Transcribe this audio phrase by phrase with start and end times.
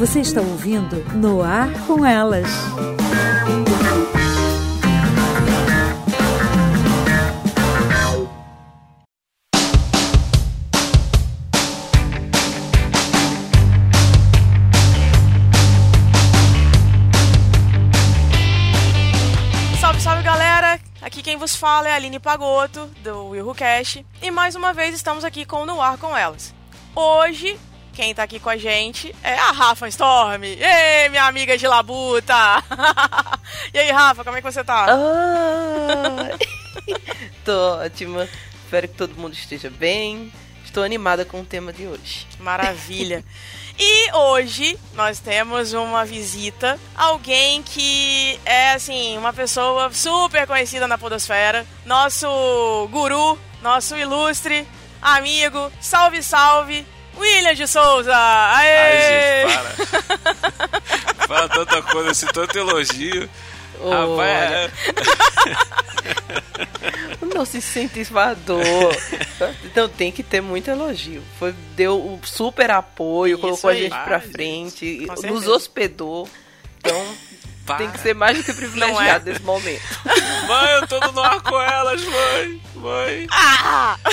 [0.00, 2.48] Você está ouvindo No Ar com Elas.
[19.78, 20.80] Salve, salve galera!
[21.02, 24.94] Aqui quem vos fala é a Aline Pagotto, do Will Cash, e mais uma vez
[24.94, 26.54] estamos aqui com No Ar com Elas.
[26.96, 27.58] Hoje,
[28.00, 30.42] quem tá aqui com a gente é a Rafa Storm.
[30.42, 32.34] Ei, minha amiga de labuta!
[33.74, 34.86] e aí, Rafa, como é que você tá?
[34.88, 36.30] Ah,
[37.44, 38.26] tô ótima.
[38.64, 40.32] Espero que todo mundo esteja bem.
[40.64, 42.26] Estou animada com o tema de hoje.
[42.38, 43.22] Maravilha!
[43.78, 50.96] E hoje nós temos uma visita, alguém que é assim, uma pessoa super conhecida na
[50.96, 52.26] podosfera, nosso
[52.90, 54.66] guru, nosso ilustre
[55.02, 56.86] amigo, salve salve,
[57.20, 58.12] William de Souza.
[58.14, 59.44] Aê!
[59.44, 60.80] Ai, gente, para.
[61.28, 63.28] Fala tanta coisa, assim, tanto elogio.
[63.82, 64.70] Olha.
[64.70, 65.58] Rapaz,
[67.22, 68.64] O nosso incentivador.
[69.64, 71.22] Então tem que ter muito elogio.
[71.38, 73.78] Foi, deu um super apoio, Isso colocou aí.
[73.78, 76.28] a gente pra frente, nos hospedou.
[76.78, 77.14] Então
[77.70, 77.78] para.
[77.78, 79.32] tem que ser mais do que privilegiado é?
[79.32, 79.82] nesse momento.
[80.46, 82.62] Mãe, eu tô no ar com elas, mãe.
[82.76, 83.26] Mãe.
[83.30, 83.96] Ah!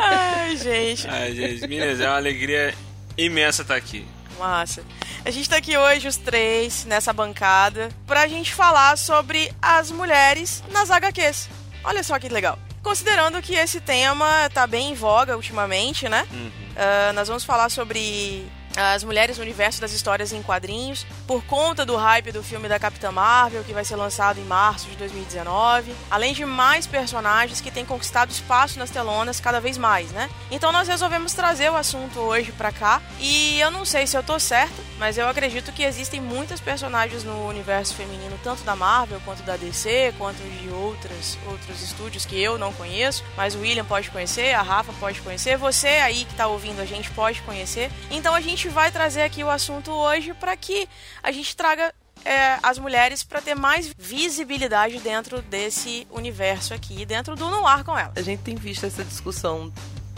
[0.00, 2.74] Ai, gente, Ai, gente, meninas, é uma alegria
[3.16, 4.06] imensa estar aqui.
[4.38, 4.82] massa.
[5.24, 10.62] A gente tá aqui hoje, os três, nessa bancada, pra gente falar sobre as mulheres
[10.70, 11.48] nas HQs.
[11.82, 12.58] Olha só que legal.
[12.82, 16.26] Considerando que esse tema tá bem em voga ultimamente, né?
[16.30, 16.50] Uhum.
[16.76, 18.46] Ah, nós vamos falar sobre
[18.76, 22.78] as mulheres no universo das histórias em quadrinhos, por conta do hype do filme da
[22.78, 27.70] Capitã Marvel, que vai ser lançado em março de 2019, além de mais personagens que
[27.70, 30.28] têm conquistado espaço nas telonas cada vez mais, né?
[30.50, 34.22] Então nós resolvemos trazer o assunto hoje pra cá, e eu não sei se eu
[34.22, 39.20] tô certa, mas eu acredito que existem muitas personagens no universo feminino, tanto da Marvel
[39.24, 43.84] quanto da DC, quanto de outras, outros estúdios que eu não conheço, mas o William
[43.84, 47.90] pode conhecer, a Rafa pode conhecer, você aí que tá ouvindo a gente pode conhecer.
[48.10, 50.88] Então a gente vai trazer aqui o assunto hoje para que
[51.22, 51.92] a gente traga
[52.24, 57.96] é, as mulheres para ter mais visibilidade dentro desse universo aqui, dentro do Noir com
[57.96, 58.14] elas.
[58.16, 59.72] A gente tem visto essa discussão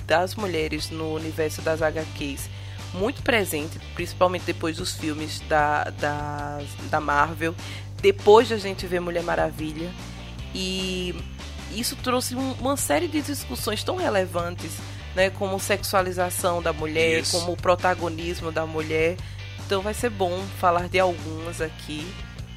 [0.06, 2.48] das mulheres no universo das HQs
[2.94, 6.58] muito presente, principalmente depois dos filmes da, da,
[6.88, 7.54] da Marvel,
[8.00, 9.92] depois de a gente ver Mulher Maravilha.
[10.54, 11.14] E
[11.72, 14.72] isso trouxe um- uma série de discussões tão relevantes,
[15.18, 17.36] né, como sexualização da mulher, Isso.
[17.40, 19.16] como protagonismo da mulher.
[19.66, 22.06] Então vai ser bom falar de algumas aqui.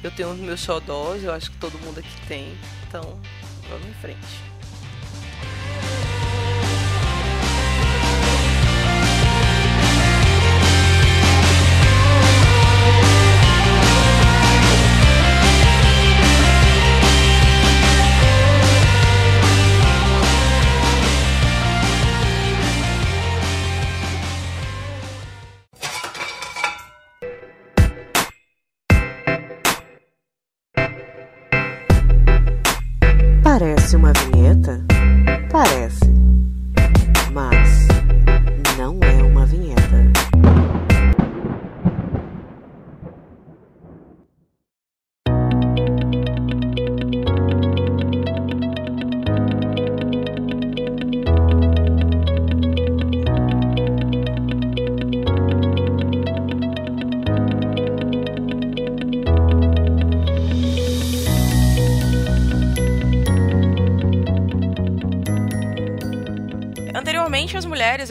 [0.00, 2.56] Eu tenho os meus xodós, eu acho que todo mundo aqui tem.
[2.86, 3.02] Então,
[3.68, 4.51] vamos em frente.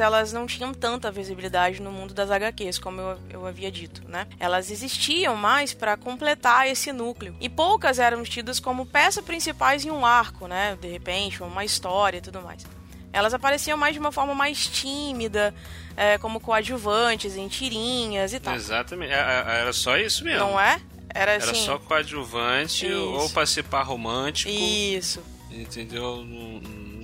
[0.01, 4.27] Elas não tinham tanta visibilidade no mundo das HQs, como eu, eu havia dito, né?
[4.39, 7.35] Elas existiam mais para completar esse núcleo.
[7.39, 10.77] E poucas eram tidas como peças principais em um arco, né?
[10.81, 12.65] De repente, uma história e tudo mais.
[13.13, 15.53] Elas apareciam mais de uma forma mais tímida,
[15.97, 18.55] é, como coadjuvantes em tirinhas e tal.
[18.55, 19.11] Exatamente.
[19.11, 20.39] É- é- Era só isso mesmo.
[20.39, 20.79] Não é?
[21.13, 21.65] Era Era assim.
[21.65, 22.95] só coadjuvante Isso.
[23.03, 24.49] ou participar romântico.
[24.49, 25.21] Isso.
[25.51, 26.23] Entendeu?
[26.23, 26.61] Não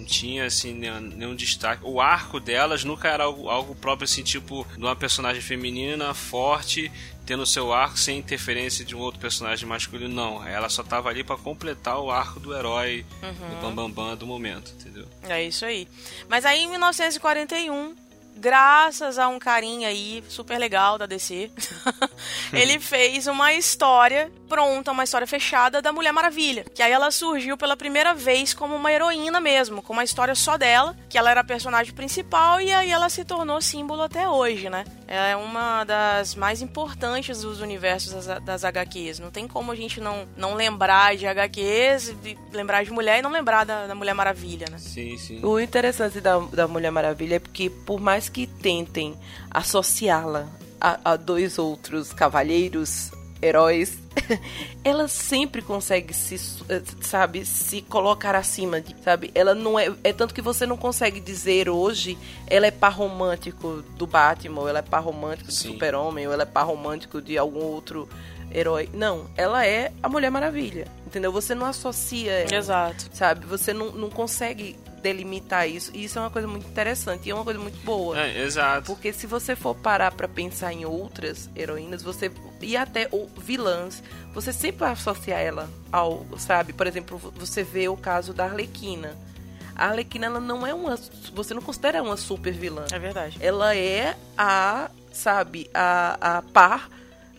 [0.08, 1.84] tinha assim nenhum, nenhum destaque.
[1.86, 6.92] O arco delas nunca era algo, algo próprio assim, tipo, de uma personagem feminina forte
[7.26, 10.14] tendo seu arco sem interferência de um outro personagem masculino.
[10.16, 13.32] Não, ela só tava ali pra completar o arco do herói, Uhum.
[13.50, 15.06] do bambambam bam, bam do momento, entendeu?
[15.24, 15.88] É isso aí.
[16.30, 17.96] Mas aí em 1941,
[18.38, 21.52] graças a um carinha aí super legal da DC,
[22.54, 26.66] ele fez uma história pronta, uma história fechada da Mulher Maravilha.
[26.74, 30.58] Que aí ela surgiu pela primeira vez como uma heroína mesmo, com uma história só
[30.58, 34.70] dela, que ela era a personagem principal e aí ela se tornou símbolo até hoje,
[34.70, 34.86] né?
[35.08, 39.20] É uma das mais importantes dos universos das, das HQs.
[39.20, 43.22] Não tem como a gente não, não lembrar de HQs, de lembrar de mulher e
[43.22, 44.78] não lembrar da, da Mulher Maravilha, né?
[44.78, 45.40] Sim, sim.
[45.44, 49.18] O interessante da, da Mulher Maravilha é porque, por mais que tentem
[49.50, 50.48] associá-la
[50.80, 53.12] a, a dois outros cavalheiros,
[53.42, 53.98] heróis,
[54.84, 56.38] ela sempre consegue se,
[57.02, 59.32] sabe, se colocar acima, de, sabe?
[59.34, 62.18] Ela não é, é tanto que você não consegue dizer hoje,
[62.48, 65.54] ela é par romântico do Batman, ou ela é par romântico do.
[65.54, 68.08] Super-Homem, ou ela é par romântico de algum outro
[68.52, 68.90] herói.
[68.94, 71.32] Não, ela é a Mulher Maravilha, entendeu?
[71.32, 73.10] Você não associa ela, Exato.
[73.14, 73.46] sabe?
[73.46, 74.76] Você não, não consegue
[75.08, 75.92] delimitar isso.
[75.94, 78.20] E isso é uma coisa muito interessante e é uma coisa muito boa.
[78.20, 78.86] É, exato.
[78.86, 82.30] Porque se você for parar pra pensar em outras heroínas, você
[82.62, 86.74] e até ou vilãs, você sempre vai associar ela ao, sabe?
[86.74, 89.18] Por exemplo, você vê o caso da Arlequina.
[89.76, 90.98] A Arlequina ela não é uma,
[91.34, 92.86] você não considera uma super vilã.
[92.92, 93.38] É verdade.
[93.40, 96.90] Ela é a, sabe, a, a par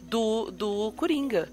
[0.03, 1.51] do, do Coringa,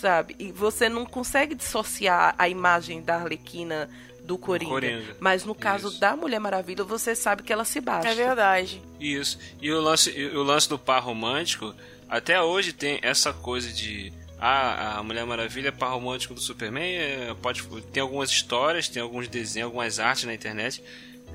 [0.00, 0.34] sabe?
[0.38, 3.88] E você não consegue dissociar a imagem da Arlequina
[4.24, 4.70] do Coringa.
[4.70, 5.16] Coringa.
[5.20, 6.00] Mas no caso Isso.
[6.00, 8.08] da Mulher Maravilha, você sabe que ela se baixa.
[8.08, 8.80] É verdade.
[8.98, 9.38] Isso.
[9.60, 11.74] E o lance, o lance do par romântico,
[12.08, 14.12] até hoje tem essa coisa de.
[14.40, 16.96] Ah, a Mulher Maravilha é par romântico do Superman.
[16.96, 17.62] é, pode,
[17.92, 20.82] tem algumas histórias, tem alguns desenhos, algumas artes na internet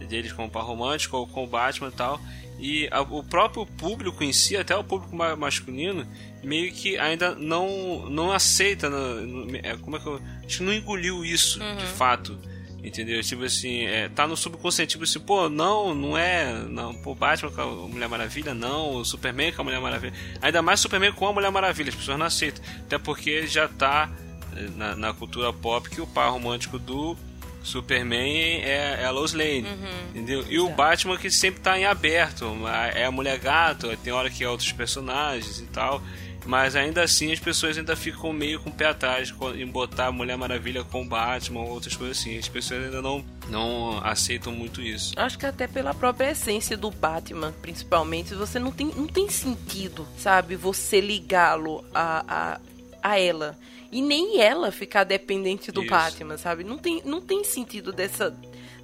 [0.07, 2.19] deles com o par romântico ou com o Batman e tal.
[2.59, 6.05] E a- o próprio público em si, até o público ma- masculino,
[6.43, 8.89] meio que ainda não, não aceita.
[8.89, 10.21] não- não- é, como é que eu.
[10.45, 12.37] Acho que não engoliu isso, de fato.
[12.83, 13.21] Entendeu?
[13.21, 16.53] Tipo assim, é, tá no subconsciente, tipo assim, pô, não, não é.
[16.69, 20.13] Não, pô, Batman com a Mulher Maravilha, não, o Superman com a Mulher Maravilha.
[20.41, 22.63] Ainda mais Superman com a Mulher Maravilha, as pessoas não aceitam.
[22.81, 24.09] Até porque já tá
[24.55, 27.17] eh, na, na cultura pop que o par romântico do
[27.63, 29.65] Superman é, é a Lois Lane,
[30.09, 30.45] entendeu?
[30.49, 32.45] E o Batman que sempre tá em aberto,
[32.93, 36.01] é a Mulher Gato, tem hora que é outros personagens e tal.
[36.49, 40.35] Mas ainda assim as pessoas ainda ficam meio com o pé atrás em botar Mulher
[40.35, 42.39] Maravilha com o Batman ou outras coisas assim.
[42.39, 45.13] As pessoas ainda não, não aceitam muito isso.
[45.15, 50.07] Acho que até pela própria essência do Batman, principalmente, você não tem, não tem sentido,
[50.17, 50.55] sabe?
[50.55, 53.55] Você ligá-lo a, a, a ela.
[53.91, 55.91] E nem ela ficar dependente do Isso.
[55.91, 56.63] Batman, sabe?
[56.63, 58.35] Não tem, não tem sentido dessa,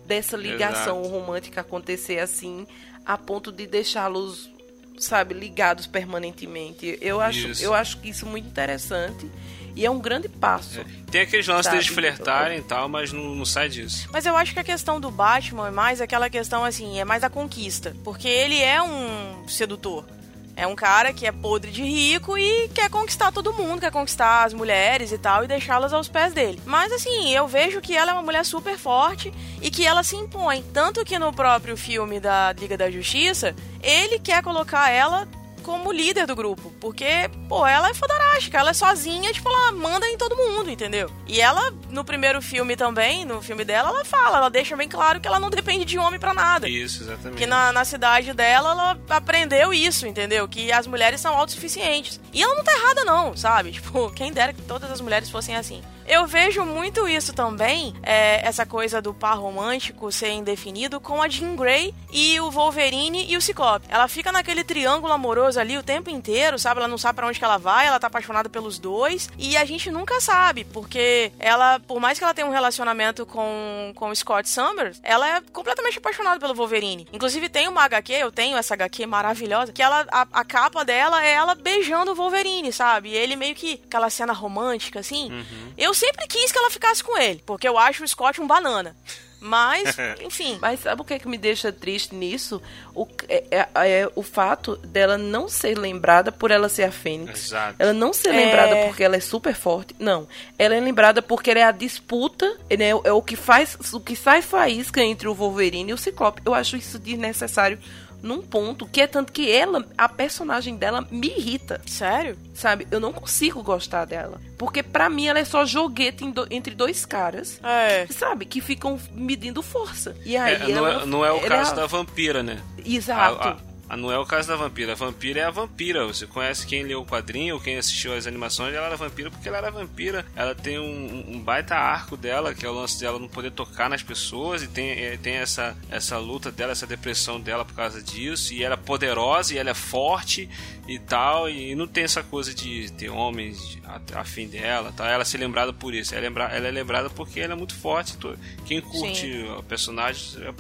[0.06, 1.16] dessa ligação Exato.
[1.16, 2.68] romântica acontecer assim,
[3.04, 4.52] a ponto de deixá-los,
[4.98, 6.98] sabe, ligados permanentemente.
[7.02, 7.64] Eu acho, Isso.
[7.64, 9.30] eu acho que isso é muito interessante.
[9.76, 10.80] E é um grande passo.
[11.12, 14.08] Tem aqueles lances deles flertarem e tal, mas não, não sai disso.
[14.12, 17.26] Mas eu acho que a questão do Batman é mais aquela questão assim, é mais
[17.26, 17.94] a conquista.
[18.02, 20.06] Porque ele é um sedutor.
[20.56, 24.46] É um cara que é podre de rico e quer conquistar todo mundo, quer conquistar
[24.46, 26.60] as mulheres e tal e deixá-las aos pés dele.
[26.66, 30.16] Mas assim, eu vejo que ela é uma mulher super forte e que ela se
[30.16, 30.64] impõe.
[30.74, 35.28] Tanto que no próprio filme da Liga da Justiça, ele quer colocar ela
[35.66, 36.72] como líder do grupo.
[36.80, 41.12] Porque, pô, ela é fodorástica, ela é sozinha, tipo, ela manda em todo mundo, entendeu?
[41.28, 45.20] E ela, no primeiro filme também, no filme dela, ela fala, ela deixa bem claro
[45.20, 46.70] que ela não depende de homem pra nada.
[46.70, 47.40] Isso, exatamente.
[47.40, 50.48] Que na, na cidade dela, ela aprendeu isso, entendeu?
[50.48, 52.22] Que as mulheres são autossuficientes.
[52.32, 53.72] E ela não tá errada, não, sabe?
[53.72, 55.82] Tipo, quem dera que todas as mulheres fossem assim.
[56.08, 61.28] Eu vejo muito isso também, é, essa coisa do par romântico ser indefinido, com a
[61.28, 63.88] Jean Grey e o Wolverine e o Ciclope.
[63.90, 66.80] Ela fica naquele triângulo amoroso ali o tempo inteiro, sabe?
[66.80, 69.30] Ela não sabe pra onde que ela vai, ela tá apaixonada pelos dois.
[69.36, 73.92] E a gente nunca sabe, porque ela, por mais que ela tenha um relacionamento com,
[73.96, 77.08] com o Scott Summers, ela é completamente apaixonada pelo Wolverine.
[77.12, 81.26] Inclusive tem uma HQ, eu tenho essa HQ maravilhosa, que ela, a, a capa dela
[81.26, 83.10] é ela beijando o Wolverine, sabe?
[83.10, 85.44] E ele meio que, aquela cena romântica, assim.
[85.76, 88.96] Eu sempre quis que ela ficasse com ele, porque eu acho o Scott um banana.
[89.40, 90.58] Mas, enfim.
[90.60, 92.60] Mas sabe o que é que me deixa triste nisso?
[92.96, 93.68] O, é, é-
[94.02, 97.48] é o fato dela não ser lembrada por ela ser a Fênix.
[97.48, 97.76] Exato.
[97.78, 98.32] Ela não ser É.
[98.38, 99.94] lembrada porque ela é super forte.
[100.00, 100.28] Não.
[100.58, 104.16] Ela é lembrada porque ela é a disputa, né, é o que faz o que
[104.16, 106.42] sai faísca entre o Wolverine e o Ciclope.
[106.44, 107.78] Eu acho isso desnecessário
[108.22, 111.82] num ponto que é tanto que ela, a personagem dela me irrita.
[111.86, 112.38] Sério?
[112.54, 112.88] Sabe?
[112.92, 114.40] Eu não consigo gostar dela.
[114.58, 117.60] Porque pra mim ela é só joguete do- entre dois caras.
[117.64, 118.08] É.
[118.10, 118.46] Sabe?
[118.46, 120.16] Que ficam medindo força.
[120.26, 122.62] E aí É, não, ela- é, não é o caso da vampira, né?
[122.86, 123.48] Exato.
[123.48, 123.58] A, a-
[123.88, 124.94] Ah, não é o caso da vampira.
[124.94, 126.06] A vampira é a vampira.
[126.08, 129.58] Você conhece quem leu o quadrinho, quem assistiu as animações, ela era vampira porque ela
[129.58, 130.26] era vampira.
[130.36, 133.90] Ela tem um, um baita arco dela, que é o lance dela não poder tocar
[133.90, 138.02] nas pessoas, e tem, é, tem essa, essa luta dela, essa depressão dela por causa
[138.02, 138.54] disso.
[138.54, 140.50] E ela é poderosa e ela é forte
[140.88, 141.48] e tal.
[141.48, 143.80] E não tem essa coisa de ter homens
[144.16, 144.92] afim dela.
[144.94, 145.08] Tá?
[145.10, 146.16] Ela ser lembrada por isso.
[146.16, 148.18] Ela é, lembra, ela é lembrada porque ela é muito forte.
[148.66, 149.50] Quem curte Sim.
[149.52, 150.52] o personagem é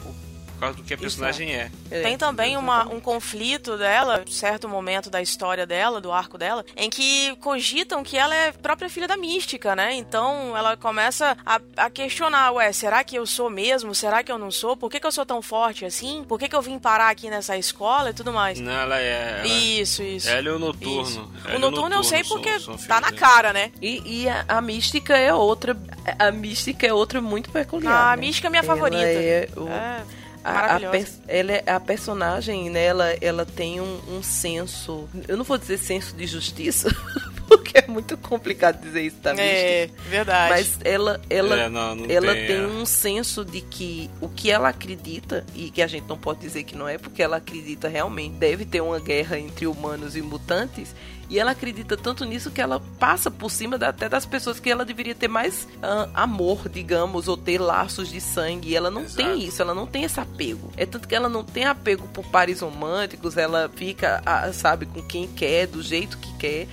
[0.56, 1.70] por causa do que a personagem é.
[1.92, 2.02] é.
[2.02, 6.90] Tem também uma, um conflito dela, certo momento da história dela, do arco dela, em
[6.90, 9.94] que cogitam que ela é própria filha da mística, né?
[9.94, 13.94] Então ela começa a, a questionar, ué, será que eu sou mesmo?
[13.94, 14.78] Será que eu não sou?
[14.78, 16.24] Por que, que eu sou tão forte assim?
[16.28, 18.60] Por que, que eu vim parar aqui nessa escola e tudo mais?
[18.60, 19.40] Não, ela é.
[19.40, 19.48] Ela...
[19.48, 20.30] Isso, isso.
[20.30, 21.22] Ela é o noturno.
[21.24, 23.72] o noturno, noturno eu sei porque são, são tá na cara, né?
[23.82, 25.78] E, e a, a, mística é outra.
[26.18, 27.94] A mística é outra muito peculiar.
[27.94, 28.22] Ah, a né?
[28.22, 29.04] mística é minha ela favorita.
[29.04, 29.68] É o...
[29.68, 30.04] é
[30.46, 30.80] a, a,
[31.28, 35.10] ela, é, a personagem, né, ela, ela tem um, um senso.
[35.28, 36.90] Eu não vou dizer senso de justiça,
[37.64, 39.46] porque é muito complicado dizer isso também.
[39.46, 40.50] É, verdade.
[40.50, 42.68] Mas ela, ela, é, não, não ela tem, tem é.
[42.68, 46.64] um senso de que o que ela acredita, e que a gente não pode dizer
[46.64, 50.94] que não é, porque ela acredita realmente, deve ter uma guerra entre humanos e mutantes
[51.30, 54.70] e ela acredita tanto nisso que ela passa por cima da, até das pessoas que
[54.70, 58.70] ela deveria ter mais uh, amor, digamos, ou ter laços de sangue.
[58.70, 59.18] E ela não Exato.
[59.18, 60.72] tem isso, ela não tem esse apego.
[60.78, 65.02] É tanto que ela não tem apego por pares românticos, ela fica, uh, sabe, com
[65.02, 66.68] quem quer, do jeito que quer.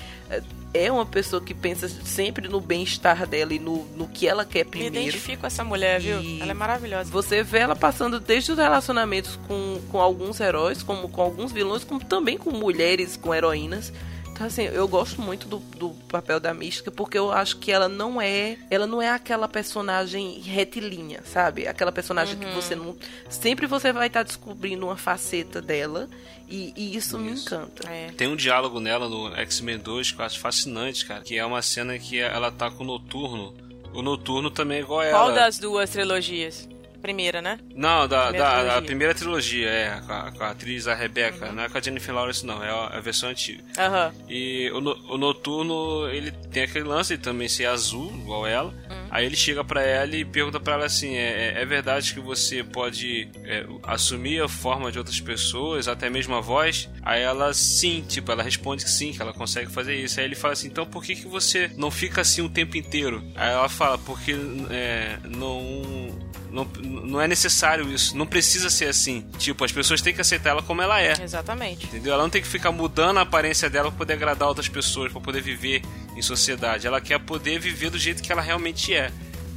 [0.75, 4.64] É uma pessoa que pensa sempre no bem-estar dela e no, no que ela quer
[4.64, 4.95] primeiro.
[4.95, 6.21] Me identifico com essa mulher, viu?
[6.21, 7.11] E ela é maravilhosa.
[7.11, 11.85] Você vê ela passando desde os relacionamentos com, com alguns heróis, como com alguns vilões,
[11.85, 13.93] como também com mulheres, com heroínas.
[14.33, 17.89] Então, assim, eu gosto muito do, do papel da Mística porque eu acho que ela
[17.89, 18.57] não é.
[18.71, 21.69] Ela não é aquela personagem retilínea, sabe?
[21.69, 22.41] Aquela personagem uhum.
[22.41, 22.97] que você não.
[23.29, 26.09] Sempre você vai estar descobrindo uma faceta dela.
[26.49, 27.89] E, e isso, isso, me encanta.
[27.89, 28.11] É.
[28.17, 31.21] Tem um diálogo nela no X-Men 2 que eu acho fascinante, cara.
[31.21, 33.55] Que é uma cena que ela tá com o Noturno.
[33.95, 35.19] O Noturno também é igual a ela.
[35.19, 36.69] Qual das duas trilogias?
[37.03, 37.59] Primeira, né?
[37.75, 38.83] Não, da, primeira da, trilogia.
[38.83, 41.53] primeira trilogia, é, com a, com a atriz a Rebecca, uhum.
[41.53, 43.63] não é com a Jennifer Lawrence não, é a, a versão antiga.
[43.63, 44.25] Uhum.
[44.29, 48.71] E o, o, Noturno, ele tem aquele lance de também ser azul, igual ela.
[48.71, 49.07] Uhum.
[49.11, 52.21] Aí ele chega para ela e pergunta para ela assim, é, é, é verdade que
[52.21, 56.89] você pode é, assumir a forma de outras pessoas, até mesmo a voz?
[57.03, 60.21] Aí ela, sim, tipo, ela responde que sim, que ela consegue fazer isso.
[60.21, 63.23] Aí ele fala assim, então por que, que você não fica assim o tempo inteiro?
[63.35, 64.35] Aí ela fala, porque
[64.71, 68.17] é, não não, não é necessário isso.
[68.17, 69.27] Não precisa ser assim.
[69.39, 71.15] Tipo, as pessoas têm que aceitar ela como ela é.
[71.23, 71.87] Exatamente.
[71.87, 72.13] Entendeu?
[72.13, 75.21] Ela não tem que ficar mudando a aparência dela pra poder agradar outras pessoas, para
[75.21, 75.83] poder viver
[76.15, 76.87] em sociedade.
[76.87, 79.11] Ela quer poder viver do jeito que ela realmente é.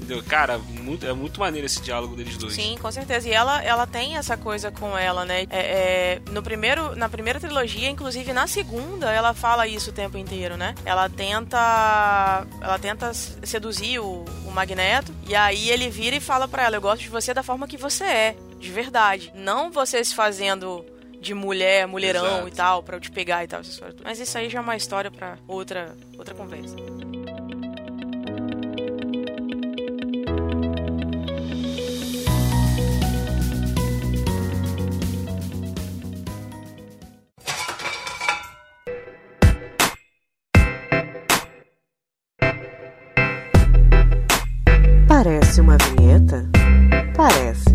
[0.06, 0.24] Entendeu?
[0.24, 2.54] Cara, muito, é muito maneiro esse diálogo deles dois.
[2.54, 3.28] Sim, com certeza.
[3.28, 5.48] E ela, ela tem essa coisa com ela, né?
[5.50, 10.16] É, é, no primeiro, na primeira trilogia, inclusive na segunda, ela fala isso o tempo
[10.18, 10.76] inteiro, né?
[10.86, 12.46] Ela tenta.
[12.62, 15.12] Ela tenta seduzir o, o Magneto.
[15.28, 17.78] E aí ele vira e fala para ela: Eu gosto de você da forma que
[17.78, 19.32] você é, de verdade.
[19.34, 20.86] Não você se fazendo
[21.20, 22.48] de mulher, mulherão Exato.
[22.48, 23.62] e tal, para eu te pegar e tal.
[24.04, 26.76] Mas isso aí já é uma história para outra, outra conversa.
[45.56, 46.46] Parece uma vinheta?
[47.16, 47.75] Parece.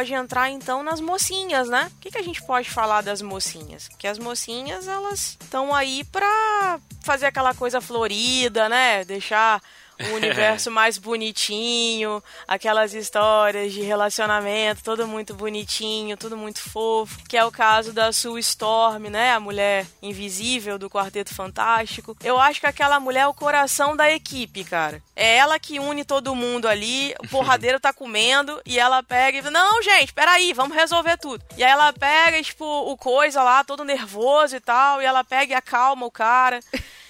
[0.00, 1.90] Pode entrar então nas mocinhas, né?
[1.94, 3.86] O que, que a gente pode falar das mocinhas?
[3.98, 9.04] Que as mocinhas elas estão aí pra fazer aquela coisa florida, né?
[9.04, 9.60] Deixar
[10.10, 17.36] o universo mais bonitinho, aquelas histórias de relacionamento, tudo muito bonitinho, tudo muito fofo, que
[17.36, 22.16] é o caso da Sue Storm, né, a mulher invisível do Quarteto Fantástico.
[22.22, 25.02] Eu acho que aquela mulher é o coração da equipe, cara.
[25.14, 29.50] É ela que une todo mundo ali, o porradeiro tá comendo e ela pega e
[29.50, 31.44] não, gente, peraí, vamos resolver tudo.
[31.56, 35.52] E aí ela pega, tipo, o coisa lá, todo nervoso e tal, e ela pega
[35.52, 36.60] e acalma o cara.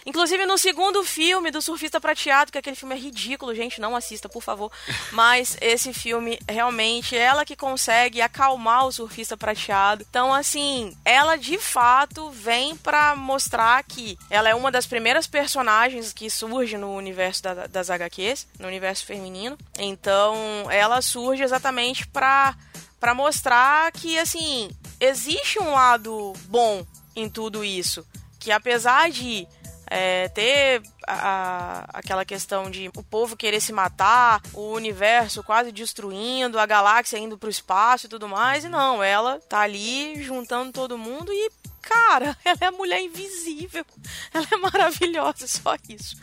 [0.07, 4.29] Inclusive no segundo filme do Surfista Prateado, que aquele filme é ridículo, gente, não assista,
[4.29, 4.73] por favor.
[5.13, 10.05] Mas esse filme, realmente, ela que consegue acalmar o Surfista Prateado.
[10.09, 16.13] Então, assim, ela de fato vem para mostrar que ela é uma das primeiras personagens
[16.13, 19.59] que surge no universo da, das HQs, no universo feminino.
[19.79, 20.35] Então,
[20.71, 22.57] ela surge exatamente pra,
[22.99, 28.07] pra mostrar que, assim, existe um lado bom em tudo isso.
[28.39, 29.47] Que apesar de
[29.91, 36.61] é, ter a, aquela questão de o povo querer se matar, o universo quase destruindo,
[36.61, 40.97] a galáxia indo pro espaço e tudo mais, e não, ela tá ali juntando todo
[40.97, 41.51] mundo e
[41.83, 43.85] cara, ela é a mulher invisível.
[44.33, 46.17] Ela é maravilhosa, só isso.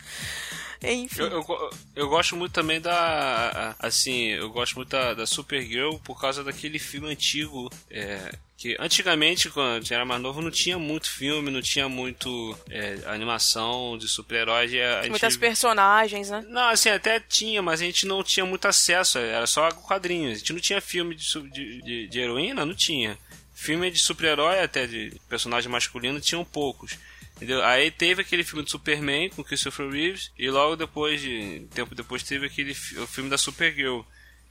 [0.82, 1.22] Enfim.
[1.22, 3.76] Eu, eu, eu, gosto muito também da.
[3.80, 7.70] Assim, eu gosto muito da, da Supergirl por causa daquele filme antigo.
[7.90, 12.58] É, que antigamente, quando eu era mais novo, não tinha muito filme, não tinha muito
[12.72, 14.72] é, animação de super-heróis.
[15.08, 15.40] Muitas gente...
[15.40, 16.44] personagens, né?
[16.50, 20.32] Não, assim, até tinha, mas a gente não tinha muito acesso, era só quadrinhos.
[20.32, 23.16] A gente não tinha filme de, de, de, de heroína, não tinha.
[23.54, 26.98] Filme de super-herói, até de personagem masculino, tinham poucos.
[27.36, 27.64] Entendeu?
[27.64, 32.24] Aí teve aquele filme de Superman com Christopher Reeves e logo depois, de, tempo depois,
[32.24, 34.02] teve aquele o filme da Supergirl.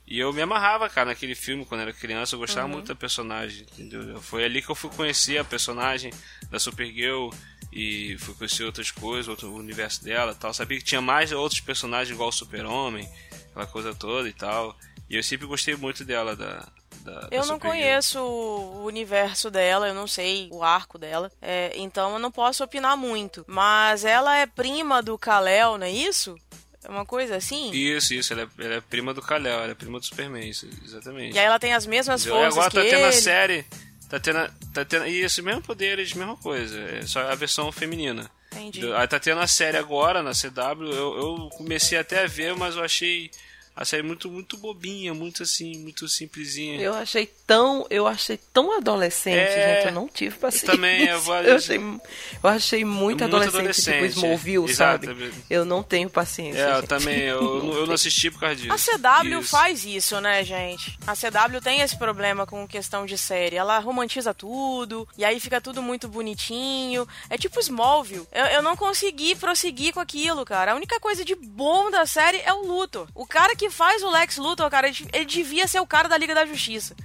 [0.07, 2.75] E eu me amarrava, cara, naquele filme quando era criança, eu gostava uhum.
[2.75, 4.21] muito da personagem, entendeu?
[4.21, 6.13] Foi ali que eu fui conhecer a personagem
[6.49, 7.29] da Supergirl
[7.73, 10.53] e fui conhecer outras coisas, outro universo dela tal.
[10.53, 13.07] Sabia que tinha mais outros personagens igual o Super-Homem,
[13.49, 14.77] aquela coisa toda e tal.
[15.09, 16.65] E eu sempre gostei muito dela, da,
[17.01, 22.13] da, eu não conheço o universo dela, eu não sei o arco dela, é, então
[22.13, 23.43] eu não posso opinar muito.
[23.45, 26.37] Mas ela é prima do Kal-El, não é isso?
[26.83, 27.71] É uma coisa assim?
[27.71, 28.33] Isso, isso.
[28.33, 31.35] Ela é, ela é prima do Kal-El, ela é prima do Superman, isso, exatamente.
[31.35, 32.39] E aí ela tem as mesmas Entendeu?
[32.39, 33.05] forças agora tá tendo ele.
[33.05, 33.65] a série,
[34.09, 38.29] tá tendo, tá tendo isso, mesmo poderes, mesma coisa, é só a versão feminina.
[38.51, 38.91] Entendi.
[38.93, 42.75] Aí tá tendo a série agora na CW, eu, eu comecei até a ver, mas
[42.75, 43.29] eu achei
[43.77, 46.81] a série muito muito bobinha, muito assim, muito simplesinha.
[46.81, 50.71] Eu achei tão, eu achei tão adolescente, é, gente, eu não tive paciência.
[50.71, 55.31] Também eu, eu achei, eu achei muito, é muito adolescente, adolescente, tipo Smallville, sabe?
[55.47, 56.59] Eu não tenho paciência.
[56.59, 56.81] É, gente.
[56.81, 57.39] eu também, eu,
[57.77, 58.73] eu não assisti por causa disso.
[58.73, 59.49] A CW isso.
[59.49, 60.97] faz isso, né, gente?
[61.05, 63.57] A CW tem esse problema com questão de série.
[63.57, 67.07] Ela romantiza tudo, e aí fica tudo muito bonitinho.
[67.29, 68.27] É tipo Smallville.
[68.31, 70.71] Eu, eu não consegui prosseguir com aquilo, cara.
[70.71, 73.07] A única coisa de bom da série é o luto.
[73.13, 76.17] O cara que que faz o Lex Luthor, cara, ele, devia ser o cara da
[76.17, 76.95] Liga da Justiça.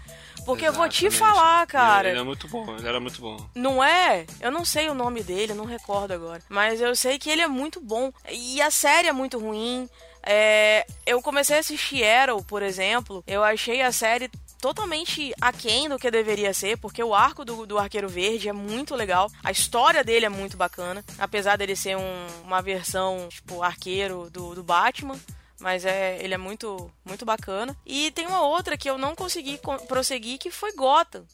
[0.44, 1.04] Porque Exatamente.
[1.04, 2.08] eu vou te falar, cara.
[2.08, 3.36] Ele, é muito bom, ele era muito bom.
[3.54, 4.26] Não é?
[4.40, 6.42] Eu não sei o nome dele, não recordo agora.
[6.48, 8.12] Mas eu sei que ele é muito bom.
[8.28, 9.88] E a série é muito ruim.
[10.24, 13.22] É, eu comecei a assistir Arrow, por exemplo.
[13.24, 14.28] Eu achei a série
[14.60, 18.96] totalmente aquém do que deveria ser, porque o arco do, do Arqueiro Verde é muito
[18.96, 19.30] legal.
[19.44, 21.04] A história dele é muito bacana.
[21.18, 25.18] Apesar dele ser um, uma versão, tipo, arqueiro do, do Batman
[25.62, 27.74] mas é, ele é muito, muito bacana.
[27.86, 31.24] E tem uma outra que eu não consegui prosseguir, que foi Gotham.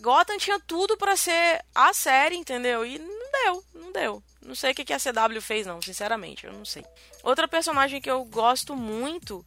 [0.00, 2.86] Gotham tinha tudo para ser a série, entendeu?
[2.86, 4.22] E não deu, não deu.
[4.40, 6.84] Não sei o que a CW fez, não, sinceramente, eu não sei.
[7.24, 9.44] Outra personagem que eu gosto muito,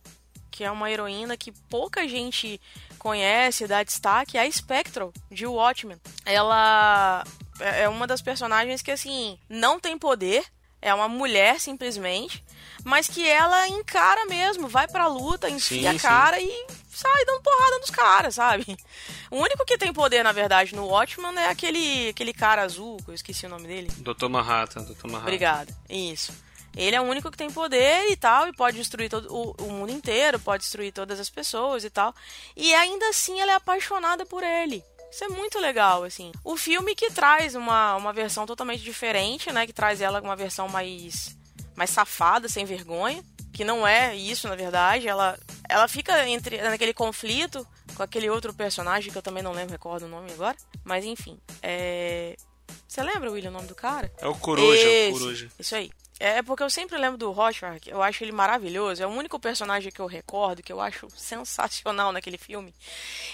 [0.51, 2.60] que é uma heroína que pouca gente
[2.97, 5.97] conhece, dá destaque, é a Spectral, de Watchmen.
[6.25, 7.23] Ela
[7.62, 10.43] é, é uma das personagens que, assim, não tem poder,
[10.82, 12.43] é uma mulher simplesmente,
[12.84, 16.46] mas que ela encara mesmo, vai pra luta, enfia sim, a cara sim.
[16.48, 18.78] e sai dando porrada nos caras, sabe?
[19.32, 23.12] O único que tem poder, na verdade, no Watchman é aquele, aquele cara azul, que
[23.12, 23.89] eu esqueci o nome dele.
[23.98, 24.28] Dr.
[24.28, 25.06] Manhattan, Dr.
[25.06, 25.24] Manhattan.
[25.24, 26.34] Obrigada, isso.
[26.76, 29.72] Ele é o único que tem poder e tal, e pode destruir todo, o, o
[29.72, 32.13] mundo inteiro, pode destruir todas as pessoas e tal.
[32.56, 34.84] E ainda assim ela é apaixonada por ele.
[35.12, 36.32] Isso é muito legal, assim.
[36.44, 39.65] O filme que traz uma, uma versão totalmente diferente, né?
[39.65, 41.36] Que traz ela uma versão mais
[41.80, 45.08] mais safada, sem vergonha, que não é isso, na verdade.
[45.08, 45.39] Ela,
[45.70, 47.65] ela fica entre naquele conflito
[47.96, 50.58] com aquele outro personagem que eu também não lembro, recordo o nome agora.
[50.84, 52.36] Mas enfim, é...
[52.86, 54.12] Você lembra, William, o nome do cara?
[54.18, 55.50] É o Coruja, Esse, o Coruja.
[55.58, 55.89] Isso aí.
[56.19, 59.89] É porque eu sempre lembro do Rorschach, eu acho ele maravilhoso, é o único personagem
[59.89, 62.73] que eu recordo, que eu acho sensacional naquele filme.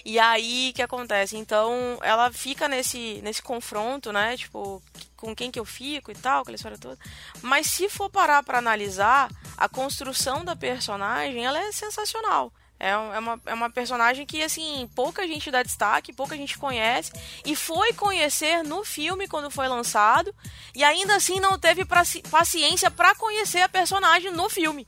[0.06, 1.36] E aí, o que acontece?
[1.36, 4.84] Então, ela fica nesse, nesse confronto, né, tipo,
[5.18, 7.00] com quem que eu fico e tal, aquela história toda.
[7.42, 12.54] Mas se for parar para analisar, a construção da personagem, ela é sensacional.
[12.86, 17.12] É, é, uma, é uma personagem que, assim, pouca gente dá destaque, pouca gente conhece.
[17.44, 20.34] E foi conhecer no filme quando foi lançado.
[20.76, 21.84] E ainda assim não teve
[22.30, 24.88] paciência para conhecer a personagem no filme.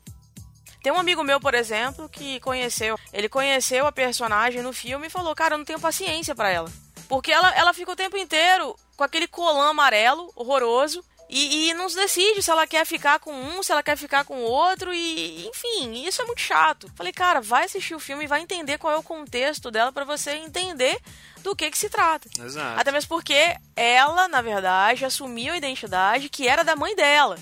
[0.84, 3.00] Tem um amigo meu, por exemplo, que conheceu.
[3.12, 6.72] Ele conheceu a personagem no filme e falou: Cara, eu não tenho paciência para ela.
[7.10, 11.90] Porque ela, ela fica o tempo inteiro com aquele colã amarelo horroroso E, e não
[11.90, 15.46] se decide se ela quer ficar com um, se ela quer ficar com outro, e
[15.48, 16.90] enfim, isso é muito chato.
[16.96, 20.06] Falei, cara, vai assistir o filme e vai entender qual é o contexto dela para
[20.06, 20.98] você entender
[21.44, 22.30] do que que se trata.
[22.40, 22.80] Exato.
[22.80, 27.38] Até mesmo porque ela, na verdade, assumiu a identidade que era da mãe dela.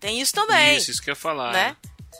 [0.00, 0.76] Tem isso também.
[0.76, 1.52] Isso, isso que eu ia falar.
[1.52, 1.76] Né?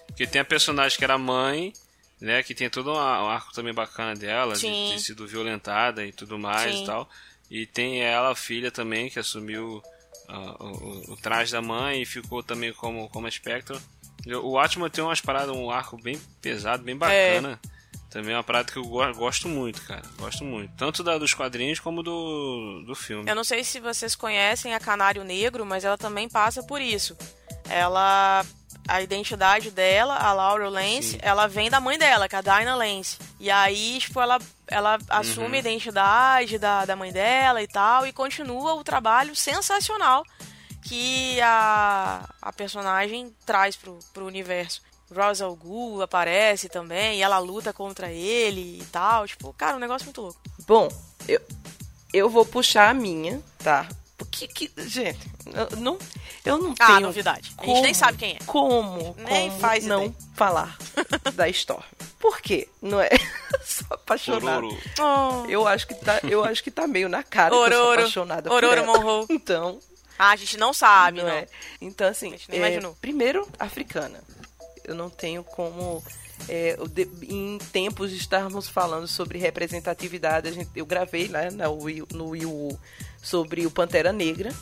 [0.07, 1.73] Porque tem a personagem que era mãe,
[2.21, 2.43] né?
[2.43, 4.91] Que tem todo um arco também bacana dela, de Sim.
[4.93, 6.83] ter sido violentada e tudo mais Sim.
[6.83, 7.11] e tal.
[7.51, 9.83] E tem ela, a filha também, que assumiu
[10.29, 13.81] ah, o, o- traje da mãe e ficou também como, como espectro.
[14.43, 17.61] O Atman tem umas paradas, um arco bem pesado, bem bacana.
[18.11, 20.03] Também é uma parada que eu go- gosto muito, cara.
[20.17, 20.73] Gosto muito.
[20.77, 23.29] Tanto da, dos quadrinhos como do, do filme.
[23.29, 27.17] Eu não sei se vocês conhecem a Canário Negro, mas ela também passa por isso.
[27.69, 28.45] Ela.
[28.87, 31.19] A identidade dela, a Laura Lance, Sim.
[31.23, 33.19] ela vem da mãe dela, que é a Dinah Lance.
[33.41, 38.13] E aí, tipo, ela, ela assume a identidade da, da mãe dela e tal, e
[38.13, 40.23] continua o trabalho sensacional
[40.83, 44.83] que a, a personagem traz pro, pro universo.
[45.11, 49.27] Ra's al Ghul aparece também, e ela luta contra ele e tal.
[49.27, 50.41] Tipo, cara, um negócio muito louco.
[50.67, 50.89] Bom,
[51.27, 51.41] eu,
[52.13, 53.89] eu vou puxar a minha, tá?
[54.17, 55.19] Porque, que, gente,
[55.73, 55.99] eu não,
[56.45, 57.53] eu não Ah, tenho novidade.
[57.59, 58.39] A gente nem sabe quem é.
[58.47, 60.15] Como, Nem como faz não ideia.
[60.37, 60.79] falar
[61.35, 61.83] da Storm.
[62.21, 62.69] Por quê?
[62.81, 63.11] Não é?
[63.67, 64.67] sou apaixonada.
[65.01, 65.47] Oh.
[65.49, 68.53] Eu acho que tá, eu acho que tá meio na cara que eu sou apaixonada
[68.53, 68.99] Ororo por ela.
[68.99, 69.27] Monroe.
[69.35, 69.81] Então,
[70.19, 71.35] Ah, a gente não sabe, não não.
[71.35, 71.47] é.
[71.81, 72.97] Então, assim, A gente nem é, imaginou.
[73.01, 74.23] primeiro, africana.
[74.85, 76.03] Eu não tenho como.
[76.49, 76.77] é,
[77.29, 82.29] em tempos de estarmos falando sobre representatividade, a gente, eu gravei lá na Wii- no
[82.29, 82.79] Wii U
[83.25, 84.53] sobre o Pantera Negra.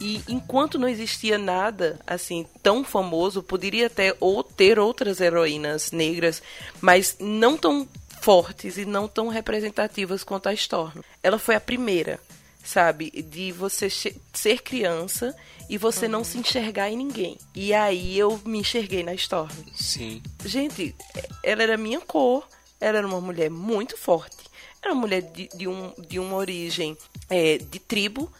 [0.00, 6.42] E enquanto não existia nada assim tão famoso, poderia até ou ter outras heroínas negras,
[6.80, 7.86] mas não tão
[8.20, 11.00] fortes e não tão representativas quanto a Storm.
[11.22, 12.18] Ela foi a primeira,
[12.64, 15.36] sabe, de você ser criança
[15.68, 17.38] e você não se enxergar em ninguém.
[17.54, 19.52] E aí eu me enxerguei na Storm.
[19.74, 20.22] Sim.
[20.44, 20.94] Gente,
[21.42, 22.46] ela era minha cor,
[22.80, 24.43] ela era uma mulher muito forte,
[24.84, 26.96] era uma mulher de, de um, de uma origem
[27.30, 28.30] é, de tribo.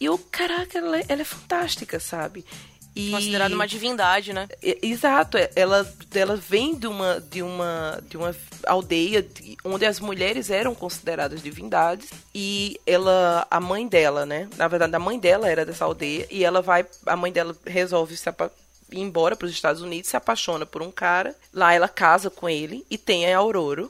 [0.00, 2.44] E eu, caraca, ela, é- ela é fantástica, sabe?
[2.94, 3.10] E...
[3.10, 4.48] Considerada uma divindade, né?
[4.62, 8.34] Exato, é- ela, ela vem de uma, de uma, de uma
[8.66, 14.48] aldeia de- onde as mulheres eram consideradas divindades e ela, a mãe dela, né?
[14.56, 18.16] Na verdade, a mãe dela era dessa aldeia e ela vai, a mãe dela resolve
[18.16, 22.30] se ir embora para os Estados Unidos, se apaixona por um cara, lá ela casa
[22.30, 23.88] com ele e tem a Aurora,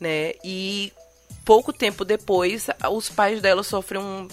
[0.00, 0.32] né?
[0.42, 0.92] E
[1.44, 4.28] pouco tempo depois, os pais dela sofrem um,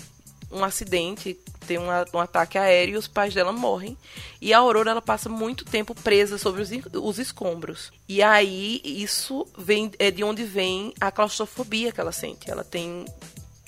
[0.52, 3.98] um acidente, tem um, um ataque aéreo e os pais dela morrem.
[4.42, 7.92] E a Aurora ela passa muito tempo presa sobre os, os escombros.
[8.08, 12.50] E aí isso vem é de onde vem a claustrofobia que ela sente.
[12.50, 13.06] Ela tem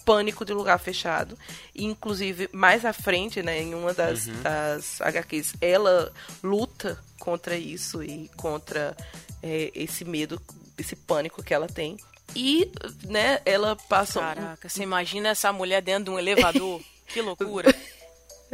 [0.04, 1.38] pânico de lugar fechado.
[1.74, 6.12] E, inclusive, mais à frente, né, em uma das, das HQs, ela
[6.44, 8.96] luta contra isso e contra
[9.42, 10.42] é, esse medo,
[10.78, 11.98] esse pânico que ela tem.
[12.36, 12.72] E,
[13.06, 14.20] né, ela passa.
[14.20, 16.82] um- Caraca, você imagina essa mulher dentro de um elevador?
[17.08, 17.74] que loucura.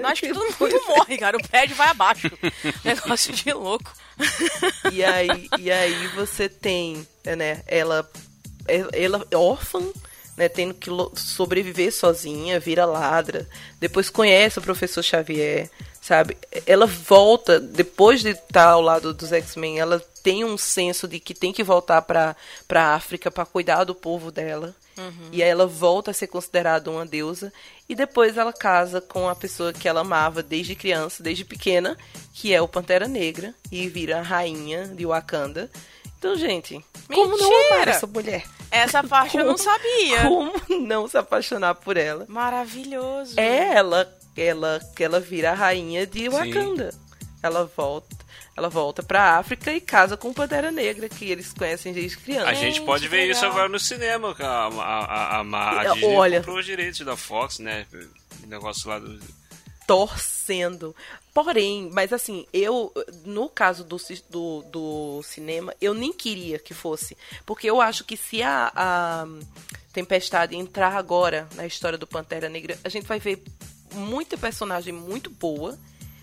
[0.02, 1.38] Acho que todo mundo morre, cara.
[1.38, 2.30] O prédio vai abaixo.
[2.86, 3.92] Negócio de louco.
[4.94, 8.10] E aí, e aí você tem, né, ela,
[8.94, 9.82] ela é órfã,
[10.38, 13.46] né, tendo que sobreviver sozinha, vira ladra,
[13.80, 15.70] depois conhece o professor Xavier,
[16.10, 16.36] sabe?
[16.66, 21.36] Ela volta, depois de estar ao lado dos X-Men, ela tem um senso de que
[21.36, 22.36] tem que voltar para
[22.68, 24.76] para África para cuidar do povo dela.
[25.32, 27.54] E aí ela volta a ser considerada uma deusa
[27.88, 31.96] e depois ela casa com a pessoa que ela amava desde criança, desde pequena,
[32.34, 35.70] que é o Pantera Negra e vira a rainha de Wakanda.
[36.18, 38.44] Então, gente, como não amar essa mulher?
[38.70, 40.22] Essa parte eu não sabia.
[40.28, 40.52] Como
[40.86, 42.26] não se apaixonar por ela?
[42.28, 43.40] Maravilhoso.
[43.40, 44.12] É ela,
[44.42, 46.94] ela, que ela vira a rainha de Wakanda.
[47.42, 48.16] Ela volta,
[48.58, 52.50] ela volta pra África e casa com o Pantera Negra, que eles conhecem desde criança.
[52.50, 53.52] A gente pode ver que isso legal.
[53.52, 54.36] agora no cinema.
[54.38, 57.86] A, a, a, a, a Disney olha- comprou os direitos da Fox, né?
[58.44, 59.20] O negócio lá do.
[59.88, 60.96] torcendo.
[61.34, 62.92] Porém, mas assim, eu,
[63.24, 63.98] no caso do,
[64.30, 67.16] do, do cinema, eu nem queria que fosse.
[67.46, 69.26] Porque eu acho que se a, a
[69.94, 73.42] Tempestade entrar agora na história do Pantera Negra, a gente vai ver
[73.94, 75.78] muita personagem muito boa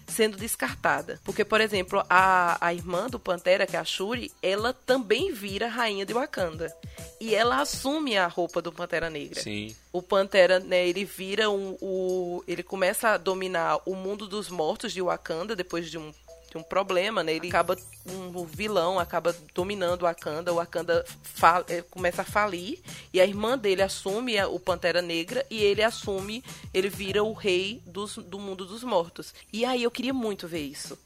[0.06, 1.20] sendo descartada.
[1.24, 5.68] Porque, por exemplo, a, a irmã do Pantera, que é a Shuri, ela também vira
[5.68, 6.74] rainha de Wakanda.
[7.20, 9.74] E ela assume a roupa do Pantera Negra Sim.
[9.92, 12.44] o Pantera, né, ele vira um, o.
[12.46, 16.12] Ele começa a dominar o mundo dos mortos de Wakanda depois de um
[16.46, 17.34] tem um problema, né?
[17.34, 22.80] Ele acaba um vilão acaba dominando o Wakanda, o Wakanda fa é, começa a falir
[23.12, 27.82] e a irmã dele assume o Pantera Negra e ele assume, ele vira o rei
[27.86, 29.34] dos, do mundo dos mortos.
[29.52, 30.98] E aí eu queria muito ver isso.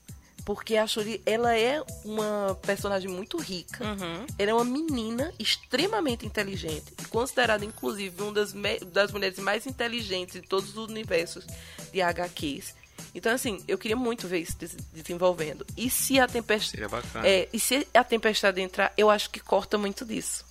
[0.45, 3.85] Porque a Shuri, ela é uma personagem muito rica.
[3.85, 4.27] Uhum.
[4.39, 6.93] Ela é uma menina extremamente inteligente.
[7.09, 8.53] Considerada, inclusive, uma das,
[8.93, 11.47] das mulheres mais inteligentes de todos os universos
[11.93, 12.75] de HQs.
[13.15, 14.57] Então, assim, eu queria muito ver isso
[14.93, 15.67] desenvolvendo.
[15.77, 16.85] E se a tempestade.
[17.25, 20.45] É, e se a tempestade entrar, eu acho que corta muito disso.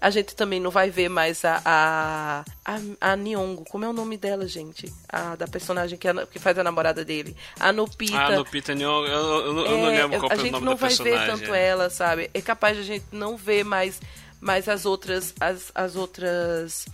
[0.00, 3.64] A gente também não vai ver mais a, a, a, a Nyong'o.
[3.64, 4.92] Como é o nome dela, gente?
[5.08, 7.36] A da personagem que, é, que faz a namorada dele.
[7.58, 8.16] A Nupita.
[8.16, 9.06] A Nupita Nyong'o.
[9.06, 10.40] Eu, eu, eu é, não lembro qual é o nome da personagem.
[10.40, 12.30] A gente não vai ver tanto ela, sabe?
[12.32, 14.00] É capaz de a gente não ver mais,
[14.40, 15.34] mais as outras...
[15.40, 16.86] As, as outras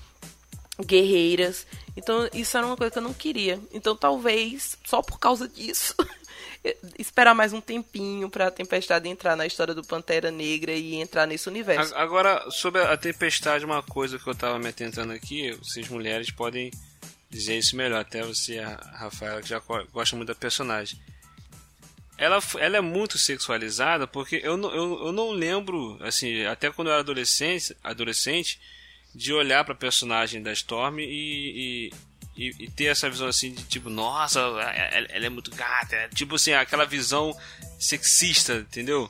[0.83, 1.67] guerreiras.
[1.97, 3.61] Então, isso era uma coisa que eu não queria.
[3.73, 5.95] Então, talvez, só por causa disso,
[6.99, 11.27] esperar mais um tempinho para a Tempestade entrar na história do Pantera Negra e entrar
[11.27, 11.95] nesse universo.
[11.95, 16.71] Agora, sobre a Tempestade, uma coisa que eu tava me atentando aqui, vocês mulheres podem
[17.31, 19.61] dizer isso melhor, até você, a Rafaela, que já
[19.93, 20.99] gosta muito da personagem.
[22.17, 26.93] Ela, ela é muito sexualizada porque eu, eu, eu não lembro, assim, até quando eu
[26.93, 28.61] era adolescente, adolescente
[29.15, 31.93] de olhar para a personagem da Storm e, e,
[32.37, 35.95] e, e, ter essa visão assim de tipo, nossa, ela, ela é muito gata.
[35.95, 37.37] É, tipo assim, aquela visão
[37.79, 39.09] sexista, entendeu?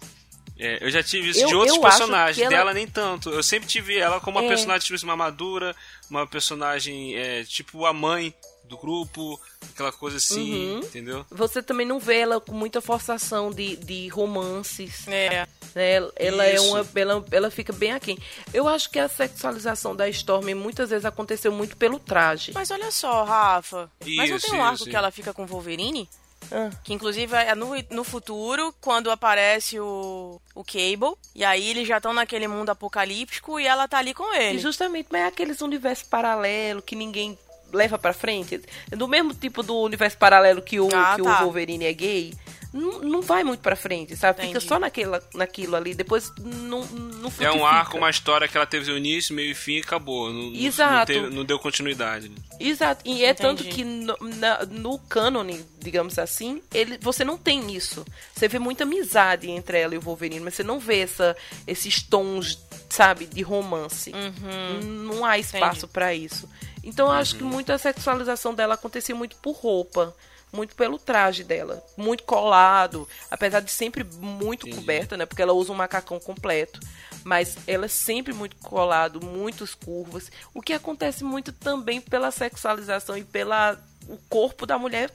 [0.59, 2.51] É, eu já tive isso eu, de outros personagens, ela...
[2.51, 3.31] dela nem tanto.
[3.31, 4.49] Eu sempre tive ela como uma é.
[4.49, 5.75] personagem tipo, assim, uma madura,
[6.09, 8.33] uma personagem é, tipo a mãe
[8.69, 9.41] do grupo,
[9.73, 10.79] aquela coisa assim, uhum.
[10.79, 11.27] entendeu?
[11.31, 15.07] Você também não vê ela com muita forçação de, de romances.
[15.07, 15.47] É.
[15.75, 15.97] Né?
[16.17, 16.87] Ela é uma.
[16.95, 18.19] Ela, ela fica bem aqui.
[18.53, 22.53] Eu acho que a sexualização da Storm muitas vezes aconteceu muito pelo traje.
[22.55, 23.91] Mas olha só, Rafa.
[24.05, 26.09] Isso, mas não tem um arco isso, que ela fica com Wolverine?
[26.53, 26.71] Ah.
[26.83, 31.97] Que inclusive é no, no futuro, quando aparece o, o Cable, e aí eles já
[31.97, 34.59] estão naquele mundo apocalíptico e ela tá ali com ele.
[34.59, 37.39] E justamente, mas é aqueles universos paralelos que ninguém
[37.75, 38.61] leva pra frente.
[38.91, 41.41] Do mesmo tipo do universo paralelo que o, ah, que tá.
[41.41, 42.33] o Wolverine é gay
[42.75, 44.41] não, não vai muito pra frente, sabe?
[44.41, 44.49] Entendi.
[44.49, 48.67] Fica só naquela, naquilo ali, depois não, não É um arco, uma história que ela
[48.67, 50.33] teve o início, meio e fim e acabou.
[50.33, 51.13] Não, Exato.
[51.13, 52.33] Não, teve, não deu continuidade.
[52.59, 53.03] Exato.
[53.05, 53.41] E é Entendi.
[53.41, 58.05] tanto que no, na, no cânone, digamos assim, ele, você não tem isso.
[58.35, 61.37] Você vê muita amizade entre ela e o Wolverine, mas você não vê essa,
[61.69, 62.59] esses tons,
[62.91, 64.11] sabe, de romance.
[64.11, 65.05] Uhum.
[65.05, 66.49] Não há espaço para isso.
[66.85, 67.19] Então eu uhum.
[67.19, 70.15] acho que muita sexualização dela acontecia muito por roupa
[70.55, 74.81] muito pelo traje dela, muito colado, apesar de sempre muito Entendi.
[74.81, 75.27] coberta, né?
[75.27, 76.79] Porque ela usa um macacão completo,
[77.25, 83.19] mas ela é sempre muito colado, muitas curvas, o que acontece muito também pela sexualização
[83.19, 83.77] e pela
[84.09, 85.11] o corpo da mulher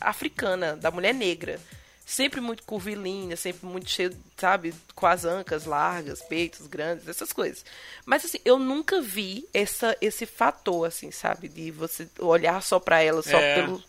[0.00, 1.58] africana, da mulher negra.
[2.06, 7.64] Sempre muito curvilínea, sempre muito cheio, sabe, com as ancas largas, peitos grandes, essas coisas.
[8.04, 13.00] Mas assim, eu nunca vi essa, esse fator, assim, sabe, de você olhar só para
[13.00, 13.54] ela, só é.
[13.54, 13.82] pelo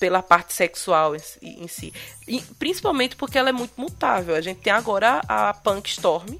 [0.00, 1.20] pela parte sexual em,
[1.62, 1.92] em si.
[2.26, 4.34] E, principalmente porque ela é muito mutável.
[4.34, 6.38] A gente tem agora a Punk Storm.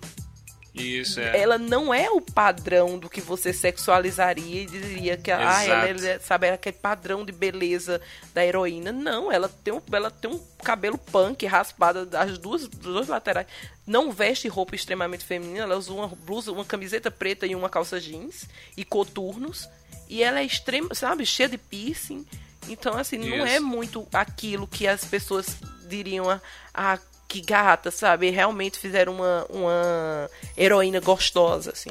[0.75, 1.41] Isso, é.
[1.41, 6.19] Ela não é o padrão do que você sexualizaria e diria que ah, ela é,
[6.21, 8.01] sabe, é aquele padrão de beleza
[8.33, 8.93] da heroína.
[8.93, 13.47] Não, ela tem um, ela tem um cabelo punk raspado das duas, dos dois laterais.
[13.85, 17.99] Não veste roupa extremamente feminina, ela usa uma blusa, uma camiseta preta e uma calça
[17.99, 19.69] jeans e coturnos.
[20.09, 22.25] E ela é extrema, sabe, cheia de piercing.
[22.69, 23.31] Então, assim, Isso.
[23.31, 25.57] não é muito aquilo que as pessoas
[25.89, 26.41] diriam, ah,
[26.73, 26.99] ah,
[27.31, 28.29] que gata, sabe?
[28.31, 31.91] Realmente fizeram uma, uma heroína gostosa, assim.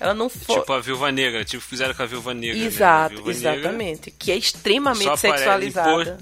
[0.00, 0.58] Ela não foi.
[0.58, 2.58] Tipo a Viúva Negra, tipo fizeram com a Viúva Negra.
[2.58, 4.06] Exato, Viúva exatamente.
[4.06, 6.18] Negra, que é extremamente sexualizada.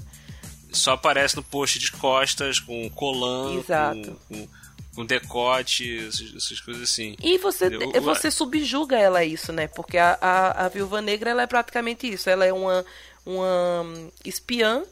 [0.71, 4.17] Só aparece no post de costas, com colã, Exato.
[4.29, 4.47] com, com,
[4.95, 7.17] com decote, essas, coisas assim.
[7.21, 7.69] E você,
[7.99, 9.67] você subjuga ela a isso, né?
[9.67, 12.29] Porque a, a, a Viúva Negra ela é praticamente isso.
[12.29, 12.85] Ela é uma
[13.25, 13.85] uma
[14.25, 14.83] espiã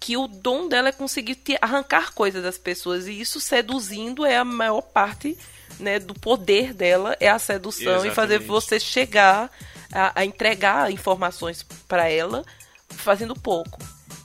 [0.00, 4.36] que o dom dela é conseguir te arrancar coisas das pessoas e isso seduzindo é
[4.36, 5.36] a maior parte
[5.78, 8.12] né, do poder dela é a sedução Exatamente.
[8.12, 9.50] e fazer você chegar
[9.92, 12.44] a, a entregar informações para ela
[12.88, 13.78] fazendo pouco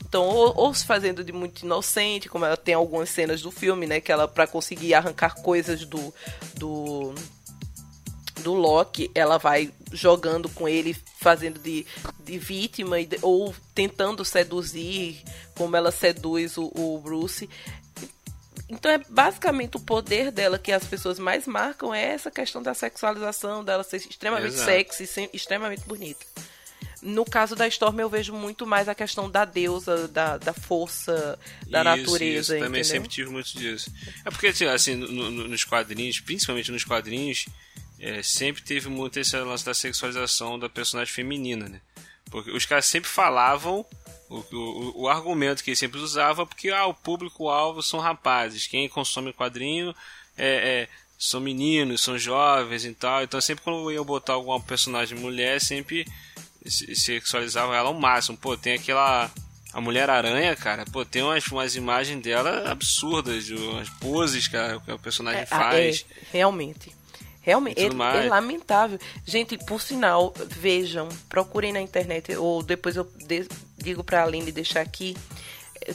[0.07, 3.87] então ou, ou, se fazendo de muito inocente como ela tem algumas cenas do filme
[3.87, 6.13] né que ela para conseguir arrancar coisas do
[6.55, 7.13] do
[8.41, 11.85] do Loki, ela vai jogando com ele, fazendo de,
[12.25, 15.21] de vítima de, ou tentando seduzir,
[15.55, 17.49] como ela seduz o, o, Bruce.
[18.69, 22.73] Então é basicamente o poder dela que as pessoas mais marcam é essa questão da
[22.73, 24.65] sexualização, dela ser extremamente Exato.
[24.71, 26.25] sexy, extremamente bonita.
[27.01, 31.37] No caso da Storm, eu vejo muito mais a questão da deusa, da, da força,
[31.67, 32.39] da Isso, natureza.
[32.55, 32.83] Isso, também entendeu?
[32.85, 33.91] sempre tive muito disso.
[34.23, 37.47] É porque, assim, assim, no- no- nos quadrinhos, principalmente nos quadrinhos,
[38.03, 41.79] é, sempre teve muito esse lance da sexualização da personagem feminina, né?
[42.29, 43.85] Porque os caras sempre falavam,
[44.29, 48.89] o, o, o argumento que eles sempre usavam, porque ah, o público-alvo são rapazes, quem
[48.89, 49.93] consome quadrinho
[50.37, 50.87] é, é,
[51.17, 53.23] são meninos, são jovens e tal.
[53.23, 56.05] Então sempre quando eu ia botar alguma personagem mulher, sempre
[56.65, 58.37] se- sexualizava ela ao máximo.
[58.37, 59.31] Pô, tem aquela.
[59.71, 64.55] A Mulher Aranha, cara, pô, tem umas, umas imagens dela absurdas, umas poses que
[64.91, 66.05] o personagem É, ah, faz.
[66.11, 66.95] é, realmente.
[67.43, 68.97] Realmente, é, é lamentável.
[69.25, 74.79] Gente, por sinal, vejam, procurem na internet, ou depois eu de- digo pra Aline deixar
[74.81, 75.15] aqui.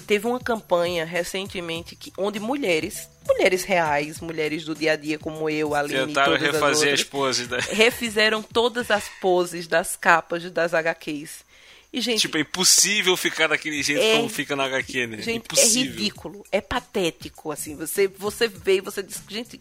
[0.06, 5.48] Teve uma campanha recentemente que, onde mulheres, mulheres reais, mulheres do dia a dia como
[5.48, 7.58] eu, Aline e Tentaram todas as refazer outras, as poses da.
[7.74, 11.46] refizeram todas as poses das capas das HQs.
[11.90, 15.22] E, gente, Tipo, é impossível ficar daquele jeito É- como fica na HQ, né?
[15.22, 15.80] Gente, impossível.
[15.80, 17.74] é ridículo, é patético, assim.
[17.76, 19.58] Você, você vê e você diz, gente,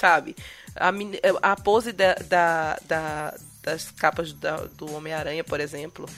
[0.00, 0.34] sabe?
[0.76, 0.90] A,
[1.52, 6.08] a pose da, da- da- das capas do Homem-Aranha, por exemplo,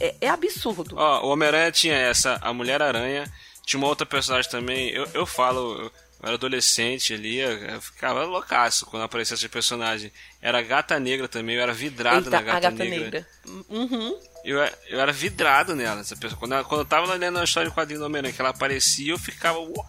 [0.00, 0.96] é, é absurdo.
[0.98, 3.30] Ó, o Homem-Aranha tinha essa, a Mulher-Aranha,
[3.64, 4.90] tinha uma outra personagem também.
[4.90, 5.92] Eu, eu falo, eu, eu
[6.24, 10.10] era adolescente ali, eu, ficava loucaço quando aparecia esse personagem.
[10.42, 12.98] Era a Gata Negra também, eu era vidrado Eita, na Gata, gata Negra.
[12.98, 13.26] negra.
[13.68, 14.18] Uhum.
[14.44, 16.38] Eu, eu era vidrado nela, essa pessoa.
[16.38, 19.12] Quando, ela- quando eu tava lendo a história do quadrinho do Homem-Aranha, que ela aparecia,
[19.12, 19.58] eu ficava.
[19.58, 19.86] Uau,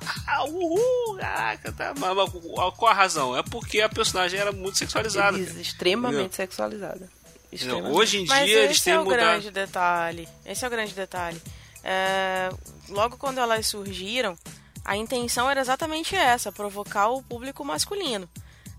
[0.50, 1.94] uhul, caraca, tá.
[1.98, 2.30] Mas, mas
[2.76, 3.38] qual a razão?
[3.38, 5.38] É porque a personagem era muito sexualizada.
[5.38, 6.36] Eles- extremamente Entendeu?
[6.36, 7.10] sexualizada.
[7.52, 7.96] Extremamente.
[7.96, 9.20] Hoje em Mas dia eles esse têm é o mudado.
[9.20, 10.28] grande detalhe.
[10.46, 11.42] Esse é o grande detalhe.
[11.84, 12.50] É,
[12.90, 14.38] logo quando elas surgiram,
[14.86, 18.30] a intenção era exatamente essa, provocar o público masculino.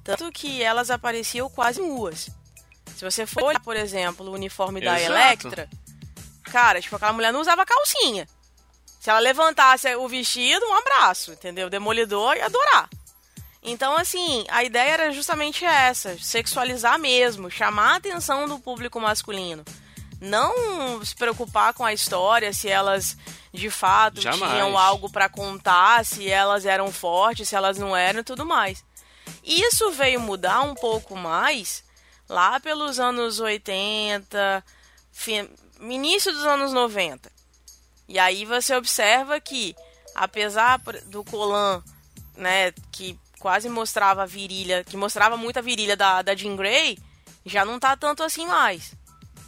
[0.05, 2.29] Tanto que elas apareciam quase nuas.
[2.97, 5.13] Se você for olhar, por exemplo, o uniforme da Exato.
[5.13, 5.69] Electra,
[6.45, 8.29] cara, tipo, aquela mulher não usava calcinha.
[9.01, 11.71] Se ela levantasse o vestido, um abraço, entendeu?
[11.71, 12.89] Demolidor ia adorar.
[13.63, 19.65] Então, assim, a ideia era justamente essa: sexualizar mesmo, chamar a atenção do público masculino.
[20.21, 23.17] Não se preocupar com a história, se elas
[23.53, 24.53] de fato Jamais.
[24.53, 28.85] tinham algo pra contar, se elas eram fortes, se elas não eram e tudo mais.
[29.43, 31.83] Isso veio mudar um pouco mais
[32.31, 34.65] lá pelos anos 80,
[35.13, 37.31] fi- início dos anos 90.
[38.09, 39.75] E aí você observa que,
[40.15, 41.83] apesar do Colan,
[42.37, 46.99] né, que quase mostrava a virilha, que mostrava muito a virilha da, da Jean Grey,
[47.45, 48.95] já não tá tanto assim mais.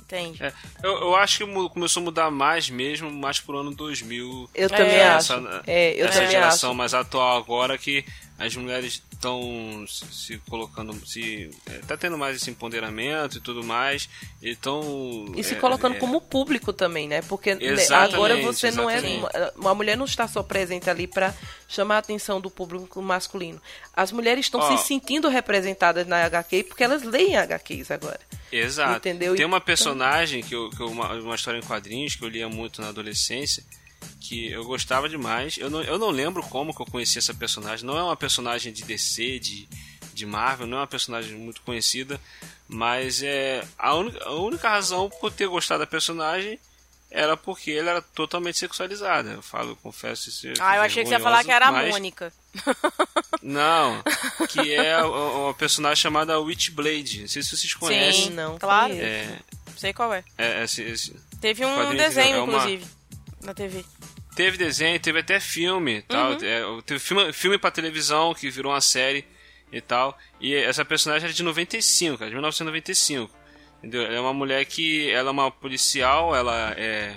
[0.01, 0.43] Entende?
[0.45, 4.51] É, eu, eu acho que começou a mudar mais mesmo, mais pro ano 2000.
[4.55, 5.33] Eu também É, acho.
[5.33, 6.77] Essa, É, eu essa também geração acho.
[6.79, 8.05] mais atual agora que
[8.47, 14.09] as mulheres estão se, colocando, se é, tá tendo mais esse empoderamento e tudo mais,
[14.43, 17.23] e estão E se é, colocando é, como público também, né?
[17.23, 19.01] Porque né, agora você não é.
[19.57, 21.33] Uma, mulher não está só presente ali para
[21.69, 23.61] chamar a atenção do público masculino.
[23.95, 28.21] As mulheres estão se sentindo representadas na HQ porque elas leem HQs agora.
[28.51, 28.97] Exato.
[28.97, 29.35] Entendeu?
[29.35, 32.29] Tem uma Então- personagem que, eu, que eu- uma, uma história em quadrinhos que eu
[32.29, 33.65] lia muito na adolescência,
[34.21, 35.57] que eu gostava demais.
[35.59, 37.85] Eu não, eu não lembro como que eu conheci essa personagem.
[37.87, 39.69] Não é uma personagem de DC, de,
[40.15, 42.21] de Marvel, não é uma personagem muito conhecida,
[42.69, 46.59] mas é a, única, a única razão por ter gostado da personagem
[47.11, 49.33] era porque ele era totalmente sexualizada.
[49.33, 50.47] Eu falo, confesso isso.
[50.49, 52.33] é Ah, eu achei que você ia falar que era a mas- Mônica.
[53.43, 54.03] Não,
[54.49, 57.21] que é uma personagem chamada Witchblade.
[57.23, 58.25] Não sei se vocês conhecem.
[58.25, 58.95] Sim, Não, claro.
[58.95, 59.39] É,
[59.77, 60.23] Sei qual é.
[60.39, 62.85] é, esse- esse- Teve um quadrinhos desenho, é uma- inclusive,
[63.43, 63.85] na TV.
[64.35, 66.33] Teve desenho, teve até filme e tal.
[66.33, 69.25] É, teve filme, filme pra televisão que virou uma série
[69.71, 70.17] e tal.
[70.41, 73.31] E essa personagem era de 95, cara, de 1995.
[73.79, 74.03] Entendeu?
[74.03, 75.11] Ela é uma mulher que.
[75.11, 77.15] Ela é uma policial, ela é.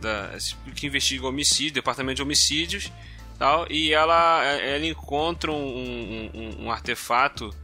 [0.00, 0.30] Da,
[0.74, 2.90] que investiga homicídio, departamento de homicídios
[3.38, 3.66] tal.
[3.70, 7.54] E ela, ela encontra um, um, um- um artefato.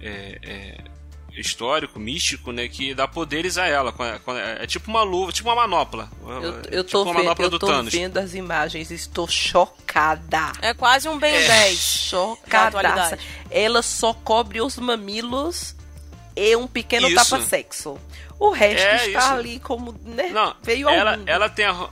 [0.00, 0.93] é, é,
[1.36, 3.92] histórico, místico, né, que dá poderes a ela.
[4.60, 6.08] É tipo uma luva, tipo uma manopla.
[6.22, 7.92] Eu, É eu tipo tô, uma ve- manopla eu do tô Thanos.
[7.92, 10.52] vendo as imagens, estou chocada.
[10.62, 12.68] É quase um Ben 10 da Chocadaça.
[12.78, 13.22] atualidade.
[13.50, 15.74] Ela só cobre os mamilos
[16.36, 17.16] e um pequeno Isso.
[17.30, 17.98] tapa-sexo.
[18.38, 19.32] O resto É está isso.
[19.32, 20.28] ali como, né?
[20.30, 21.28] Não, veio ao ela, mundo.
[21.28, 21.88] ela tem a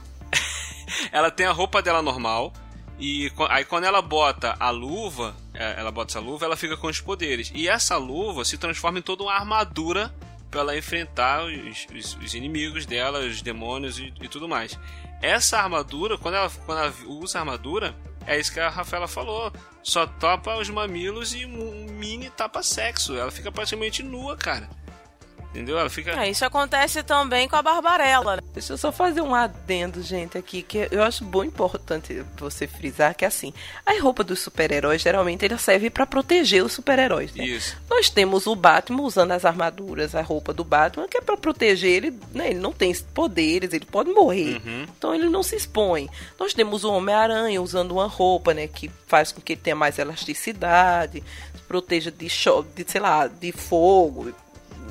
[1.11, 2.51] ela tem a roupa dela normal
[2.99, 6.87] e aí quando ela bota a luva, é, ela bota essa luva, ela fica com
[6.87, 7.51] os poderes.
[7.53, 10.13] E essa luva se transforma em toda uma armadura
[10.49, 14.77] para ela enfrentar os, os- os inimigos dela, os demônios e, e tudo mais.
[15.21, 17.95] Essa armadura, quando ela, quando ela usa a armadura,
[18.27, 19.51] é isso que a Rafaela falou.
[19.81, 23.15] Só topa os mamilos e um mini tapa-sexo.
[23.17, 24.69] Ela fica praticamente nua, cara.
[25.53, 25.77] Entendeu?
[25.77, 26.11] Ela fica.
[26.11, 28.37] É, isso acontece também com a Barbarella.
[28.37, 28.41] né?
[28.53, 33.15] Deixa eu só fazer um adendo, gente, aqui, que eu acho bom importante você frisar
[33.15, 33.53] que assim,
[33.85, 37.33] a roupa dos super-heróis geralmente ela serve pra proteger os super-heróis.
[37.35, 37.45] Né?
[37.45, 37.77] Isso.
[37.87, 41.91] Nós temos o Batman usando as armaduras, a roupa do Batman, que é pra proteger
[41.91, 42.49] ele, né?
[42.49, 44.59] Ele não tem poderes, ele pode morrer.
[44.65, 44.85] Uhum.
[44.97, 46.09] Então ele não se expõe.
[46.39, 49.99] Nós temos o Homem-Aranha usando uma roupa, né, que faz com que ele tenha mais
[49.99, 51.23] elasticidade,
[51.53, 54.33] se proteja de choque, de, sei lá, de fogo,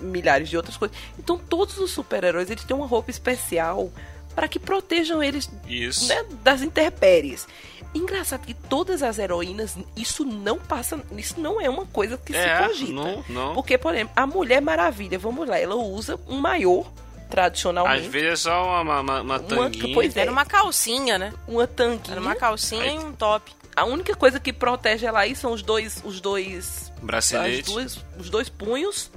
[0.02, 0.96] milhares de outras coisas.
[1.18, 3.90] Então todos os super-heróis eles têm uma roupa especial
[4.34, 6.08] para que protejam eles Isso.
[6.08, 7.46] né, das intempéries.
[7.94, 12.62] Engraçado que todas as heroínas, isso não passa, isso não é uma coisa que É,
[12.62, 12.92] se cogita.
[12.92, 13.54] não, não.
[13.54, 16.90] Porque, por exemplo, a Mulher Maravilha, vamos lá, ela usa um maior
[17.28, 18.06] tradicionalmente.
[18.06, 19.94] Às vezes é só uma, uma, uma Uma- tanguinha.
[19.94, 20.20] pois é.
[20.20, 21.32] Era uma calcinha, né?
[21.46, 22.14] uma tanquinha.
[22.14, 23.52] Era uma calcinha Aí- e um top.
[23.74, 27.62] A única coisa que protege ela aí são os dois, os dois, as Bracelete.
[27.70, 29.10] duas, os dois punhos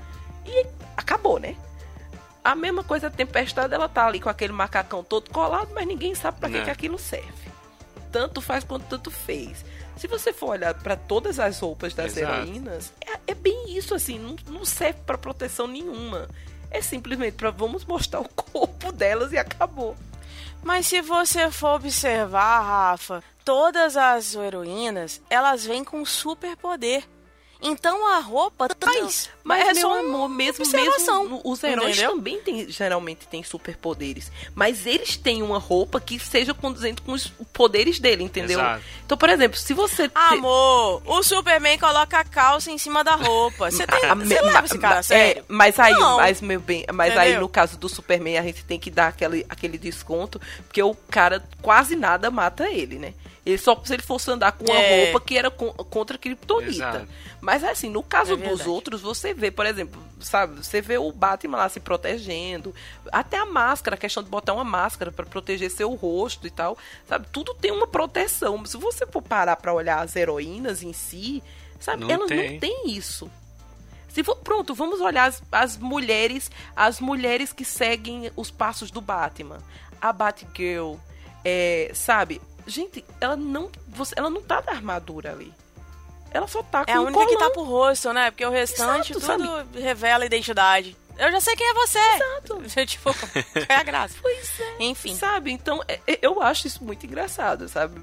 [0.46, 0.66] e
[0.96, 1.56] acabou, né?
[2.44, 6.14] A mesma coisa a tempestade, ela tá ali com aquele macacão todo colado, mas ninguém
[6.14, 6.64] sabe pra que, Né.
[6.66, 7.34] que aquilo serve.
[8.12, 9.66] Tanto faz quanto tanto fez.
[9.98, 12.34] Se você for olhar pra todas as roupas das Exato.
[12.42, 16.28] heroínas, é, é bem isso assim, não, não serve pra proteção nenhuma.
[16.70, 19.96] É simplesmente pra vamos mostrar o corpo delas e acabou.
[20.64, 27.04] Mas se você for observar, Rafa, todas as heroínas, elas vêm com superpoder.
[27.66, 29.30] Então a roupa traz.
[29.44, 32.16] Mas, é meu só amor, mesmo, observação, mesmo os heróis entendeu?
[32.16, 34.32] também têm, geralmente têm superpoderes.
[34.54, 38.60] Mas eles têm uma roupa que seja conduzente com os poderes dele, entendeu?
[38.60, 38.84] Exato.
[39.06, 40.10] Então, por exemplo, se você...
[40.16, 43.70] Amor, o Superman coloca a calça em cima da roupa.
[43.70, 45.42] Você tem, a você leva esse cara sério?
[45.42, 46.18] é, mas aí, Não.
[46.18, 49.46] mas, meu bem, mas aí no caso do Superman a gente tem que dar aquele,
[49.48, 53.14] aquele desconto, porque o cara quase nada mata ele, né?
[53.46, 55.04] Ele só se ele fosse andar com uma É.
[55.06, 56.72] roupa que era con- contra a Kryptonita.
[56.72, 57.08] Exato.
[57.40, 61.12] Mas assim, no caso É dos outros, você vê, por exemplo, sabe, você vê o
[61.12, 62.74] Batman lá se protegendo,
[63.12, 66.76] até a máscara, a questão de botar uma máscara pra proteger seu rosto e tal,
[67.08, 67.28] sabe?
[67.32, 68.66] Tudo tem uma proteção.
[68.66, 71.44] Se você for parar pra olhar as heroínas em si,
[71.80, 72.54] sabe, Não elas tem.
[72.54, 73.30] não têm isso.
[74.10, 79.02] Se for, pronto, vamos olhar as, as mulheres, as mulheres que seguem os passos do
[79.02, 79.60] Batman.
[80.02, 80.96] A Batgirl,
[81.44, 82.42] é, sabe?
[82.68, 85.54] Gente, ela não, você, ela não tá da armadura ali.
[86.32, 87.40] Ela só tá com É a um única que colã.
[87.48, 88.32] tá pro rosto, né?
[88.32, 90.98] Porque o restante Exato, tudo revela a identidade.
[91.18, 92.00] Eu já sei quem é você.
[92.00, 92.62] Exato.
[92.86, 93.10] tipo,
[93.70, 94.16] é a graça?
[94.22, 94.76] Pois é.
[94.80, 95.16] Enfim.
[95.16, 95.52] Sabe?
[95.52, 98.02] Então, é- é- eu acho isso muito engraçado, sabe?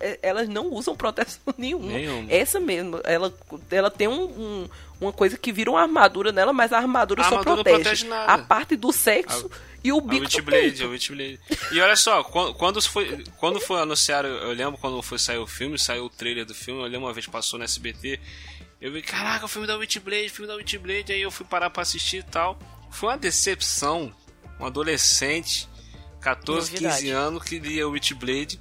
[0.00, 1.92] É- Elas não usam proteção nenhuma.
[1.92, 2.32] Nenhuma.
[2.32, 3.32] Essa mesmo, ela,
[3.70, 4.68] ela tem um, um-
[5.00, 8.08] uma coisa que vira uma armadura nela, mas a armadura A só armadura protege, protege
[8.26, 9.50] a parte do sexo
[9.82, 11.40] e o A bico do Witchblade, a Witchblade.
[11.72, 15.46] E olha só, quando, quando foi, quando foi anunciado, eu lembro quando foi sair o
[15.46, 18.20] filme, saiu o trailer do filme, eu lembro uma vez passou no SBT,
[18.78, 21.80] eu vi, caraca, o filme da Witchblade, filme da Witchblade, aí eu fui parar pra
[21.82, 22.58] assistir e tal.
[22.90, 24.12] Foi uma decepção,
[24.58, 25.66] um adolescente,
[26.20, 26.96] 14, Novidade.
[26.96, 28.60] 15 anos, que lia Witchblade,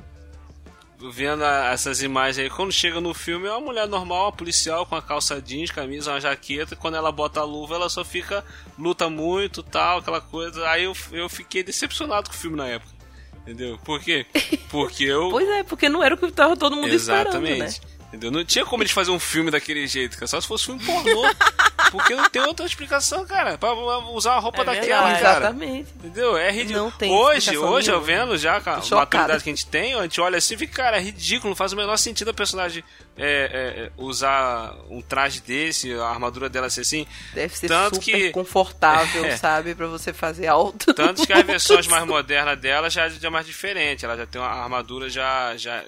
[1.00, 2.50] vendo a- essas imagens aí.
[2.50, 6.12] Quando chega no filme, é uma mulher normal, uma policial com a calça jeans, camisa,
[6.12, 6.74] uma jaqueta.
[6.74, 8.44] e Quando ela bota a luva, ela só fica,
[8.78, 10.68] luta muito tal, aquela coisa.
[10.70, 12.92] Aí eu, eu fiquei decepcionado com o filme na época.
[13.42, 13.80] Entendeu?
[13.84, 14.26] Por quê?
[14.70, 15.30] Porque eu.
[15.30, 17.66] Pois é, porque não era o que tava todo mundo esperando, né?
[18.10, 18.32] Entendeu?
[18.32, 20.28] Não tinha como eles fazerem um filme daquele jeito, cara.
[20.28, 21.24] Só se fosse filme pornô.
[21.92, 23.58] Porque não tem outra explicação, cara.
[23.58, 23.74] Pra
[24.12, 25.22] usar uma roupa É daquela, verdade.
[25.24, 25.38] cara.
[25.40, 25.90] Exatamente.
[25.96, 26.38] Entendeu?
[26.38, 26.84] É ridículo.
[26.86, 30.04] Não tem hoje, hoje eu vendo já com a maturidade que a gente tem, a
[30.04, 32.84] gente olha assim e fica, cara, é ridículo, não faz o menor sentido a personagem
[33.18, 37.08] é, é, é, usar um traje desse, a armadura dela ser assim.
[37.34, 39.36] Deve ser Tanto super que- confortável, É.
[39.38, 39.74] sabe?
[39.74, 40.94] Pra você fazer alto.
[40.94, 44.06] Tanto que as versões mais modernas dela já, já é mais diferente.
[44.06, 45.84] Ela já tem uma armadura, já, já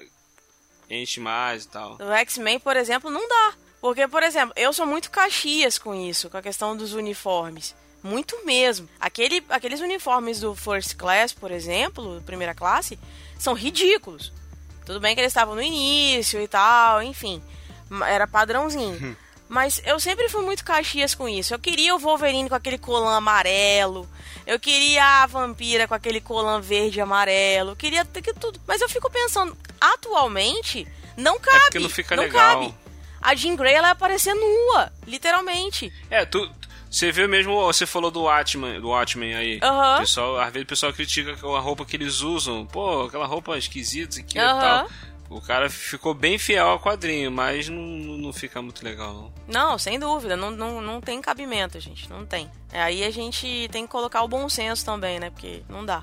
[0.92, 1.96] enche mais e tal.
[1.98, 3.54] No X-Men, por exemplo, não dá.
[3.80, 7.74] Porque, por exemplo, eu sou muito caxias com isso, com a questão dos uniformes.
[8.02, 8.88] Muito mesmo.
[9.00, 12.98] Aquele, aqueles uniformes do First Class, por exemplo, primeira classe,
[13.38, 14.32] são ridículos.
[14.84, 17.42] Tudo bem que eles estavam no início e tal, enfim.
[18.06, 19.16] Era padrãozinho.
[19.52, 21.52] Mas eu sempre fui muito caxias com isso.
[21.52, 24.08] Eu queria o Wolverine com aquele colã amarelo.
[24.46, 27.72] Eu queria a vampira com aquele colã verde e amarelo.
[27.72, 28.58] Eu queria ter que tudo.
[28.66, 30.88] Mas eu fico pensando, atualmente,
[31.18, 31.56] não cabe.
[31.58, 32.60] É porque não fica legal.
[32.60, 32.74] cabe.
[33.20, 35.92] A Jean Grey ela ia aparecer nua, literalmente.
[36.08, 36.50] É, tu.
[36.90, 39.60] Você vê mesmo, você falou do Watchmen, do Watchmen aí.
[39.62, 39.96] Aham.
[39.96, 42.64] O pessoal, às vezes o pessoal critica a roupa que eles usam.
[42.66, 44.60] Pô, aquela roupa esquisita aqui e Aham.
[44.60, 44.90] tal.
[45.32, 49.32] O cara ficou bem fiel ao quadrinho, mas não, não fica muito legal, não.
[49.48, 52.50] Não, sem dúvida, não, não, não tem cabimento, gente, não tem.
[52.72, 55.30] É, Aí a gente tem que colocar o bom senso também, né?
[55.30, 56.02] Porque não dá.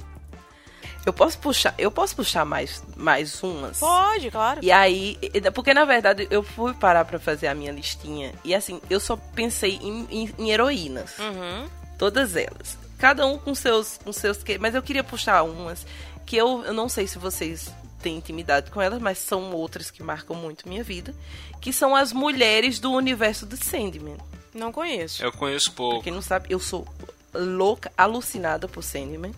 [1.06, 3.80] Eu posso puxar, eu posso puxar mais, mais umas?
[3.80, 4.60] Pode, claro.
[4.62, 5.18] E aí,
[5.56, 9.16] porque na verdade eu fui parar pra fazer a minha listinha e assim, eu só
[9.16, 11.18] pensei em, em- em heroínas.
[11.18, 11.70] Uhum.
[11.98, 12.78] Todas elas.
[12.98, 14.58] Cada um com seus, com seus que.
[14.58, 15.86] Mas eu queria puxar umas
[16.26, 20.02] que eu, eu não sei se vocês têm intimidade com elas, mas são outras que
[20.02, 21.14] marcam muito minha vida,
[21.62, 24.18] que são as mulheres do universo do Sandman.
[24.54, 25.24] Não conheço.
[25.24, 26.04] Eu conheço Pra pouco.
[26.04, 26.88] quem não sabe, eu sou
[27.34, 29.34] louca, alucinada por Sandman.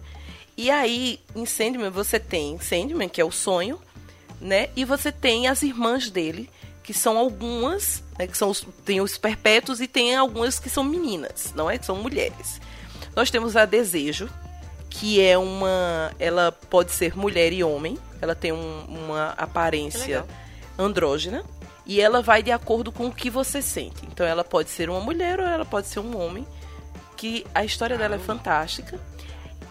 [0.56, 3.80] E aí, em Sandman, você tem Sandman, que é o sonho,
[4.40, 4.70] né?
[4.76, 6.50] E você tem as irmãs dele,
[6.84, 8.28] que são algumas, né?
[8.28, 11.78] Que são os, tem os perpétuos e tem algumas que são meninas, não é?
[11.78, 12.62] Que são mulheres.
[13.16, 14.30] Nós temos a Desejo,
[14.90, 16.12] que é uma.
[16.20, 17.98] Ela pode ser mulher e homem.
[18.22, 20.24] Ela tem um- uma aparência
[20.78, 21.44] andrógena.
[21.86, 24.06] E ela vai de acordo com o que você sente.
[24.06, 26.46] Então ela pode ser uma mulher ou ela pode ser um homem.
[27.18, 29.00] Que a história dela é fantástica.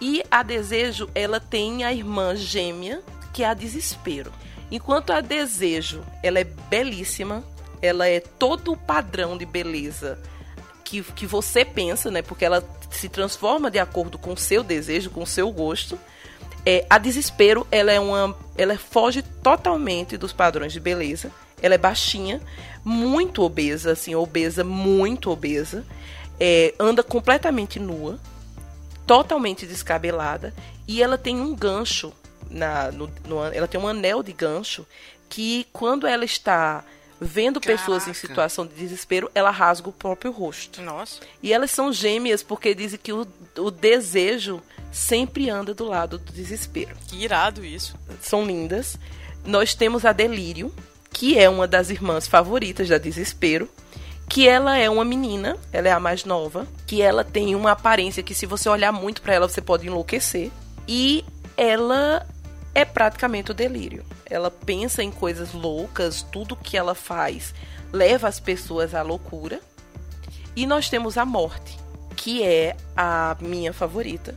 [0.01, 3.01] E a Desejo, ela tem a irmã gêmea,
[3.32, 4.32] que é a Desespero.
[4.70, 7.44] Enquanto a Desejo, ela é belíssima,
[7.82, 10.18] ela é todo o padrão de beleza
[10.84, 12.22] que, que você pensa, né?
[12.22, 15.98] Porque ela se transforma de acordo com o seu desejo, com o seu gosto.
[16.66, 18.36] É, a Desespero, ela é uma.
[18.56, 21.32] Ela foge totalmente dos padrões de beleza.
[21.62, 22.40] Ela é baixinha,
[22.84, 25.84] muito obesa, assim, obesa, muito obesa.
[26.38, 28.18] É, anda completamente nua,
[29.06, 30.54] totalmente descabelada.
[30.86, 32.12] E ela tem um gancho.
[32.50, 34.84] Na, no, no- ela tem um anel de gancho
[35.28, 36.82] que quando ela está
[37.20, 38.26] vendo pessoas em Caraca.
[38.26, 40.82] situação de desespero, ela rasga o próprio rosto.
[40.82, 41.20] Nossa.
[41.42, 43.24] E elas são gêmeas porque dizem que o,
[43.58, 44.61] o desejo
[44.91, 46.95] sempre anda do lado do desespero.
[47.07, 47.97] Que irado isso.
[48.20, 48.99] São lindas.
[49.45, 50.72] Nós temos a Delírio,
[51.12, 53.68] que é uma das irmãs favoritas da Desespero,
[54.28, 58.22] que ela é uma menina, ela é a mais nova, que ela tem uma aparência
[58.22, 60.51] que se você olhar muito pra ela você pode enlouquecer.
[60.86, 61.24] E
[61.57, 62.26] ela
[62.74, 64.05] é praticamente o delírio.
[64.26, 67.53] Ela pensa em coisas loucas, tudo que ela faz
[67.93, 69.61] leva as pessoas à loucura.
[70.55, 71.78] E nós temos a Morte,
[72.16, 74.34] que é a minha favorita.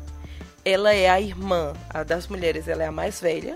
[0.65, 3.55] Ela é a irmã, a das mulheres, ela é a mais velha.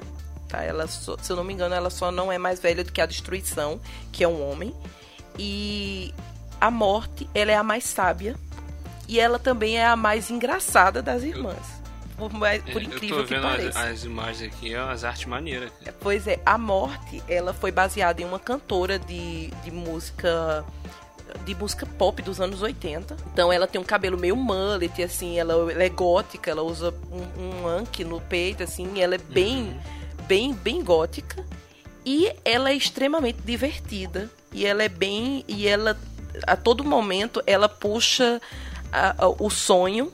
[0.50, 0.64] Tá?
[0.64, 3.02] Ela só- se eu não me engano, ela só não é mais velha do que
[3.02, 3.80] a Destruição,
[4.12, 4.74] que é um homem.
[5.38, 6.14] E
[6.60, 8.36] a Morte, ela é a mais sábia.
[9.08, 11.78] E ela também é a mais engraçada das irmãs.
[12.18, 13.80] Por, mais- por É, eu incrível tô que vendo pareça.
[13.80, 15.72] as, as imagens aqui, é umas artes maneiras.
[16.02, 20.66] Pois é, a morte, ela foi baseada em uma cantora de, de música
[21.46, 23.16] de música pop dos anos 80.
[23.34, 27.64] Então ela tem um cabelo meio mullet, assim, ela, ela é gótica, ela usa um,
[27.64, 29.80] um anque no peito, assim, ela é bem,
[30.28, 31.46] bem, bem gótica.
[32.06, 34.30] E ela é extremamente divertida.
[34.54, 35.44] E ela é bem.
[35.48, 35.98] E ela,
[36.46, 38.42] a todo momento, ela puxa
[38.92, 40.12] a- a- o sonho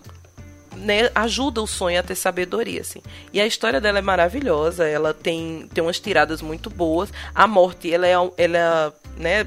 [0.75, 2.99] né, ajuda o sonho a ter sabedoria, assim.
[3.31, 7.11] E a história dela é maravilhosa, ela tem, tem umas tiradas muito boas.
[7.35, 9.45] A morte, ela é, ela, né,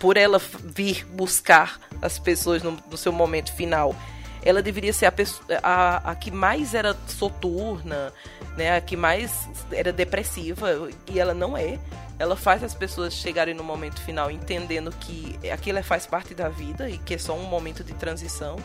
[0.00, 3.94] por ela vir buscar as pessoas no, no seu momento final,
[4.42, 8.10] ela deveria ser a, pesso- a, a que mais era soturna,
[8.56, 9.30] né, a que mais
[9.70, 11.78] era depressiva, e ela não é.
[12.18, 16.88] Ela faz as pessoas chegarem no momento final entendendo que aquilo faz parte da vida
[16.90, 18.56] e que é só um momento de transição.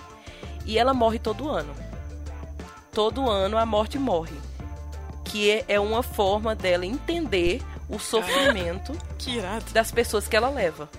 [0.66, 1.74] E ela morre todo ano.
[2.92, 4.36] Todo ano a morte morre.
[5.26, 8.94] Que é- é uma forma dela entender o sofrimento
[9.74, 10.90] das pessoas que ela leva.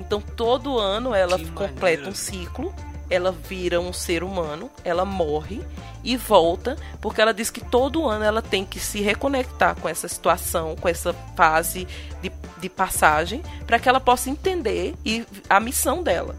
[0.00, 2.08] Então todo ano ela Que completa maneiro.
[2.08, 2.74] um ciclo,
[3.08, 5.62] ela vira um ser humano, ela morre
[6.02, 10.06] e volta, porque ela diz que todo ano ela tem que se reconectar com essa
[10.08, 11.86] situação, com essa fase
[12.22, 16.34] de, de passagem, para que ela possa entender e a missão dela.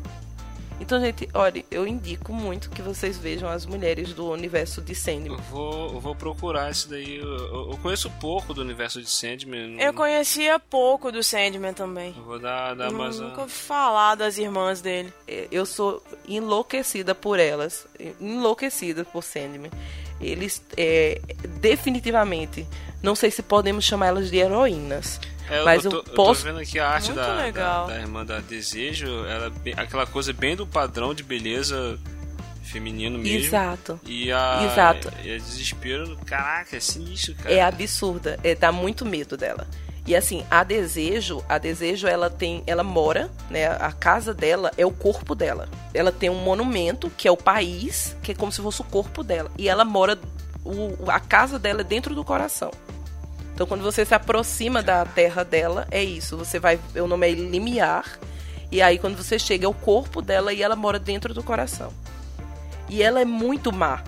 [0.79, 4.95] Então, gente, olha, eu indico muito que vocês vejam as mulheres do universo de Eu
[4.95, 5.37] Sandman.
[5.49, 7.17] vou, eu vou procurar isso daí.
[7.17, 9.69] Eu, eu- eu conheço pouco do universo de Sandman.
[9.71, 12.13] não- Eu conhecia pouco do Sandman também.
[12.15, 15.11] eu vou dar, dar mais Nunca ouvi falar das irmãs dele.
[15.27, 17.87] É, Eu sou enlouquecida por elas,
[18.21, 19.71] enlouquecida por Sandman.
[20.21, 21.19] Eles, é,
[21.59, 22.65] definitivamente,
[23.01, 25.19] não sei se podemos chamar elas de heroínas,
[25.49, 26.41] É, mas eu, eu, tô, posso.
[26.41, 30.05] eu tô vendo aqui a arte da, da, da irmã da Desejo, ela, é aquela
[30.05, 31.97] coisa bem do padrão de beleza
[32.63, 33.47] feminino mesmo.
[33.47, 33.99] Exato.
[34.05, 35.11] E a, Exato.
[35.23, 37.53] E a desespero, caraca, é sinistro, cara.
[37.53, 39.67] É absurda, é, dá muito medo dela.
[40.05, 43.67] E assim, a desejo, a desejo, ela tem, ela mora, né?
[43.67, 45.67] A casa dela é o corpo dela.
[45.93, 49.21] Ela tem um monumento que é o país, que é como se fosse o corpo
[49.21, 49.51] dela.
[49.57, 50.17] E ela mora,
[50.63, 52.71] o, a casa dela é dentro do coração.
[53.57, 56.37] Então, quando você se aproxima da terra dela, é isso.
[56.37, 58.19] Você vai, o nome é limiar.
[58.71, 61.91] E aí, quando você chega, é o corpo dela e ela mora dentro do coração.
[62.87, 64.03] E ela é muito má,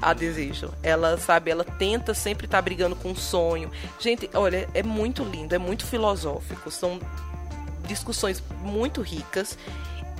[0.00, 0.72] a desejo.
[0.84, 3.72] Ela, sabe, ela tenta sempre estar brigando com o sonho.
[3.98, 6.70] Gente, olha, é muito lindo, é muito filosófico.
[6.70, 7.00] São
[7.88, 9.58] discussões muito ricas.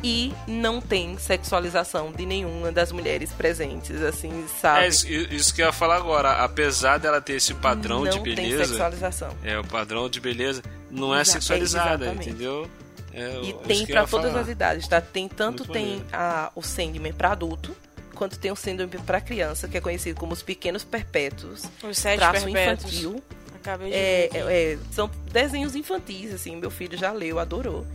[0.03, 4.85] E não tem sexualização de nenhuma das mulheres presentes, assim, sabe?
[4.85, 6.43] É isso, isso que eu ia falar agora.
[6.45, 8.57] Apesar dela ter esse padrão não de beleza.
[8.59, 9.37] Tem sexualização.
[9.45, 12.31] É, o padrão de beleza não é sexualizada, exatamente.
[12.31, 12.69] entendeu?
[13.15, 14.41] É, E tem ia todas falar.
[14.41, 15.01] as idades, tá?
[15.01, 17.77] Tem tanto Muito tem a, o Sandman pra adulto,
[18.15, 21.63] quanto tem o Sandman pra criança, que é conhecido como os pequenos perpétuos.
[21.83, 22.93] Os sete traço perpétuos.
[22.93, 23.23] infantil.
[23.55, 24.39] Acabei de É, é,
[24.73, 27.87] é, são desenhos infantis, assim, meu filho já leu, adorou.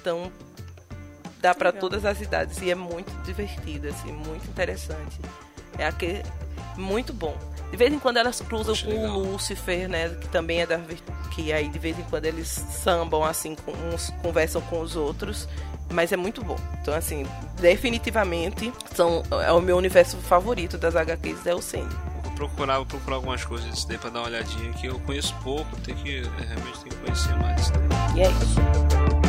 [0.00, 0.32] Então,
[1.42, 1.72] dá Legal.
[1.72, 5.20] todas as idades e é muito divertido, assim, muito interessante.
[5.76, 6.22] É aquele,
[6.76, 7.36] muito bom.
[7.70, 9.16] De vez em quando elas cruzam Poxa, com legal.
[9.16, 10.78] o Lucifer, né, que também é da
[11.34, 15.48] que aí de vez em quando eles sambam assim, com uns conversam com os outros,
[15.90, 16.58] mas é muito bom.
[16.80, 17.26] Então assim,
[17.58, 21.96] definitivamente são é o meu universo favorito das HQs é o Sandy.
[22.22, 25.34] Vou procurar, vou procurar algumas coisas disso daí pra dar uma olhadinha que eu conheço
[25.42, 27.70] pouco, tem que é, realmente tem que conhecer mais.
[27.70, 27.78] Né?
[28.16, 29.21] E é isso.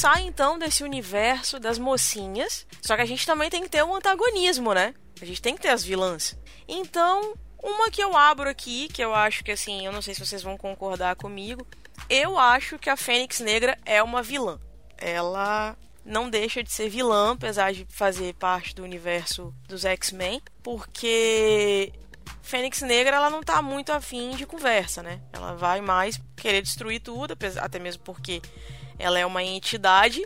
[0.00, 3.94] Sai então desse universo das mocinhas, só que a gente também tem que ter um
[3.94, 4.94] antagonismo, né?
[5.20, 6.38] A gente tem que ter as vilãs.
[6.66, 10.24] Então, uma que eu abro aqui, que eu acho que assim, eu não sei se
[10.24, 11.66] vocês vão concordar comigo,
[12.08, 14.58] eu acho que a Fênix Negra é uma vilã.
[14.96, 21.92] Ela não deixa de ser vilã, apesar de fazer parte do universo dos X-Men, porque
[22.40, 25.20] Fênix Negra ela não tá muito afim de conversa, né?
[25.30, 28.40] Ela vai mais querer destruir tudo, até mesmo porque
[29.00, 30.24] ela é uma entidade,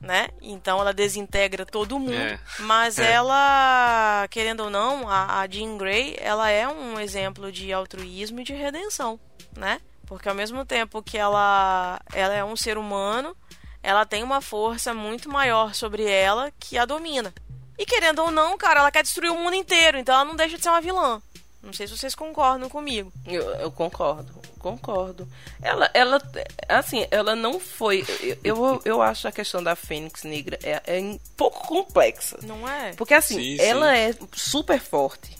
[0.00, 0.28] né?
[0.42, 2.12] Então ela desintegra todo mundo.
[2.14, 2.38] É.
[2.60, 3.12] Mas É.
[3.12, 8.44] ela, querendo ou não, a, a Jean Grey, ela é um exemplo de altruísmo e
[8.44, 9.18] de redenção,
[9.56, 9.80] né?
[10.06, 13.36] Porque ao mesmo tempo que ela, ela é um ser humano,
[13.82, 17.32] ela tem uma força muito maior sobre ela que a domina.
[17.78, 20.56] E querendo ou não, cara, ela quer destruir o mundo inteiro, então ela não deixa
[20.56, 21.20] de ser uma vilã.
[21.66, 23.12] Não sei se vocês concordam comigo.
[23.26, 25.28] Eu, eu concordo, concordo.
[25.60, 26.22] Ela, ela,
[26.68, 28.06] assim, ela não foi.
[28.22, 32.38] Eu, eu, eu acho a questão da Fênix Negra é, é um pouco complexa.
[32.44, 32.92] Não é?
[32.94, 33.98] Porque assim, Sim, ela sim.
[34.00, 35.36] é super forte.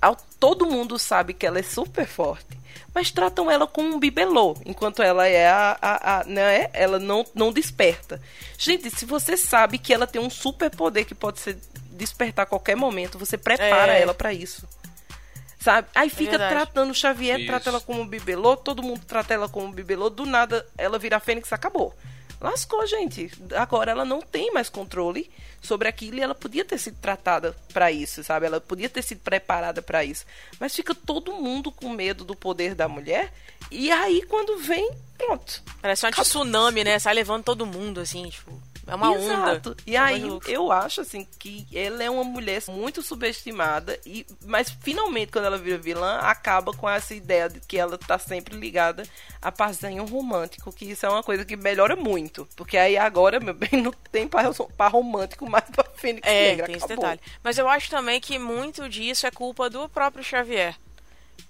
[0.00, 2.56] Ao- Todo mundo sabe que ela é super forte.
[2.94, 5.76] Mas tratam ela como um bibelô, enquanto ela é a.
[5.82, 6.70] a, a né?
[6.72, 8.22] Ela não, não desperta.
[8.56, 11.58] Gente, se você sabe que ela tem um super poder que pode ser
[11.90, 14.00] despertar a qualquer momento, você prepara É.
[14.02, 14.66] ela pra isso.
[15.68, 15.86] Sabe?
[15.94, 16.54] Aí fica verdade.
[16.54, 17.46] tratando o Xavier, Isso.
[17.46, 20.98] trata ela como um bibelô, todo mundo trata ela como um bibelô, do nada ela
[20.98, 21.94] vira a Fênix, acabou.
[22.40, 23.30] Lascou, gente.
[23.54, 27.92] Agora ela não tem mais controle sobre aquilo e ela podia ter sido tratada pra
[27.92, 28.46] isso, sabe?
[28.46, 30.24] Ela podia ter sido preparada pra isso.
[30.58, 33.30] Mas fica todo mundo com medo do poder da mulher
[33.70, 35.62] e aí quando vem, pronto.
[35.82, 36.98] Parece um tsunami, né?
[36.98, 38.58] Sai levando todo mundo, assim, tipo.
[38.88, 39.70] É uma Exato.
[39.70, 39.76] onda.
[39.86, 44.70] E É aí eu acho assim que ela é uma mulher muito subestimada e mas
[44.80, 49.02] finalmente quando ela vira vilã acaba com essa ideia de que ela tá sempre ligada
[49.42, 53.54] a parzinho romântico, que isso é uma coisa que melhora muito, porque aí agora, meu
[53.54, 57.20] bem, não tem par, par romântico mais pra Fênix É, Negra, tem esse detalhe.
[57.44, 60.74] Mas eu acho também que muito disso é culpa do próprio Xavier.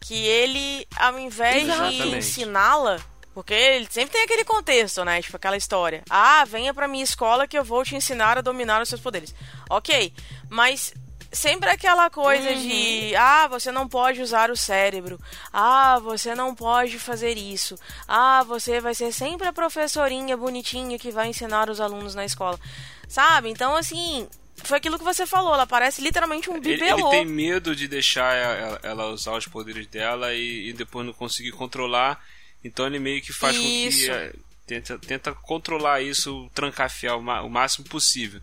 [0.01, 2.17] Que ele, ao invés de Exatamente.
[2.17, 3.01] ensiná-la,
[3.39, 5.23] porque ele sempre tem aquele contexto, né?
[5.23, 6.03] Tipo aquela história.
[6.11, 9.33] Ah, venha pra minha escola que eu vou te ensinar a dominar os seus poderes.
[9.71, 10.13] Ok,
[10.51, 10.93] mas
[11.31, 15.21] sempre aquela coisa de ah, você não pode usar o cérebro.
[15.53, 17.77] Ah, você não pode fazer isso.
[18.09, 22.59] Ah, você vai ser sempre a professorinha bonitinha que vai ensinar os alunos na escola.
[23.07, 23.51] Sabe?
[23.51, 24.29] Então, assim,
[24.65, 25.55] foi aquilo que você falou.
[25.55, 27.11] Ela parece literalmente um Ele, ele bibelô.
[27.11, 31.53] tem medo de deixar ela, ela usar os poderes dela e, e depois não conseguir
[31.53, 32.21] controlar.
[32.63, 34.07] Então ele meio que faz com Isso.
[34.07, 34.33] que eh,
[34.67, 38.41] tenta, tenta controlar isso, trancafiar o, o máximo possível.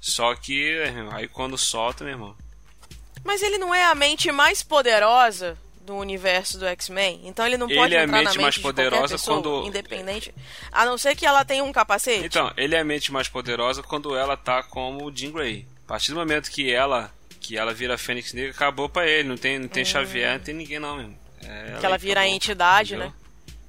[0.00, 0.78] Só que
[1.12, 2.36] aí quando solta, meu irmão.
[3.24, 7.68] Mas ele não é a mente mais poderosa do universo do X-Men, então ele não
[7.68, 10.32] Ele pode é a entrar na mente mente mais poderosa pessoa, quando- independente,
[10.70, 12.24] a não ser que ela tenha um capacete.
[12.24, 15.66] Então, ele é a mente mais poderosa quando ela tá como Jean Grey.
[15.84, 19.28] A partir do momento que ela que ela vira Fênix Negra, acabou pra ele.
[19.28, 19.86] Não tem, não tem Hum.
[19.86, 21.18] Xavier, não tem ninguém não, mesmo.
[21.42, 23.08] É, Que ela aí vira a acabou, entidade, entendeu?
[23.10, 23.14] né?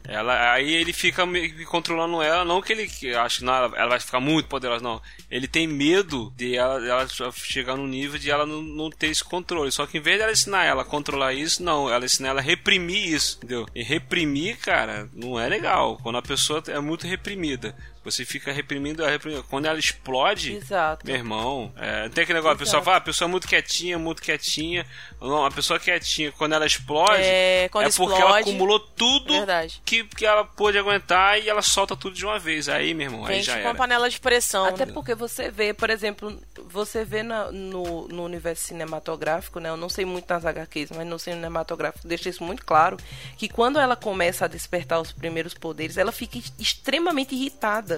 [0.05, 1.23] Ela, aí ele fica
[1.65, 4.83] controlando ela, não que ele que acho que não, ela, ela vai ficar muito poderosa,
[4.83, 5.01] não.
[5.31, 9.23] Ele tem medo de ela, ela chegar no nível de ela não, não ter esse
[9.23, 9.71] controle.
[9.71, 12.41] Só que em vez de ela ensinar ela a controlar isso, não, ela ensina ela
[12.41, 13.65] a reprimir isso, entendeu?
[13.73, 15.97] E reprimir, cara, não é legal.
[16.03, 19.43] Quando a pessoa é muito reprimida, você fica reprimindo, ela reprimindo.
[19.49, 21.05] Quando ela explode, Exato.
[21.05, 23.47] meu irmão, é, não tem aquele negócio, a pessoa fala, ah, a pessoa é muito
[23.47, 24.85] quietinha, muito quietinha.
[25.21, 29.81] Não, a pessoa quietinha, quando ela explode, É, quando porque ela explode- acumulou tudo Verdade.
[29.85, 32.67] que, que ela pôde aguentar e ela solta tudo de uma vez.
[32.69, 34.65] Aí, meu irmão, aí Gente já com uma panela de pressão.
[34.65, 34.91] Até né?
[34.93, 39.69] porque você vê, por exemplo, você vê na- no, no universo cinematográfico, né?
[39.69, 42.97] Eu não sei muito nas HQs, mas no cinematográfico deixa isso muito claro,
[43.37, 47.92] que quando ela começa a despertar os primeiros poderes, ela fica extremamente irritada.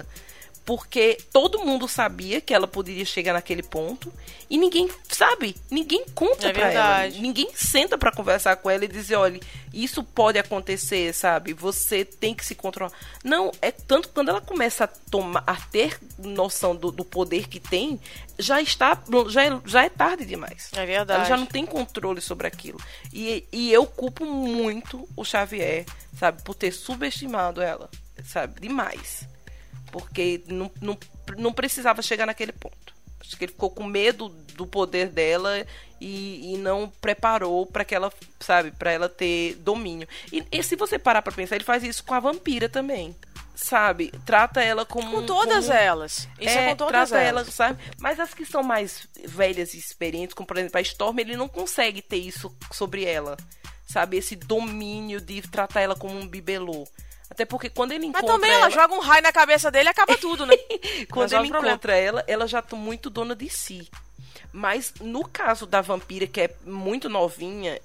[0.64, 4.12] Porque todo mundo sabia que ela poderia chegar naquele ponto
[4.50, 7.22] e ninguém sabe, ninguém conta É pra ela, verdade.
[7.22, 9.40] ninguém senta pra conversar com ela e dizer, olha,
[9.72, 11.52] isso pode acontecer, sabe?
[11.52, 12.92] Você tem que se controlar.
[13.22, 17.60] Não, é tanto quando ela começa a tomar, a ter noção do, do poder que
[17.60, 18.00] tem,
[18.36, 20.70] já está, já é, já é tarde demais.
[20.74, 21.20] É verdade.
[21.20, 22.80] Ela já não tem controle sobre aquilo.
[23.12, 25.84] E, e eu culpo muito o Xavier,
[26.18, 27.88] sabe, por ter subestimado ela,
[28.24, 29.28] sabe, demais.
[29.90, 30.98] Porque não, não,
[31.36, 32.94] não precisava chegar naquele ponto.
[33.20, 35.66] Acho que ele ficou com medo do poder dela
[36.00, 40.06] e, e não preparou para que ela, sabe, para ela ter domínio.
[40.32, 43.16] E, e se você parar pra pensar, ele faz isso com a vampira também.
[43.54, 44.12] Sabe?
[44.26, 45.10] Trata ela como.
[45.10, 46.28] Com todas como- elas.
[46.38, 47.46] Isso é, com todas trata elas.
[47.46, 47.82] ela, sabe?
[47.98, 51.48] Mas as que são mais velhas e experientes, como por exemplo a Storm, ele não
[51.48, 53.34] consegue ter isso sobre ela.
[53.88, 54.18] Sabe?
[54.18, 56.86] Esse domínio de tratar ela como um bibelô.
[57.30, 59.90] Até porque quando ele Mas encontra também ela joga um raio na cabeça dele e
[59.90, 60.56] acaba tudo, né?
[61.10, 63.88] quando Resolve ele encontra ela, ela já tá muito dona de si.
[64.52, 67.80] Mas no caso da vampira, que é muito novinha,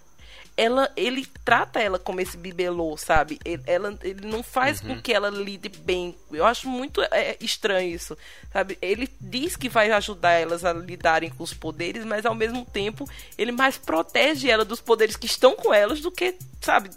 [0.56, 3.40] ela, ele trata ela como esse bibelô, sabe?
[3.44, 6.16] Ele, ela, ele não faz com que ela lide bem.
[6.32, 8.18] Eu acho muito é, estranho isso,
[8.52, 8.78] sabe?
[8.82, 13.10] Ele diz que vai ajudar elas a lidarem com os poderes, mas ao mesmo tempo
[13.38, 16.90] ele mais protege ela dos poderes que estão com elas do que, sabe?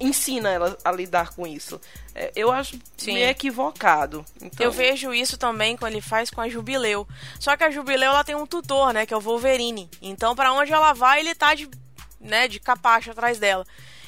[0.00, 1.80] Ensina ela a lidar com isso.
[2.14, 3.14] É, eu acho Sim.
[3.14, 4.24] meio equivocado.
[4.42, 7.06] Então, Eu vejo isso também quando ele faz com a Jubileu.
[7.38, 9.88] Só que a Jubileu ela tem um tutor, né, que é o Wolverine.
[10.02, 11.68] Então pra onde ela vai, ele tá de,
[12.20, 13.64] né, de capacho atrás dela.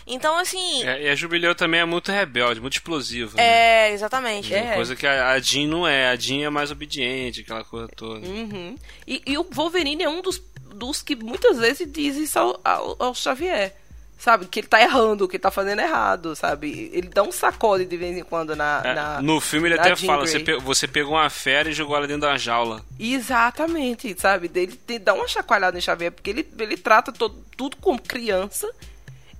[0.06, 3.36] Então assim, É, e a Jubileu também é muito rebelde, muito explosiva.
[3.36, 3.42] né?
[3.42, 4.54] é, exatamente.
[4.54, 4.74] É.
[4.74, 6.08] Coisa que a, a Jean não é.
[6.08, 8.26] A Jean é mais obediente, aquela coisa toda.
[8.26, 8.74] Uhum.
[9.06, 10.42] E, e o Wolverine é um dos,
[10.74, 13.74] dos que muitas vezes diz isso ao, ao, ao Xavier.
[14.18, 14.46] Sabe?
[14.46, 16.90] Que ele tá errando, que ele tá fazendo errado, sabe?
[16.92, 18.82] Ele dá um sacode de vez em quando na.
[18.84, 21.72] É, na- no filme ele até Jean fala: você, pe- você pegou uma fera e
[21.72, 22.82] jogou ela dentro da jaula.
[22.98, 24.50] Exatamente, sabe?
[24.54, 28.68] Ele te dá uma chacoalhada em Xavier, porque ele, ele trata todo, tudo como criança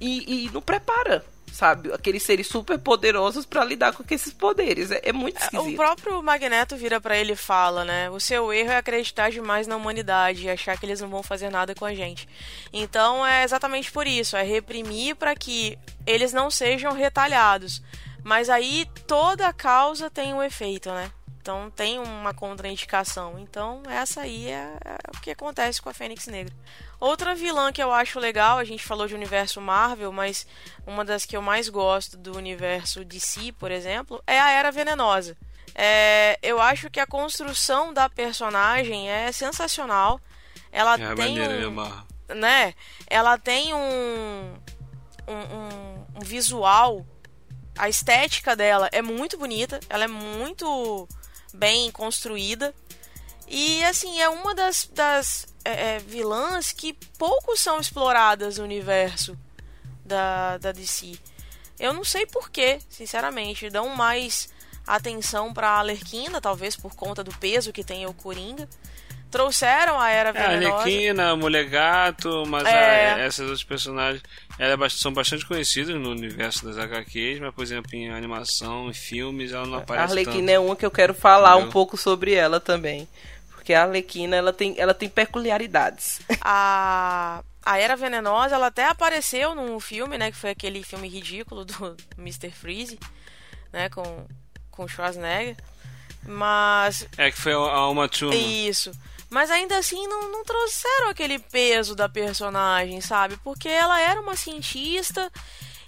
[0.01, 1.93] e, e não prepara, sabe?
[1.93, 4.91] Aqueles seres super poderosos pra lidar com esses poderes.
[4.91, 5.77] É, é muito O esquisito.
[5.77, 8.11] próprio Magneto vira pra ele e fala, né?
[8.11, 11.51] O seu erro é acreditar demais na humanidade e achar que eles não vão fazer
[11.51, 12.29] nada com a gente.
[12.73, 17.83] Então é exatamente por isso, é reprimir pra que eles não sejam retalhados.
[18.25, 21.11] Mas aí toda causa tem um efeito, né?
[21.41, 23.39] Então tem uma contraindicação.
[23.39, 26.55] Então essa aí é, é o que acontece com a Fênix Negra.
[27.01, 30.47] Outra vilã que eu acho legal, a gente falou de universo Marvel, mas
[30.87, 35.37] uma das que eu mais gosto do universo DC, por exemplo, é a Era Venenosa.
[35.75, 40.21] É, eu acho que a construção da personagem é sensacional.
[40.73, 42.07] Ela É tem maneiro, um, amarro.
[42.35, 42.75] né?
[43.07, 44.55] Ela tem um,
[45.29, 47.07] um, um- um visual,
[47.79, 51.09] a estética dela é muito bonita, ela é muito
[51.55, 52.75] bem construída
[53.51, 59.37] e assim é uma das, das é, é, vilãs que pouco são exploradas no universo
[60.05, 61.19] da, da DC.
[61.79, 64.49] Eu não sei porquê, sinceramente, dão mais
[64.87, 68.69] atenção pra Alerquina, talvez por conta do peso que tem o Coringa.
[69.31, 70.83] Trouxeram a Era É, a Venenosa.
[70.83, 73.13] Arlequina, a Mulher Gato, mas É.
[73.13, 74.23] a- essas outros personagens
[74.59, 78.89] ela é bast- são bastante conhecidos no universo das HQs, mas, por exemplo, em animação,
[78.89, 80.51] em filmes, ela não A aparece Arlequina tanto.
[80.51, 81.69] é uma que eu quero falar Entendeu?
[81.69, 83.07] um pouco sobre ela também.
[83.69, 86.21] Porque a Arlequina, ela tem, ela tem peculiaridades.
[86.41, 91.67] a a Era Venenosa, ela até apareceu num filme, né, que foi aquele filme ridículo
[91.67, 92.51] do Mr.
[92.51, 92.99] Freeze,
[93.71, 94.25] né, com
[94.71, 95.55] com o Schwarzenegger.
[96.27, 98.67] Mas É que foi a Uma Thurman.
[98.67, 98.91] isso.
[99.29, 103.37] Mas ainda assim não, não trouxeram aquele peso da personagem, sabe?
[103.45, 105.31] Porque ela era uma cientista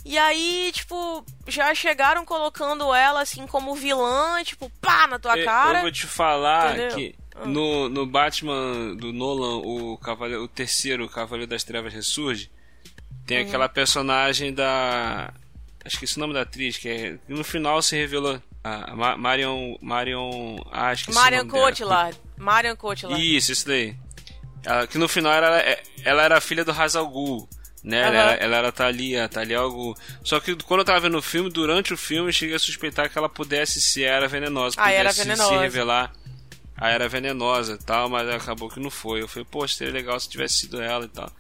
[0.04, 5.46] e aí, tipo, já chegaram colocando ela assim como vilã, tipo, pá, na tua Eu-
[5.46, 5.78] cara.
[5.78, 6.96] Eu vou te falar Entendeu?
[6.96, 7.14] que
[7.47, 12.51] No, no Batman do Nolan, o, cavaleiro, o terceiro Cavaleiro das Trevas ressurge.
[13.26, 13.49] Tem Uhum.
[13.49, 15.32] aquela personagem da.
[15.84, 18.41] Acho que esse é o nome da atriz, que é, no final se revelou.
[18.62, 19.76] A Ma- Marion.
[19.80, 20.59] Marion.
[20.70, 22.16] Ah, acho que Marion Cotillard.
[22.36, 23.36] Marion Cotillard.
[23.36, 23.97] Isso, isso daí.
[24.64, 25.62] Ela- que no final ela,
[26.05, 27.49] ela era filha do Hazal Ghul,
[27.82, 28.01] né?
[28.01, 28.18] Ela, Aham.
[28.32, 29.97] era, ela era Thalia, Thalia al Ghul.
[30.22, 33.09] Só que quando eu tava vendo o filme, durante o filme, eu cheguei a suspeitar
[33.09, 34.76] que ela pudesse ser a Era Venenosa.
[34.78, 35.49] Ah, Era pudesse Venenosa.
[35.49, 36.12] se revelar
[36.80, 39.20] a Era Venenosa e tal, mas acabou que não foi.
[39.22, 41.30] Eu falei, poxa, seria legal se tivesse sido ela e tal.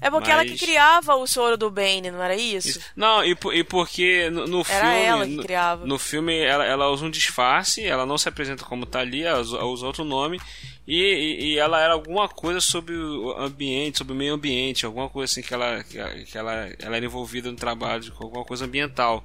[0.00, 2.68] É porque ela que Mas- criava o soro do Bane, não era isso?
[2.68, 2.80] Isso.
[2.94, 5.02] Não, e, e porque no, no Era filme.
[5.04, 5.86] ela que no- criava.
[5.86, 9.56] No filme ela, ela usa um disfarce, ela não se apresenta como Thalia, ela usa,
[9.56, 10.40] ela usa outro nome.
[10.86, 15.08] E, e, e ela era alguma coisa sobre o ambiente, sobre o meio ambiente, alguma
[15.08, 19.22] coisa assim que ela, que, ela, ela era envolvida no trabalho com alguma coisa ambiental.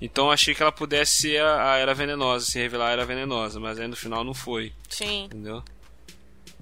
[0.00, 3.58] Então achei que ela pudesse ser a, a Era Venenosa, se revelar a Era Venenosa,
[3.58, 5.24] mas aí no final não foi, Sim.
[5.24, 5.62] entendeu?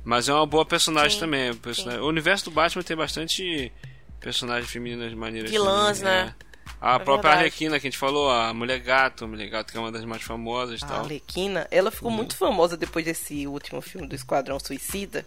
[0.04, 1.50] Mas é uma boa personagem Sim, também.
[1.50, 3.72] o personagem- O universo do Batman tem bastante
[4.20, 6.34] personagens femininas de maneira Vilãs, né?
[6.80, 7.36] A É própria verdade.
[7.38, 10.04] Arlequina que a gente falou, a Mulher Gato, a Mulher Gato que é uma das
[10.04, 11.00] mais famosas e A tal.
[11.00, 15.26] Arlequina, ela ficou muito famosa depois desse último filme do Esquadrão Suicida.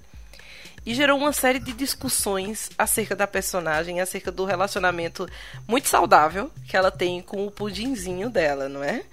[0.87, 5.27] E gerou uma série de discussões acerca da personagem, acerca do relacionamento
[5.67, 9.03] muito saudável que ela tem com o pudinzinho dela, não é?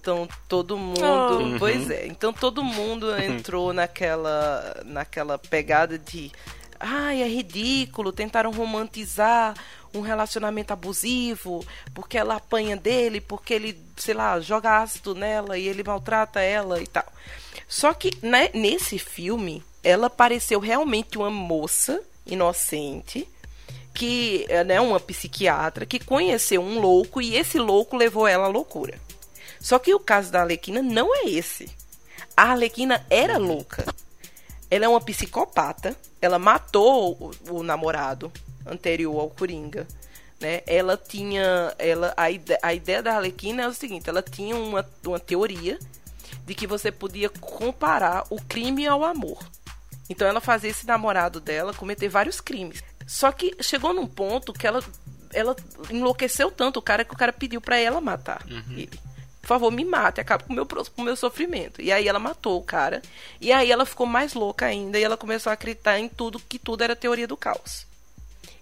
[0.00, 1.00] Então todo mundo.
[1.02, 1.58] Oh.
[1.58, 2.06] Pois é.
[2.06, 6.30] Então todo mundo entrou naquela, naquela pegada de.
[6.78, 9.54] Ai, é ridículo, tentaram romantizar
[9.92, 15.66] um relacionamento abusivo, porque ela apanha dele, porque ele, sei lá, joga ácido nela e
[15.66, 17.06] ele maltrata ela e tal.
[17.66, 23.28] Só que né, nesse filme, ela pareceu realmente uma moça inocente,
[23.94, 28.48] que é né, uma psiquiatra, que conheceu um louco e esse louco levou ela à
[28.48, 28.98] loucura.
[29.60, 31.70] Só que o caso da Arlequina não é esse.
[32.36, 33.86] A Arlequina era louca.
[34.68, 35.96] Ela é uma psicopata.
[36.20, 37.16] Ela matou
[37.48, 38.32] o, o namorado
[38.66, 39.86] anterior ao Coringa.
[40.40, 40.62] Né?
[40.66, 41.72] Ela tinha.
[41.78, 45.78] Ela, a, ide, a ideia da Arlequina é o seguinte: ela tinha uma, uma teoria
[46.44, 49.38] de que você podia comparar o crime ao amor.
[50.08, 52.82] Então ela fazia esse namorado dela cometer vários crimes.
[53.06, 54.82] Só que chegou num ponto que ela,
[55.32, 55.54] ela
[55.90, 58.98] enlouqueceu tanto o cara que o cara pediu para ela matar ele.
[59.40, 61.80] Por favor, me mate, acaba com o meu, com o meu sofrimento.
[61.80, 63.00] E aí ela matou o cara.
[63.40, 66.58] E aí ela ficou mais louca ainda e ela começou a acreditar em tudo, que
[66.58, 67.86] tudo era teoria do caos.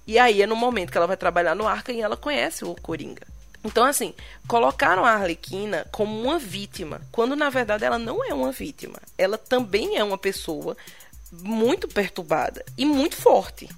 [0.07, 2.74] E aí é no momento que ela vai trabalhar no Arca e ela conhece o
[2.74, 3.26] Coringa.
[3.64, 4.12] Então, assim,
[4.47, 8.99] colocaram a Arlequina como uma vítima, quando na verdade ela não é uma vítima.
[9.16, 10.76] Ela também é uma pessoa
[11.43, 13.68] muito perturbada e muito forte.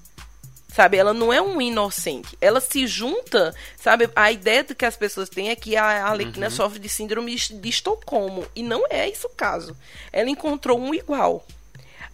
[0.69, 2.37] Sabe, ela não é um inocente.
[2.39, 4.11] Ela se junta, sabe?
[4.15, 7.69] A ideia de que as pessoas têm é que a Arlequina sofre de síndrome de
[7.69, 8.47] Estocolmo.
[8.55, 9.75] E não é isso o caso.
[10.13, 11.47] Ela encontrou um igual.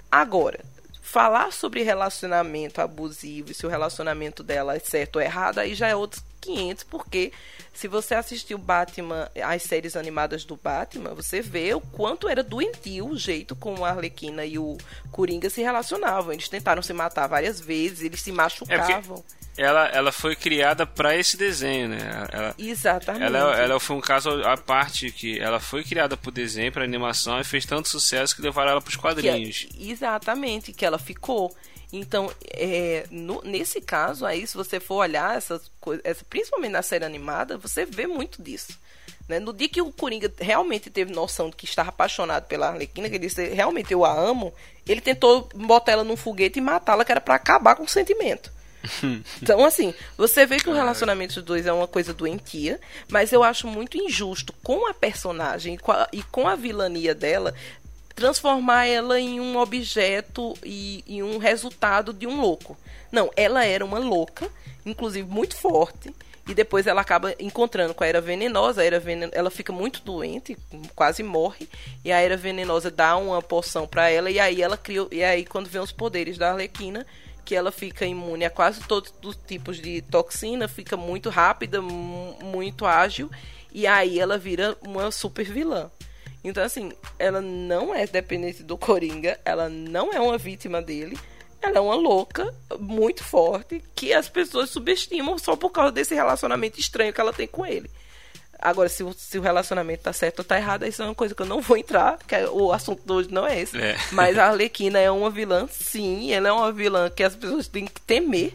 [0.08, 0.60] Agora,
[1.00, 5.88] falar sobre relacionamento abusivo e se o relacionamento dela é certo ou errado, aí já
[5.88, 7.32] é outros 500, porque
[7.72, 13.08] se você assistiu Batman, as séries animadas do Batman, você vê o quanto era doentio
[13.08, 14.76] o jeito como a Arlequina e o
[15.10, 16.32] Coringa se relacionavam.
[16.32, 19.24] Eles tentaram se matar várias vezes, eles se machucavam.
[19.56, 21.98] Ela, ela foi criada pra esse desenho, né?
[22.32, 23.24] Ela, Exatamente.
[23.24, 27.38] ela, ela foi um caso à parte que ela foi criada pro desenho, pra animação
[27.38, 29.66] e fez tanto sucesso que levaram ela pros Que- quadrinhos.
[29.78, 31.54] exatamente, que ela ficou.
[31.92, 36.82] Então, é, no- nesse caso aí, se você for olhar essas coisas, essa- principalmente na
[36.82, 38.78] série animada, você vê muito disso.
[39.28, 39.38] né?
[39.38, 43.14] No dia que o Coringa realmente teve noção de que estava apaixonado pela Arlequina, que
[43.16, 44.52] ele disse, realmente eu a amo,
[44.86, 48.50] ele tentou botar ela num foguete e matá-la, que era pra acabar com o sentimento.
[49.40, 53.44] Então, assim, você vê que o relacionamento dos dois é uma coisa doentia, mas eu
[53.44, 55.78] acho muito injusto com a personagem
[56.12, 57.54] e com a vilania dela
[58.14, 62.76] transformar ela em um objeto e em um resultado de um louco.
[63.10, 64.48] Não, ela era uma louca,
[64.84, 66.14] inclusive muito forte,
[66.48, 69.30] e depois ela acaba encontrando com a Era Venenosa, a Era Venen...
[69.32, 70.56] ela fica muito doente,
[70.94, 71.68] quase morre,
[72.04, 75.44] e a Era Venenosa dá uma poção para ela, e aí ela cria, e aí
[75.44, 77.06] quando vem os poderes da Arlequina,
[77.44, 82.36] que ela fica imune a quase todos os tipos de toxina, fica muito rápida, mu-
[82.42, 83.30] muito ágil,
[83.72, 85.90] e aí ela vira uma super vilã.
[86.44, 91.16] Então, assim, ela não é dependente do Coringa, ela não é uma vítima dele,
[91.60, 96.80] ela é uma louca muito forte que as pessoas subestimam só por causa desse relacionamento
[96.80, 97.88] estranho que ela tem com ele.
[98.58, 101.34] Agora, se o, se o relacionamento tá certo ou tá errado, isso é uma coisa
[101.34, 103.76] que eu não vou entrar, porque o assunto de hoje não é esse.
[103.76, 103.96] É.
[104.12, 107.86] Mas a Arlequina é uma vilã, sim, ela é uma vilã que as pessoas têm
[107.86, 108.54] que temer,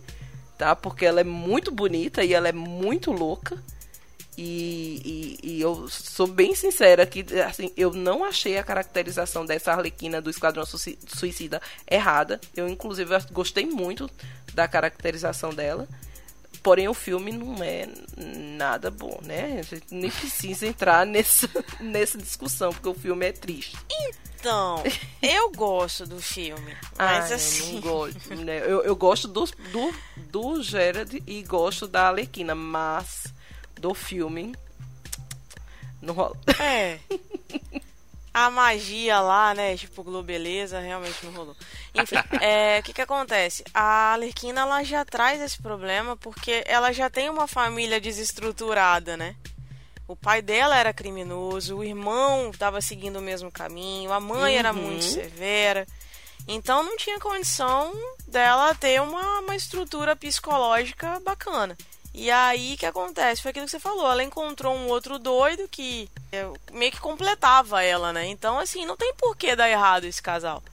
[0.57, 0.73] tá?
[0.75, 3.61] Porque ela é muito bonita e ela é muito louca.
[4.37, 5.01] E,
[5.41, 10.21] e, e, eu sou bem sincera que assim, eu não achei a caracterização dessa Arlequina
[10.21, 11.59] do Esquadrão Suicida
[11.89, 12.39] errada.
[12.55, 14.07] Eu, inclusive, gostei muito
[14.53, 15.87] da caracterização dela.
[16.61, 17.87] Porém, o filme não é
[18.57, 19.59] nada bom, né?
[19.59, 23.75] A gente nem precisa entrar nessa, nessa discussão, porque o filme é triste.
[23.89, 24.83] Então,
[25.21, 27.77] eu gosto do filme, mas assim...
[27.77, 28.59] Eu, não gosto, né?
[28.59, 29.95] eu, eu gosto do, do,
[30.29, 33.33] do Gerard e gosto da Arlequina, mas
[33.79, 34.55] do filme.
[36.01, 36.37] Não rola.
[36.59, 36.99] É.
[38.33, 39.75] A magia lá, né?
[39.75, 41.55] Tipo, Globeleza, realmente não rolou.
[41.95, 43.63] Enfim, é, o que que acontece?
[43.73, 49.35] A Alerquina, ela já traz esse problema porque ela já tem uma família desestruturada, né?
[50.07, 54.59] O pai dela era criminoso, o irmão estava seguindo o mesmo caminho, a mãe uhum.
[54.59, 55.85] era muito severa.
[56.47, 57.91] Então não tinha condição
[58.25, 61.75] dela ter uma, uma estrutura psicológica bacana.
[62.17, 63.43] E aí o que acontece?
[63.43, 67.83] Foi aquilo que você falou, ela encontrou um outro doido que é, meio que completava
[67.83, 68.25] ela, né?
[68.25, 70.63] Então, assim, não tem por que dar errado esse casal.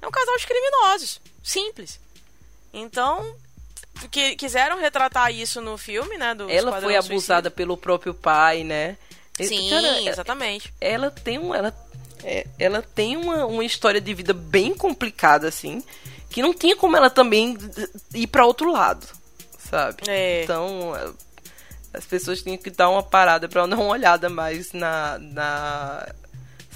[0.00, 1.20] É um casal de criminosos.
[1.44, 2.00] Simples.
[2.72, 3.36] Então,
[4.10, 6.34] que, quiseram retratar isso no filme, né?
[6.34, 8.96] Do ela foi abusada pelo próprio pai, né?
[9.38, 10.72] Sim, Cara, exatamente.
[10.80, 11.54] Ela tem um.
[11.54, 11.76] Ela,
[12.24, 15.84] é, ela tem uma, uma história de vida bem complicada, assim.
[16.30, 17.54] Que não tinha como ela também
[18.14, 19.06] ir para outro lado
[19.68, 20.02] sabe?
[20.08, 20.44] É.
[20.44, 20.92] Então,
[21.92, 26.06] as pessoas tinham que dar uma parada para dar uma olhada mais na, na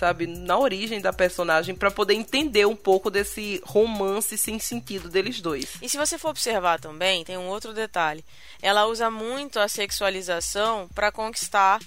[0.01, 5.43] sabe, na origem da personagem para poder entender um pouco desse romance sem sentido deles
[5.43, 5.75] dois.
[5.83, 8.25] E se você for observar também, tem um outro detalhe.
[8.63, 11.79] Ela usa muito a sexualização para conquistar,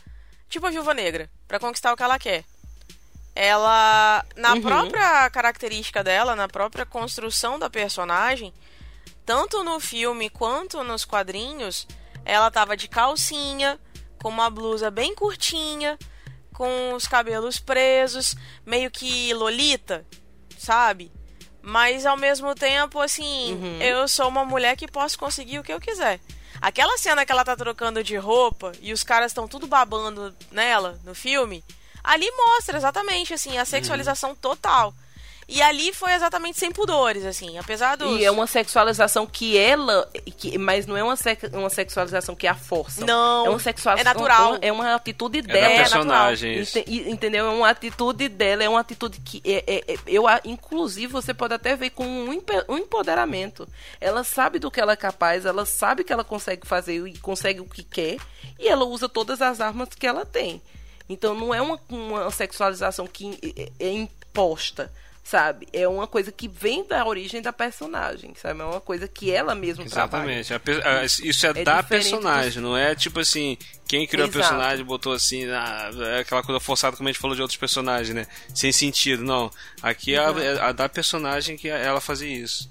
[0.48, 2.44] tipo a Viúva Negra, para conquistar o que ela quer.
[3.36, 4.62] Ela, na uhum.
[4.62, 8.54] própria característica dela, na própria construção da personagem,
[9.26, 11.88] tanto no filme quanto nos quadrinhos,
[12.26, 13.80] ela tava de calcinha,
[14.22, 15.98] com uma blusa bem curtinha,
[16.54, 20.06] com os cabelos presos, meio que lolita,
[20.58, 21.12] sabe?
[21.62, 23.82] Mas ao mesmo tempo, assim, uhum.
[23.82, 26.20] eu sou uma mulher que posso conseguir o que eu quiser.
[26.62, 31.00] Aquela cena que ela tá trocando de roupa e os caras estão tudo babando nela
[31.04, 31.64] no filme,
[32.04, 34.36] ali mostra exatamente assim a sexualização uhum.
[34.36, 34.94] total.
[35.48, 38.18] E ali foi exatamente sem pudores, assim, apesar do.
[38.18, 40.10] E é uma sexualização que ela.
[40.38, 41.16] Que, mas não é uma,
[41.54, 43.06] uma sexualização que a força.
[43.06, 43.46] Não.
[43.46, 44.12] É uma sexualização.
[44.12, 44.58] É natural.
[44.62, 45.74] É uma atitude é dela.
[45.74, 46.60] É personagem.
[46.60, 47.46] Ent, entendeu?
[47.46, 49.42] É uma atitude dela, é uma atitude que.
[49.46, 53.68] É, é, é, eu, inclusive, você pode até ver com um, um empoderamento.
[54.00, 57.60] Ela sabe do que ela é capaz, ela sabe que ela consegue fazer e consegue
[57.60, 58.18] o que quer.
[58.58, 60.62] E ela usa todas as armas que ela tem.
[61.10, 64.92] Então não é uma, uma sexualização que é, é imposta
[65.24, 65.68] sabe?
[65.72, 68.60] É uma coisa que vem da origem da personagem, sabe?
[68.60, 70.48] É uma coisa que ela mesma Exatamente.
[70.48, 71.06] trabalha.
[71.06, 73.58] Isso é, é da personagem, não é tipo assim,
[73.88, 74.40] quem criou Exato.
[74.40, 77.58] a personagem botou assim, ah, é aquela coisa forçada como a gente falou de outros
[77.58, 78.28] personagens, né?
[78.54, 79.50] Sem sentido, não.
[79.82, 82.70] Aqui é a, é a da personagem que ela fazia isso.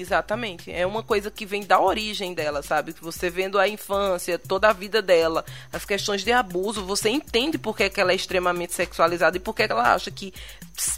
[0.00, 0.72] Exatamente.
[0.72, 2.94] É uma coisa que vem da origem dela, sabe?
[3.00, 7.76] Você vendo a infância, toda a vida dela, as questões de abuso, você entende por
[7.76, 10.32] que, que ela é extremamente sexualizada e por que ela acha que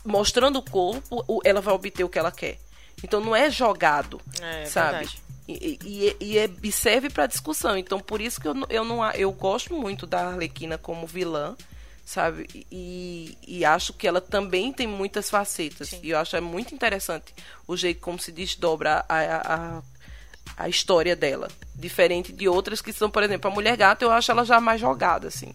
[0.05, 2.59] mostrando o corpo, ela vai obter o que ela quer.
[3.03, 5.09] Então não é jogado, é, sabe?
[5.49, 7.77] E, e, e, é, e, serve para discussão.
[7.77, 11.57] Então por isso que eu, eu não eu gosto muito da Arlequina como vilã
[12.05, 12.67] sabe?
[12.71, 15.89] E, e acho que ela também tem muitas facetas.
[15.89, 16.01] Sim.
[16.03, 17.35] E eu acho é muito interessante
[17.67, 19.83] o jeito como se desdobra a, a,
[20.57, 21.49] a história dela.
[21.75, 24.81] Diferente de outras que são, por exemplo, a Mulher Gata, eu acho ela já mais
[24.81, 25.55] jogada, assim.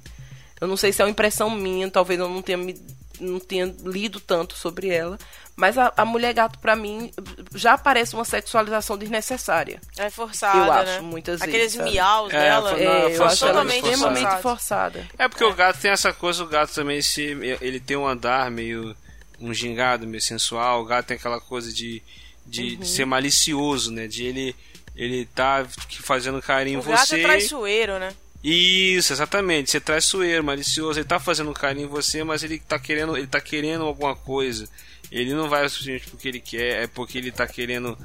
[0.59, 2.73] Eu não sei se é uma impressão minha, talvez eu não tenha me
[3.19, 5.17] não tenha lido tanto sobre ela,
[5.55, 7.11] mas a, a mulher gato para mim
[7.55, 9.81] já parece uma sexualização desnecessária.
[9.97, 10.99] É forçada, Eu acho né?
[11.01, 11.91] muitas Aqueles vezes.
[11.91, 15.07] miaus é, dela, é, eu acho totalmente extremamente forçada.
[15.17, 15.47] É porque é.
[15.47, 17.23] o gato tem essa coisa, o gato também se
[17.61, 18.95] ele tem um andar meio
[19.39, 20.81] um gingado, meio sensual.
[20.81, 22.03] O gato tem aquela coisa de
[22.45, 22.79] de, uhum.
[22.79, 24.07] de ser malicioso, né?
[24.07, 24.55] De ele
[24.95, 25.65] ele tá
[26.01, 26.89] fazendo carinho em você.
[26.89, 28.13] O gato é traiçoeiro, né?
[28.43, 29.71] Isso, exatamente.
[29.71, 30.99] Você traiçoeiro, malicioso.
[30.99, 34.67] Ele tá fazendo carinho em você, mas ele tá querendo, ele tá querendo alguma coisa.
[35.11, 37.97] Ele não vai simplesmente porque ele quer, é porque ele tá querendo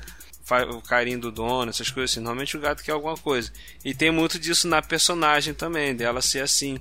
[0.70, 2.20] o carinho do dono, essas coisas assim.
[2.20, 3.52] Normalmente o gato quer alguma coisa.
[3.84, 6.78] E tem muito disso na personagem também, dela ser assim.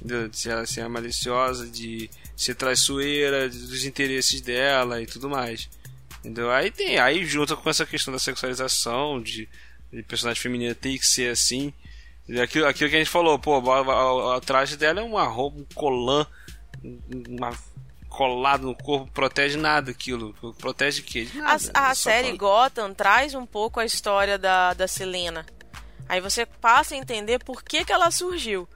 [0.00, 5.68] De ela ser maliciosa, de ser traiçoeira, dos interesses dela e tudo mais.
[6.20, 6.50] Entendeu?
[6.50, 9.48] Aí tem, aí junta com essa questão da sexualização, de,
[9.92, 11.72] de personagem feminina ter que ser assim.
[12.42, 15.60] Aquilo, aquilo que a gente falou, pô, a, a, a traje dela é uma roupa,
[15.60, 16.26] um colã,
[17.28, 17.52] uma
[18.08, 20.34] colado no corpo, protege nada aquilo.
[20.58, 21.28] Protege o quê?
[21.34, 25.46] Nada, a, a série Gotham traz um pouco a história da, da Selena.
[26.08, 28.68] Aí você passa a entender por que, que ela surgiu.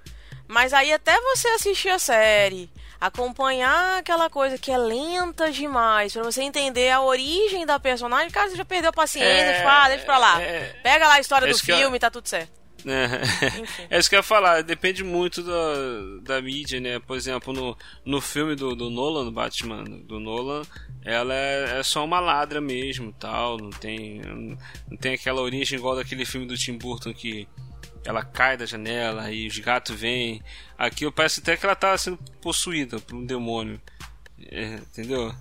[0.46, 6.22] Mas aí até você assistir a série, acompanhar aquela coisa que é lenta demais, para
[6.22, 10.05] você entender a origem da personagem, cara, você já perdeu a paciência, é, fala, deixa
[10.05, 10.42] pra lá.
[10.42, 12.00] É, Pega lá a história do filme, eu...
[12.00, 12.61] tá tudo certo.
[12.87, 16.99] É, é isso que eu ia falar, depende muito da, da mídia, né?
[16.99, 20.62] Por exemplo, no, no filme do, do Nolan, do Batman, do Nolan,
[21.05, 24.20] ela é, é, só uma ladra mesmo, tal, não tem,
[24.89, 27.47] não tem aquela origem igual daquele filme do Tim Burton que
[28.05, 30.43] ela cai da janela e os gatos vêm.
[30.76, 33.80] Aqui parece até que ela tá sendo possuída por um demônio.
[34.51, 35.33] É, entendeu?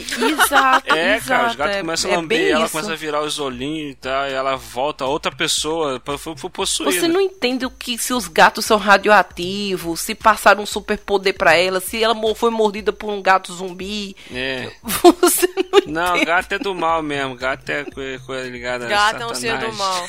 [0.00, 2.72] Exato, é, exato, cara, os gatos é, começam a lamber, é ela isso.
[2.72, 6.92] começa a virar os olhinhos e tal, e ela volta outra pessoa, foi, foi possuída.
[6.92, 11.54] Você não entende o que se os gatos são radioativos, se passaram um superpoder para
[11.54, 14.16] ela, se ela foi mordida por um gato zumbi.
[14.32, 14.70] É.
[14.82, 15.48] Você
[15.86, 17.84] não Não, gato é do mal mesmo, gato é
[18.24, 20.08] coisa ligada gato a Gato é um ser do mal.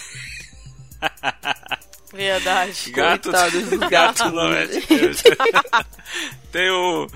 [2.12, 2.92] Verdade.
[2.92, 3.32] Gato,
[3.90, 5.22] gato não é de Deus.
[6.52, 7.08] Tem o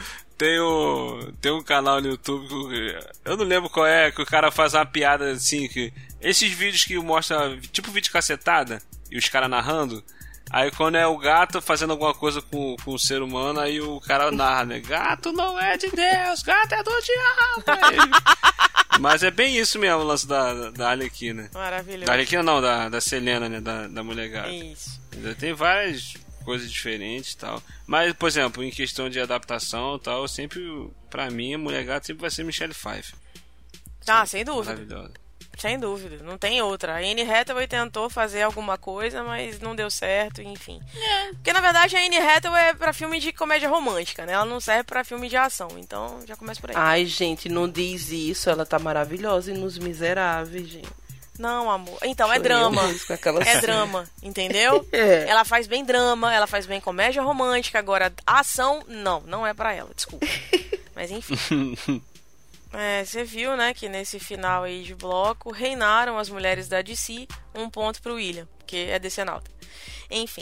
[0.44, 4.26] tem, o, tem um canal no YouTube que eu não lembro qual é, que o
[4.26, 9.30] cara faz uma piada assim, que esses vídeos que mostra tipo vídeo cacetada e os
[9.30, 10.04] caras narrando,
[10.50, 14.02] aí quando é o gato fazendo alguma coisa com, com o ser humano, aí o
[14.02, 14.80] cara narra, né?
[14.82, 18.20] Gato não é de Deus, gato é do diabo.
[19.00, 21.50] Mas é bem isso mesmo o lance da, da Arlequina.
[21.54, 22.06] Maravilhoso.
[22.06, 23.62] Da Arlequina não, da, da Selena, né?
[23.62, 24.50] Da, da mulher gata.
[24.50, 25.02] Isso.
[25.40, 27.62] Tem várias coisas diferentes e tal.
[27.88, 30.62] Mas, por exemplo, em questão de adaptação e tal, sempre,
[31.10, 33.16] pra mim, a Mulher Gata sempre vai ser Michelle Pfeiffer.
[34.08, 34.74] Ah, sem dúvida.
[34.74, 35.24] Maravilhosa.
[35.58, 36.96] Sem dúvida, não tem outra.
[36.96, 40.82] A Anne Hathaway tentou fazer alguma coisa, mas não deu certo, enfim.
[40.96, 41.28] É.
[41.34, 44.34] Porque na verdade a Anne Hathaway é pra filme de comédia romântica, né?
[44.34, 46.76] Ela não serve pra filme de ação, então já começa por aí.
[46.76, 50.90] Ai, gente, não diz isso, ela tá maravilhosa e nos miseráveis, gente.
[51.38, 51.98] Não, amor.
[52.04, 52.82] Então, é drama.
[53.46, 54.88] É drama, entendeu?
[54.94, 55.28] É.
[55.28, 57.80] Ela faz bem drama, ela faz bem comédia romântica.
[57.80, 60.26] Agora, ação, não, não é para ela, desculpa.
[60.96, 62.02] Mas enfim.
[62.72, 67.28] É, você viu, né, que nesse final aí de bloco reinaram as mulheres da DC,
[67.56, 69.50] um ponto pro William, que é DC Nauta.
[70.10, 70.42] Enfim.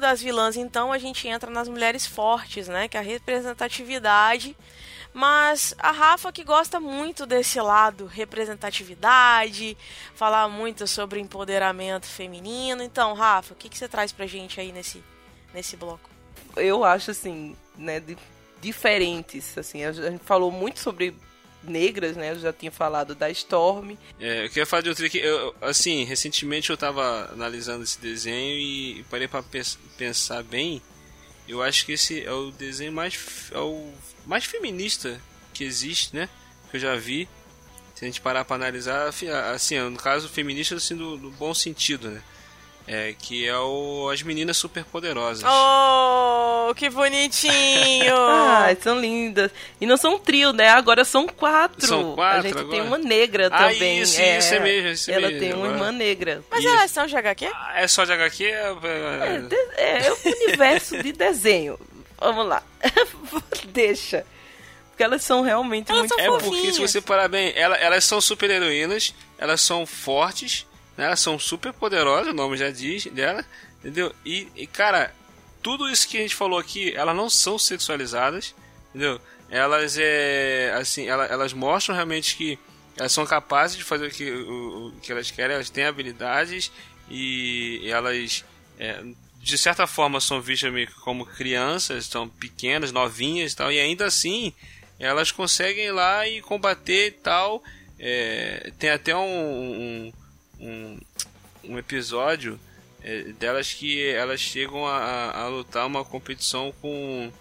[0.00, 2.88] Das vilãs, então, a gente entra nas mulheres fortes, né?
[2.88, 4.56] Que é a representatividade.
[5.12, 9.76] Mas a Rafa que gosta muito desse lado, representatividade,
[10.14, 12.82] falar muito sobre empoderamento feminino.
[12.82, 15.02] Então, Rafa, o que, que você traz pra gente aí nesse,
[15.52, 16.08] nesse bloco?
[16.56, 18.02] Eu acho assim, né,
[18.60, 21.14] diferentes, assim, a gente falou muito sobre
[21.62, 22.30] negras, né?
[22.30, 23.96] Eu já tinha falado da Storm.
[24.18, 25.18] É, eu queria falar de um trick.
[25.18, 29.44] Eu, assim, recentemente eu estava analisando esse desenho e parei para
[29.96, 30.82] pensar bem.
[31.46, 33.92] Eu acho que esse é o desenho mais, é o
[34.24, 35.20] mais feminista
[35.52, 36.28] que existe, né?
[36.70, 37.28] Que eu já vi.
[37.94, 39.08] Se a gente parar para analisar,
[39.52, 42.22] assim, no caso feminista assim, do, do bom sentido, né?
[42.92, 45.44] É, que é o As Meninas Superpoderosas.
[45.48, 48.16] Oh, que bonitinho!
[48.18, 49.52] ah, são lindas.
[49.80, 50.68] E não são um trio, né?
[50.70, 51.86] Agora são quatro.
[51.86, 52.68] São quatro A gente agora?
[52.70, 54.00] tem uma negra ah, também.
[54.00, 55.74] Isso, é, isso é mesmo, isso é Ela mesmo, tem uma agora.
[55.78, 56.42] irmã negra.
[56.50, 56.68] Mas Isso.
[56.68, 57.46] elas são de HQ?
[57.54, 58.44] Ah, É só de HQ?
[58.44, 58.50] É,
[59.76, 61.78] É, é, é um universo de desenho.
[62.18, 62.60] Vamos lá.
[63.68, 64.26] Deixa.
[64.90, 66.48] Porque elas são realmente Elas muito são É fofas.
[66.48, 70.66] porque se você parar bem, ela- elas são super heroínas, elas são fortes,
[71.00, 71.06] né?
[71.06, 73.44] elas são super poderosas, o nome já diz dela,
[73.78, 74.14] entendeu?
[74.24, 75.14] E, e, cara,
[75.62, 78.54] tudo isso que a gente falou aqui, elas não são sexualizadas,
[78.90, 79.20] entendeu?
[79.48, 82.58] Elas é assim, ela- elas mostram realmente que
[82.96, 86.70] elas são capazes de fazer o que, o, o que elas querem, elas têm habilidades
[87.08, 88.44] e elas
[88.78, 89.02] é,
[89.40, 94.04] de certa forma são vistas meio como crianças, são pequenas, novinhas e tal, e ainda
[94.04, 94.52] assim
[94.98, 97.62] elas conseguem ir lá e combater e tal.
[97.98, 100.12] É, tem até um, um,
[100.60, 100.98] um,
[101.64, 102.58] um episódio
[103.02, 107.32] é, delas que elas chegam a, a, lutar uma competição com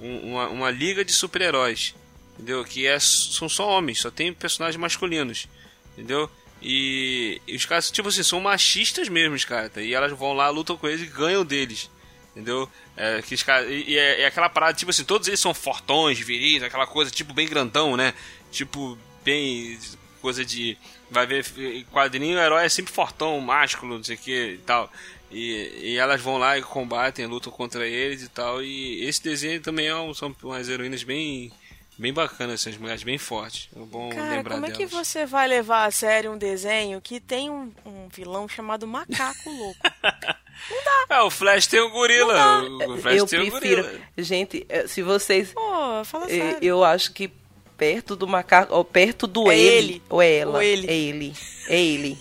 [0.00, 1.94] um, uma, uma liga de super-heróis,
[2.34, 2.64] entendeu?
[2.64, 5.48] Que é, são só homens, só tem personagens masculinos,
[5.92, 6.30] entendeu?
[6.60, 9.68] E, e, os caras, tipo assim, são machistas mesmo, cara.
[9.68, 9.80] Tá?
[9.80, 11.90] E elas vão lá, lutam com eles e ganham deles.
[12.32, 12.68] Entendeu?
[12.96, 15.54] É, que os caras, e, e é, é, aquela parada, tipo assim, todos eles são
[15.54, 18.12] fortões, viris, aquela coisa, tipo, bem grandão, né?
[18.50, 19.78] Tipo, bem.
[20.26, 20.76] Coisa de.
[21.08, 21.44] Vai ver,
[21.92, 24.90] quadrinho, o herói é sempre fortão, másculo, não sei o que e tal.
[25.30, 28.60] E, e, elas vão lá e combatem, lutam contra eles e tal.
[28.60, 31.52] E esse desenho também é um, são umas heroínas bem
[31.96, 33.68] bem bacanas, essas mulheres bem fortes.
[33.74, 34.80] É bom Cara, lembrar como delas.
[34.80, 38.84] é que você vai levar a sério um desenho que tem um, um vilão chamado
[38.84, 39.80] Macaco Louco?
[40.02, 41.16] Não dá.
[41.16, 42.64] É, o Flash tem o gorila.
[42.88, 43.82] O Flash eu tem o prefiro.
[43.84, 44.00] gorila.
[44.18, 45.52] Gente, eh, se vocês.
[45.52, 46.58] Pô, fala eh, sério.
[46.60, 47.30] Eu acho que
[47.76, 48.74] perto do macaco.
[48.74, 49.76] Ou perto do É ele.
[49.94, 50.02] ele.
[50.08, 50.52] Ou é ela.
[50.54, 50.86] Ou ele.
[50.86, 51.34] É ele.
[51.68, 52.18] É ele.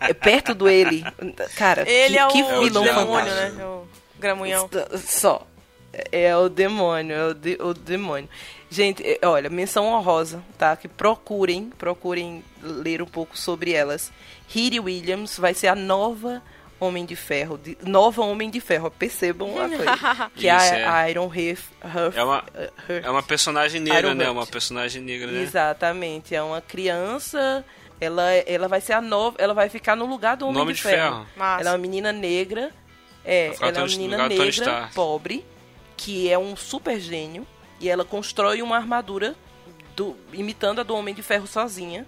[0.00, 1.04] É perto do ele.
[1.56, 3.56] Cara, Ele que, é o, que o vilão demônio, fantástico.
[3.56, 3.62] né?
[3.62, 3.82] É o
[4.18, 4.70] gramunhão.
[5.06, 5.46] Só.
[6.12, 8.28] É o demônio, é o, de- o demônio.
[8.68, 10.76] Gente, é, olha, menção honrosa, tá?
[10.76, 14.10] Que procurem, procurem ler um pouco sobre elas.
[14.48, 16.42] Riri Williams vai ser a nova
[16.78, 20.30] Homem de Ferro, de- nova Homem de Ferro, percebam a coisa.
[20.36, 20.86] Que Isso, é é.
[20.86, 21.64] a Iron Hearth.
[22.14, 22.44] É uma,
[22.88, 24.24] é uma personagem negra, Iron né?
[24.24, 24.36] Heart.
[24.36, 25.40] Uma personagem negra, né?
[25.42, 27.64] Exatamente, é uma criança.
[27.98, 30.76] Ela, ela vai ser a nova, ela vai ficar no lugar do Homem Nome de,
[30.76, 31.24] de Ferro.
[31.34, 31.60] Ferro.
[31.60, 32.70] Ela é uma menina negra.
[33.24, 35.44] É, ela é uma menina negra, pobre,
[35.96, 37.46] que é um super gênio.
[37.80, 39.34] E ela constrói uma armadura
[39.96, 42.06] do- imitando a do Homem de Ferro sozinha.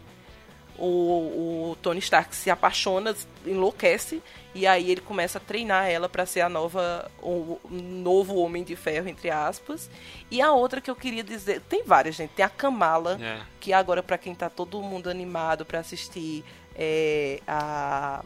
[0.77, 3.15] O, o Tony Stark se apaixona,
[3.45, 4.23] enlouquece,
[4.59, 8.75] e aí ele começa a treinar ela para ser a nova, o novo Homem de
[8.77, 9.89] Ferro, entre aspas.
[10.31, 12.31] E a outra que eu queria dizer, tem várias, gente.
[12.31, 13.41] Tem a Kamala, É.
[13.61, 16.45] que agora para quem tá todo mundo animado para assistir
[16.75, 18.25] é, a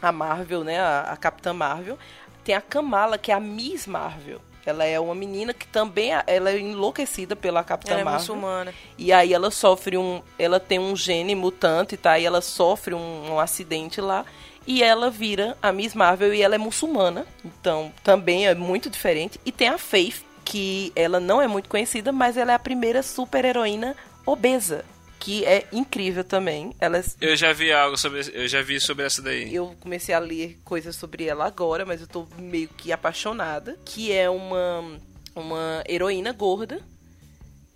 [0.00, 1.96] a Marvel, né, a, a Capitã Marvel,
[2.42, 4.40] tem a Kamala, que é a Miss Marvel.
[4.66, 8.20] Ela é uma menina que também é- ela é enlouquecida pela Capitã Ela é Marvel.
[8.20, 8.74] muçulmana.
[8.98, 12.18] E aí ela sofre um, ela tem um gene mutante, tá?
[12.18, 14.24] E ela sofre um, um acidente lá
[14.66, 17.26] e ela vira a Miss Marvel e ela é muçulmana.
[17.44, 19.40] Então, também é muito diferente.
[19.44, 23.02] E tem a Faith, que ela não é muito conhecida, mas ela é a primeira
[23.02, 24.84] super-heroína obesa,
[25.18, 26.74] que é incrível também.
[26.80, 28.20] Ela é Eu já vi algo sobre.
[28.32, 29.54] Eu já vi sobre essa daí.
[29.54, 33.78] eu comecei a ler coisas sobre ela agora, mas eu tô meio que apaixonada.
[33.84, 34.98] Que é uma,
[35.34, 36.80] uma heroína gorda.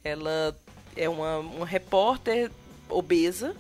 [0.03, 0.57] Ela
[0.97, 2.51] é uma, uma repórter
[2.89, 3.55] obesa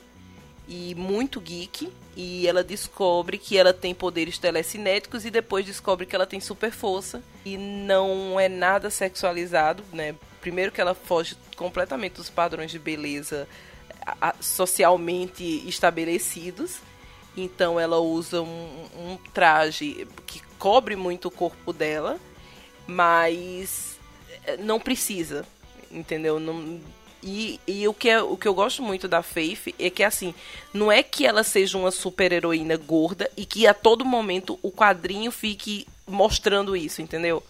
[0.69, 1.93] e muito geek.
[2.17, 6.71] E ela descobre que ela tem poderes telecinéticos e depois descobre que ela tem super
[6.71, 7.23] força.
[7.45, 10.15] E não é nada sexualizado, né?
[10.41, 13.47] Primeiro que ela foge completamente dos padrões de beleza
[14.41, 16.79] socialmente estabelecidos.
[17.37, 22.19] Então ela usa um, um traje que cobre muito o corpo dela,
[22.87, 23.99] mas
[24.47, 25.45] eh, não precisa,
[25.91, 26.41] entendeu?
[26.41, 26.81] Não,
[27.27, 30.33] e, e o, que é, o que eu gosto muito da Faith é que, assim,
[30.73, 34.71] não é que ela seja uma super heroína gorda e que a todo momento o
[34.71, 37.43] quadrinho fique mostrando isso, entendeu?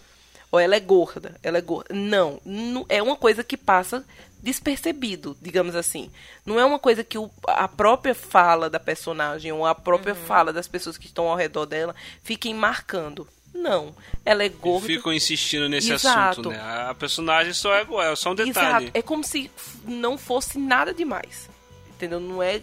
[0.51, 1.93] Ou ela é gorda, ela é gorda.
[1.93, 4.03] Não, não é uma coisa que passa
[4.41, 6.09] despercebido, digamos assim.
[6.45, 10.53] Não é uma coisa que o- a própria fala da personagem ou a própria fala
[10.53, 13.27] das pessoas que estão ao redor dela fiquem marcando.
[13.61, 14.85] Não, ela é gorda.
[14.87, 16.41] Ficam insistindo nesse Exato.
[16.41, 16.59] assunto, né?
[16.89, 18.85] A personagem só é, é só um detalhe.
[18.85, 18.91] Exato.
[18.97, 19.49] É como se
[19.85, 21.49] não fosse nada demais.
[21.89, 22.19] Entendeu?
[22.19, 22.61] Não é.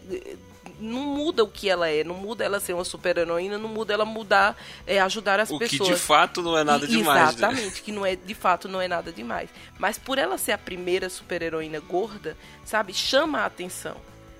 [0.81, 3.95] Não muda o que ela é, não muda ela ser uma super heroína, não muda
[3.95, 5.89] ela mudar, é, ajudar as O que pessoas.
[5.91, 7.37] de fato não é nada E- demais.
[7.37, 7.49] né?
[7.49, 9.49] Exatamente, que não é, de fato não é nada demais.
[9.79, 13.97] Mas por ela ser a primeira super-heroína gorda, sabe, chama a atenção.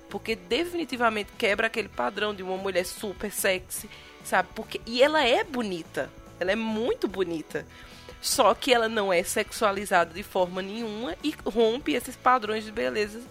[0.09, 3.89] Porque definitivamente quebra aquele padrão de uma mulher super sexy,
[4.23, 4.49] sabe?
[4.53, 6.09] Porque e ela é bonita.
[6.39, 7.65] Ela é muito bonita.
[8.21, 13.21] Só que ela não é sexualizada de forma nenhuma e rompe esses padrões de beleza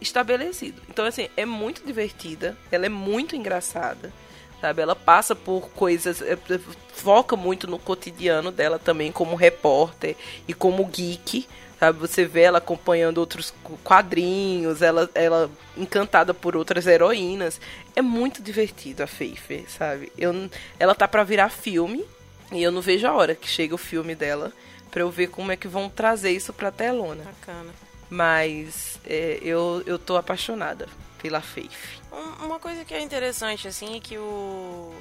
[0.00, 0.80] estabelecidos.
[0.88, 4.12] Então, assim, é muito divertida, ela é muito engraçada,
[4.60, 4.80] sabe?
[4.80, 6.60] Ela passa por coisas, é, é,
[6.94, 10.14] foca muito no cotidiano dela também como repórter
[10.46, 11.48] e como geek,
[11.80, 11.98] sabe?
[11.98, 17.60] Você vê ela acompanhando outros qu- quadrinhos, ela, ela encantada por outras heroínas.
[17.96, 20.12] É muito divertido a Faith, sabe?
[20.16, 20.48] Eu,
[20.78, 22.04] ela tá pra virar filme
[22.52, 24.52] e eu não vejo a hora que chega o filme dela
[24.90, 27.24] pra eu ver como é que vão trazer isso pra telona.
[27.24, 27.72] Bacana.
[28.10, 30.88] Mas é, eu, eu tô apaixonada
[31.20, 32.00] pela Faith.
[32.12, 34.94] Um- Uma coisa que é interessante, assim, é que o.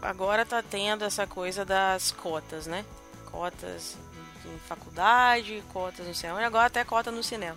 [0.00, 2.84] Agora tá tendo essa coisa das cotas, né?
[3.26, 3.96] Cotas
[4.46, 7.56] em faculdade, cotas no cinema, e agora até cota no cinema.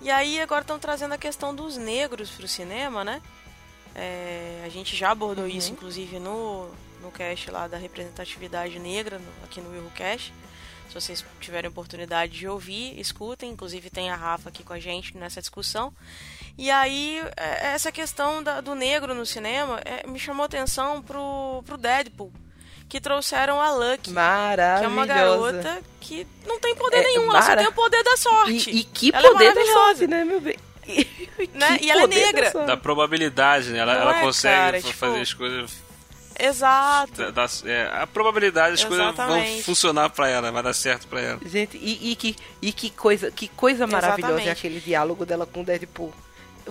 [0.00, 3.20] E aí agora estão trazendo a questão dos negros pro cinema, né?
[3.94, 6.70] É, a gente já abordou isso, inclusive, no,
[7.02, 10.32] no cast lá da representatividade negra, no, aqui no WilhoCast.
[10.88, 13.50] Se vocês tiverem oportunidade de ouvir, escutem.
[13.50, 15.92] Inclusive tem a Rafa aqui com a gente nessa discussão.
[16.56, 21.62] E aí, é, essa questão da- do negro no cinema é, me chamou atenção pro,
[21.66, 22.32] pro Deadpool.
[22.88, 24.78] Que trouxeram a Lucky, Maravilhosa.
[24.78, 27.72] que é uma garota que não tem poder É, nenhum, ela só mara- tem o
[27.74, 28.70] poder da sorte.
[28.70, 29.84] E, e que Ela é poder da maravilhosa.
[29.88, 30.56] sorte, né, meu bem?
[30.86, 31.78] E, Né?
[31.82, 32.50] E ela é da negra.
[32.64, 33.80] Da probabilidade, né?
[33.80, 35.72] Ela, Não ela é, consegue cara, tipo- fazer as coisas.
[36.38, 37.30] Exato.
[37.30, 39.62] da- da- é, a probabilidade as coisas vão Exatamente.
[39.62, 41.40] funcionar pra ela, vai dar certo pra ela.
[41.44, 44.50] Gente, e, e que, e que coisa, que coisa maravilhosa é Exatamente.
[44.58, 46.12] aquele diálogo dela com o Deadpool.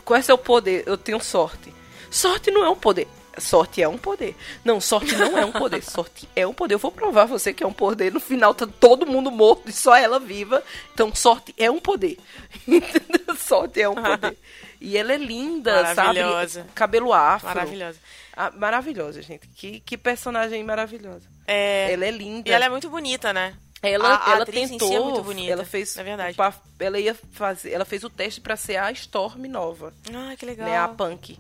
[0.04, 0.84] Qual é seu poder?
[0.86, 1.74] Eu tenho sorte.
[2.12, 3.08] Sorte não é um poder.
[3.38, 4.34] Sorte é um poder.
[4.64, 5.84] Não, sorte não é um poder.
[5.84, 6.76] Sorte é um poder.
[6.76, 8.10] Eu vou provar a você que é um poder.
[8.14, 10.64] No final tá todo mundo morto e só ela viva.
[10.94, 12.18] Então, sorte é um poder.
[12.66, 13.36] Entendeu?
[13.38, 14.38] sorte é um poder.
[14.80, 16.20] E ela é linda, sabe?
[16.20, 16.68] Maravilhosa.
[16.74, 17.48] Cabelo afro.
[17.48, 18.00] Maravilhosa.
[18.36, 19.48] Ah, maravilhosa, gente.
[19.48, 21.28] Que, que personagem maravilhosa.
[21.48, 22.50] É, Ela é linda.
[22.50, 23.56] E ela é muito bonita, né?
[23.82, 26.34] Ela, A- a ela atriz em si tentou, é muito bonita, ela fez, na verdade.
[26.34, 30.36] o pa- ela ia fazer, ela fez o teste pra ser a Storm nova, Ai,
[30.38, 30.68] que legal.
[30.68, 31.38] né, a Punk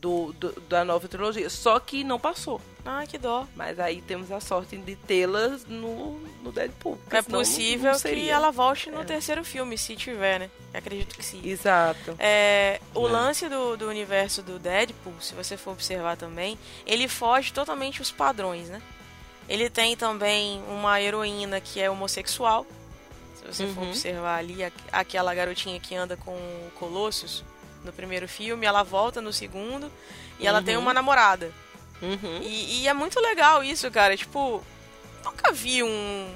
[0.00, 1.48] do, do- da nova trilogia.
[1.50, 2.60] Só que não passou.
[2.84, 3.46] Ai, que dó.
[3.56, 6.98] Mas aí temos a sorte de tê-las no, no Deadpool.
[7.10, 8.32] É senão não- possível não que seria.
[8.32, 9.04] ela volte no É.
[9.04, 10.50] terceiro filme, se tiver, né?
[10.72, 11.40] Acredito que sim.
[11.44, 12.14] Exato.
[12.18, 13.10] É, o É.
[13.10, 18.10] lance do, do universo do Deadpool, se você for observar também, ele foge totalmente os
[18.10, 18.80] padrões, né?
[19.48, 22.66] Ele tem também uma heroína que é homossexual.
[23.36, 23.88] Se você for Uhum.
[23.90, 24.58] observar ali,
[24.92, 27.42] aquela garotinha que anda com o Colossus
[27.84, 29.90] no primeiro filme, ela volta no segundo
[30.38, 30.82] e ela tem Uhum.
[30.82, 31.50] uma namorada.
[32.00, 32.40] Uhum.
[32.42, 34.16] E, e é muito legal isso, cara.
[34.16, 34.62] Tipo,
[35.24, 36.32] nunca vi um.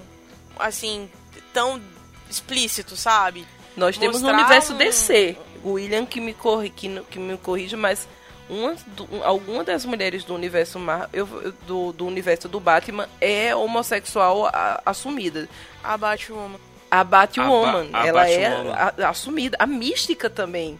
[0.58, 1.08] Assim,
[1.52, 1.80] tão
[2.28, 3.46] explícito, sabe?
[3.76, 5.36] Nós temos no mostrar universo um- DC.
[5.64, 8.08] O William que me, corri, que, que me corrige, mas
[8.50, 12.58] uma, do- um- alguma das mulheres do universo Mar, eu, eu- do, do universo do
[12.58, 15.48] Batman é homossexual a- assumida.
[15.82, 16.58] A Batwoman.
[16.90, 18.70] A Batwoman, A Ba- a ela Batwoman.
[18.98, 19.56] é a- assumida.
[19.60, 20.78] A Mística também.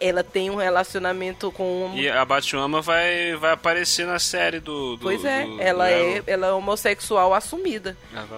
[0.00, 4.96] Ela tem um relacionamento com um E a Batwoman vai, vai aparecer na série do.
[4.96, 7.96] do Pois é, do- ela do é, ela é homossexual assumida.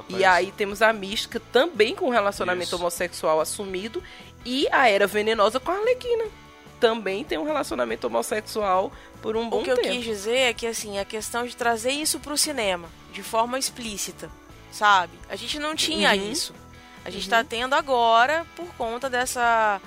[0.09, 2.77] Vai E aí temos a Mística também com um relacionamento Isso.
[2.77, 4.03] homossexual assumido.
[4.45, 6.25] E a Era Venenosa com a Arlequina.
[6.81, 9.89] Também tem um relacionamento homossexual por um bom O que eu tempo.
[9.89, 14.29] quis dizer é que, assim, a questão de trazer isso pro cinema, de forma explícita,
[14.73, 15.13] sabe?
[15.29, 16.33] A gente não tinha Uhum.
[16.33, 16.53] isso.
[17.05, 19.81] A gente tá tendo agora por conta dessa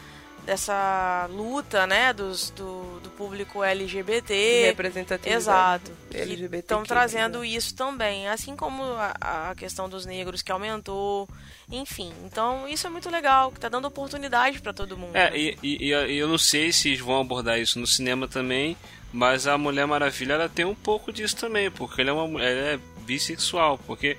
[0.46, 4.68] dessa luta, né, dos, do, do público LGBT.
[4.68, 5.92] Representatividade Exato.
[6.14, 7.48] LGBTQ+, Estão trazendo né?
[7.48, 11.28] isso também, assim como a, a questão dos negros que aumentou,
[11.72, 12.14] enfim.
[12.26, 15.16] Então isso é muito legal, que tá dando oportunidade para todo mundo.
[15.16, 18.78] É, e, e- e eu não sei se eles vão abordar isso no cinema também,
[19.12, 22.56] mas a Mulher Maravilha ela tem um pouco disso também, porque ela é uma mulher
[22.56, 24.18] ela é bissexual, porque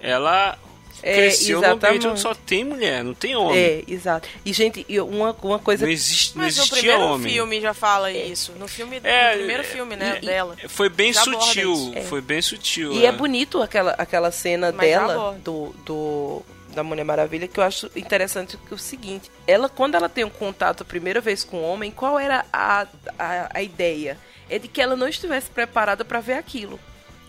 [0.00, 0.58] ela
[1.02, 2.06] É, cresceu num ambiente exatamente.
[2.08, 3.56] onde só tem mulher, não tem homem.
[3.58, 4.28] É, exato.
[4.44, 7.32] E, gente, uma, uma coisa Não, existe, não Mas no existia primeiro homem.
[7.32, 8.52] filme já fala isso.
[8.58, 10.56] No filme, É, no primeiro é, filme, né, e- dela.
[10.68, 11.92] Foi bem sutil.
[11.94, 12.02] É.
[12.02, 12.92] foi bem sutil.
[12.92, 13.12] E é é.
[13.12, 16.42] bonito aquela, aquela cena Mas dela, do, do,
[16.74, 19.30] da Mulher Maravilha, que eu acho interessante que é o seguinte.
[19.46, 22.86] Ela, quando ela tem um contato a primeira vez com o homem, qual era a,
[23.18, 24.18] a, a ideia?
[24.50, 26.80] É de que ela não estivesse preparada para ver aquilo.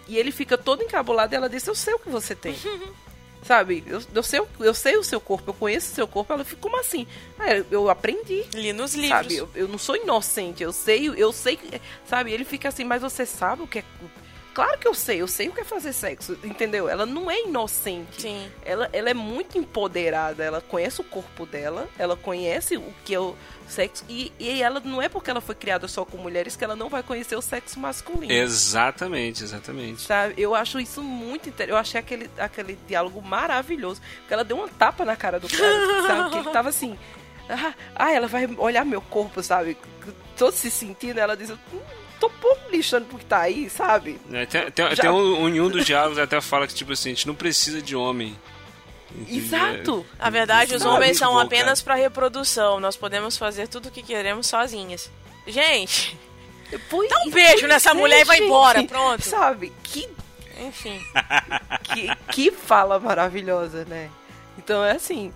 [0.07, 2.55] E ele fica todo encabulado e ela diz, eu sei o que você tem.
[3.49, 3.83] Sabe?
[3.87, 6.31] Eu, eu, sei, o- eu sei o seu corpo, eu conheço o seu corpo.
[6.31, 7.07] Ela fica, como assim?
[7.39, 8.45] Ah, eu, eu aprendi.
[8.53, 9.09] Li nos livros.
[9.23, 11.57] Sabe, eu, eu não sou inocente, eu sei, eu sei,
[12.05, 13.83] sabe, ele fica assim, mas você sabe o que é.
[14.53, 16.87] Claro que eu sei, eu sei o que é fazer sexo, entendeu?
[16.87, 18.21] Ela não é inocente.
[18.21, 18.51] Sim.
[18.63, 23.19] Ela, ela é muito empoderada, ela conhece o corpo dela, ela conhece o que é
[23.19, 23.35] o
[23.69, 26.75] sexo, e, e ela não é porque ela foi criada só com mulheres que ela
[26.75, 28.31] não vai conhecer o sexo masculino.
[28.33, 30.01] Exatamente, exatamente.
[30.01, 30.33] Sabe?
[30.37, 31.71] Eu acho isso muito interessante.
[31.71, 34.01] Eu achei aquele, aquele diálogo maravilhoso.
[34.19, 36.29] Porque ela deu uma tapa na cara do cara, sabe?
[36.31, 36.97] Que ele tava assim.
[37.49, 39.75] Ah, ah, ela vai olhar meu corpo, sabe?
[40.37, 41.19] Todo se sentindo.
[41.19, 41.79] Ela diz: "Hum,
[42.19, 44.19] tô pouco lixando porque tá aí, sabe?
[44.31, 47.09] É, Tem, tem, Já- tem um, em um dos diálogos até fala que, tipo assim,
[47.09, 48.37] a gente não precisa de homem.
[49.27, 50.05] Exato.
[50.17, 52.79] Na verdade, os Sabe, homens são bom, apenas para reprodução.
[52.79, 55.09] Nós podemos fazer tudo o que queremos sozinhas.
[55.47, 56.17] Gente,
[56.87, 59.23] Pois- Dá um beijo nessa mulher e vai gente, embora, pronto.
[59.23, 59.73] Sabe?
[59.81, 60.07] Que,
[60.67, 61.01] enfim.
[61.83, 64.07] que, que fala maravilhosa, né?
[64.55, 65.33] Então é assim.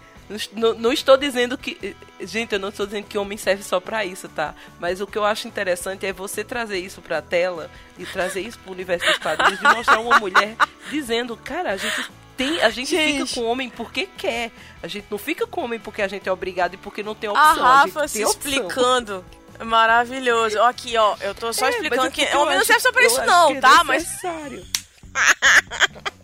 [0.53, 1.95] não- Não, estou dizendo que.
[2.21, 4.53] Gente, eu não estou dizendo que homem serve só pra isso, tá?
[4.79, 8.59] Mas o que eu acho interessante é você trazer isso pra tela e trazer isso
[8.59, 10.55] pro universo dos quadrinhos de mostrar uma mulher
[10.91, 12.05] dizendo, cara, a gente
[12.37, 12.61] tem.
[12.61, 13.25] A gente, Gente.
[13.25, 14.51] fica com homem porque quer.
[14.81, 17.29] A gente não fica com homem porque a gente é obrigado e porque não tem
[17.29, 17.63] A opção.
[17.63, 19.23] Rafa gente se explicando
[19.63, 20.59] Maravilhoso.
[20.63, 23.23] Aqui, ó, eu tô só É, explicando que porque homem não serve só pra isso
[23.23, 23.83] não, que é tá?
[23.83, 24.07] Mas.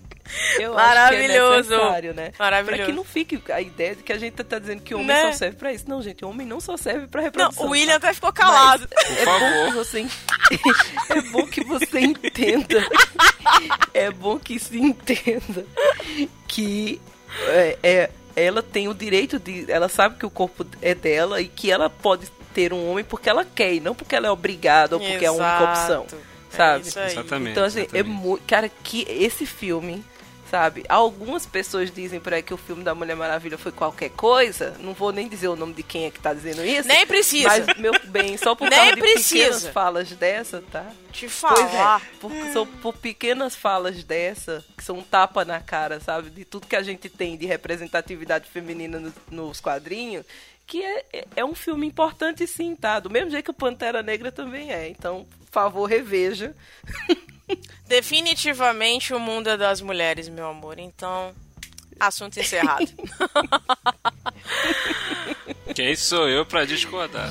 [0.60, 1.32] Eu Maravilhoso.
[1.60, 2.32] acho que é necessário, né?
[2.38, 2.78] Maravilhoso.
[2.78, 5.32] Pra que não fique a ideia de que a gente tá dizendo que homem Né?
[5.32, 5.86] só serve pra isso.
[5.90, 7.66] Não, gente, homem não só serve pra não, reprodução.
[7.66, 8.08] o William tá?
[8.08, 8.88] até ficou calado.
[9.18, 10.06] É bom que você
[11.10, 12.88] é bom que você entenda.
[13.94, 15.66] É bom que se entenda
[16.48, 17.02] que
[17.48, 19.70] é, é- ela tem o direito de.
[19.70, 23.30] Ela sabe que o corpo é dela e que ela pode ter um homem porque
[23.30, 26.06] ela quer e não porque ela é obrigada ou porque é a única opção.
[26.06, 26.18] Exato.
[26.50, 26.84] sabe?
[26.86, 27.12] É isso aí.
[27.12, 27.52] Exatamente.
[27.52, 28.10] Então, assim, é exatamente.
[28.10, 28.44] muito.
[28.48, 30.04] Cara, que esse filme,
[30.50, 30.84] sabe?
[30.90, 34.76] Algumas pessoas dizem por aí que o filme da Mulher Maravilha foi qualquer coisa.
[34.80, 36.88] Não vou nem dizer o nome de quem é que tá dizendo isso.
[36.88, 37.48] Nem precisa.
[37.50, 39.36] Mas, meu bem, só por Nem causa de precisa.
[39.46, 40.86] pequenas falas dessa, tá?
[41.12, 42.02] Te Pois falar.
[42.02, 46.30] é, por, são por pequenas falas dessa, que são um tapa na cara, sabe?
[46.30, 50.26] De tudo que a gente tem de representatividade feminina no- nos quadrinhos,
[50.68, 53.00] que é, é- é um filme importante sim, tá?
[53.00, 54.88] Do mesmo jeito que o Pantera Negra também é.
[54.90, 56.56] Então, por favor, reveja.
[57.88, 60.80] Definitivamente o mundo é das mulheres, meu amor.
[60.80, 61.34] Então,
[62.00, 62.86] assunto encerrado.
[65.76, 67.30] Quem sou eu pra discordar?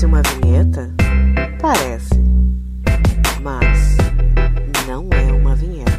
[0.00, 0.94] Parece uma vinheta?
[1.60, 2.14] Parece.
[3.42, 3.98] Mas
[4.88, 5.90] não é uma vinheta.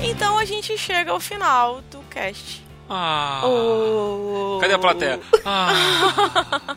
[0.00, 2.71] Então a gente chega ao final do cast.
[2.94, 4.58] Ah, Oh.
[4.60, 5.18] Cadê a plateia?
[5.46, 6.76] Ah,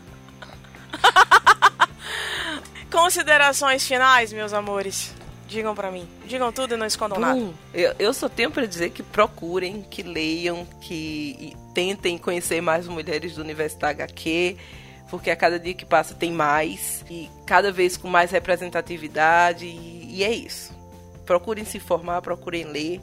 [2.90, 5.14] Considerações finais, meus amores.
[5.46, 6.08] Digam pra mim.
[6.26, 7.38] Digam tudo e não escondam nada.
[7.74, 13.34] Eu, eu só tenho pra dizer que procurem, que leiam, que tentem conhecer mais mulheres
[13.34, 14.56] do universo da HQ,
[15.10, 20.16] porque a cada dia que passa tem mais, e cada vez com mais representatividade, e,
[20.16, 20.74] e é isso.
[21.26, 23.00] Procurem se informar, procurem ler,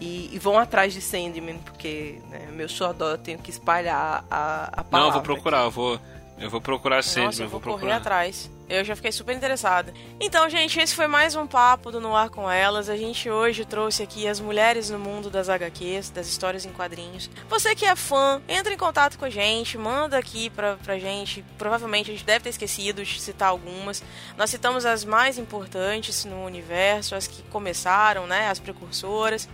[0.00, 4.64] e, e vão atrás de Sandman, porque né, meu xodó eu tenho que espalhar a,
[4.72, 4.98] a palavra.
[4.98, 6.00] não, eu vou procurar, eu vou,
[6.38, 7.96] eu vou procurar Nossa, eu eu vou vou correr procurar.
[7.96, 8.50] atrás.
[8.68, 9.94] Eu já fiquei super interessada.
[10.18, 12.88] Então, gente, esse foi mais um papo do No Ar com Elas.
[12.88, 17.30] A gente hoje trouxe aqui as mulheres no mundo das HQs, das histórias em quadrinhos.
[17.48, 21.44] Você que é fã, entra em contato com a gente, manda aqui pra, pra gente.
[21.56, 24.02] Provavelmente a gente deve ter esquecido de citar algumas.
[24.36, 28.50] Nós citamos as mais importantes no universo, as que começaram, né?
[28.50, 29.48] As precursoras.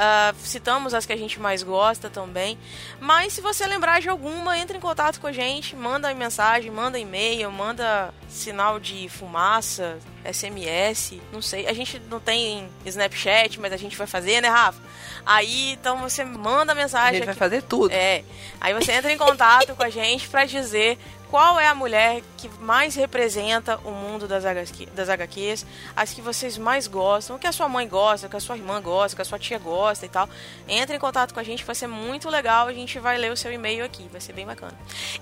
[0.00, 2.56] Ah, citamos as que a gente mais gosta também.
[3.00, 6.96] Mas se você lembrar de alguma, entre em contato com a gente, manda mensagem, manda
[7.00, 9.98] e-mail, manda sinal de fumaça,
[10.32, 11.66] SMS, não sei.
[11.66, 14.80] A gente não tem Snapchat, mas a gente vai fazer, né, Rafa?
[15.24, 17.92] Aí, então você manda A mensagem gente vai fazer tudo.
[17.92, 18.24] é.
[18.60, 20.98] Aí você entra em contato com a gente pra dizer
[21.30, 26.22] qual é a mulher que mais representa o mundo das, HQ, das HQs, as que
[26.22, 29.14] vocês mais gostam, o que a sua mãe gosta, o que a sua irmã gosta,
[29.14, 30.28] o que a sua tia gosta e tal.
[30.66, 32.66] Entra em contato com a gente, vai ser muito legal.
[32.66, 34.72] A gente vai ler o seu e-mail aqui, vai ser bem bacana.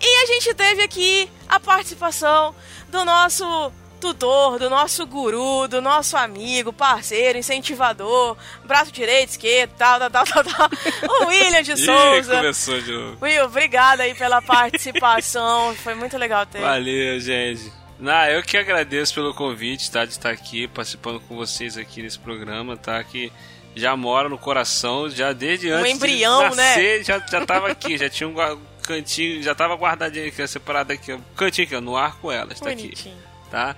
[0.00, 2.54] E a gente teve aqui a participação
[2.88, 3.72] do nosso
[4.06, 10.24] tutor, do nosso guru, do nosso amigo, parceiro, incentivador, braço direito, esquerdo, tal, tal, tal,
[10.24, 10.70] tal, tal.
[11.22, 12.36] O William de Ih, Souza.
[12.36, 13.18] começou de novo.
[13.20, 15.74] Will, obrigada aí pela participação.
[15.82, 16.60] Foi muito legal ter.
[16.60, 17.72] Valeu, gente.
[17.98, 20.04] Não, eu que agradeço pelo convite, tá?
[20.04, 23.02] De estar aqui participando com vocês aqui nesse programa, tá?
[23.02, 23.32] Que
[23.74, 26.68] já mora no coração, já desde antes embrião, de né?
[26.68, 28.34] nascer, já, já tava aqui, já tinha um
[28.82, 31.18] cantinho, já tava guardadinho aqui, separado aqui, ó.
[31.36, 33.16] cantinho aqui, ó, no ar com elas, tá aqui, Bonitinho.
[33.50, 33.76] tá?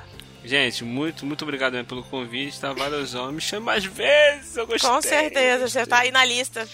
[0.49, 2.73] Gente, muito, muito obrigado mesmo pelo convite, tá?
[2.73, 3.31] Valeuzão.
[3.31, 4.89] Me chama mais vezes, eu gostei.
[4.91, 6.67] Com certeza, você tá aí na lista.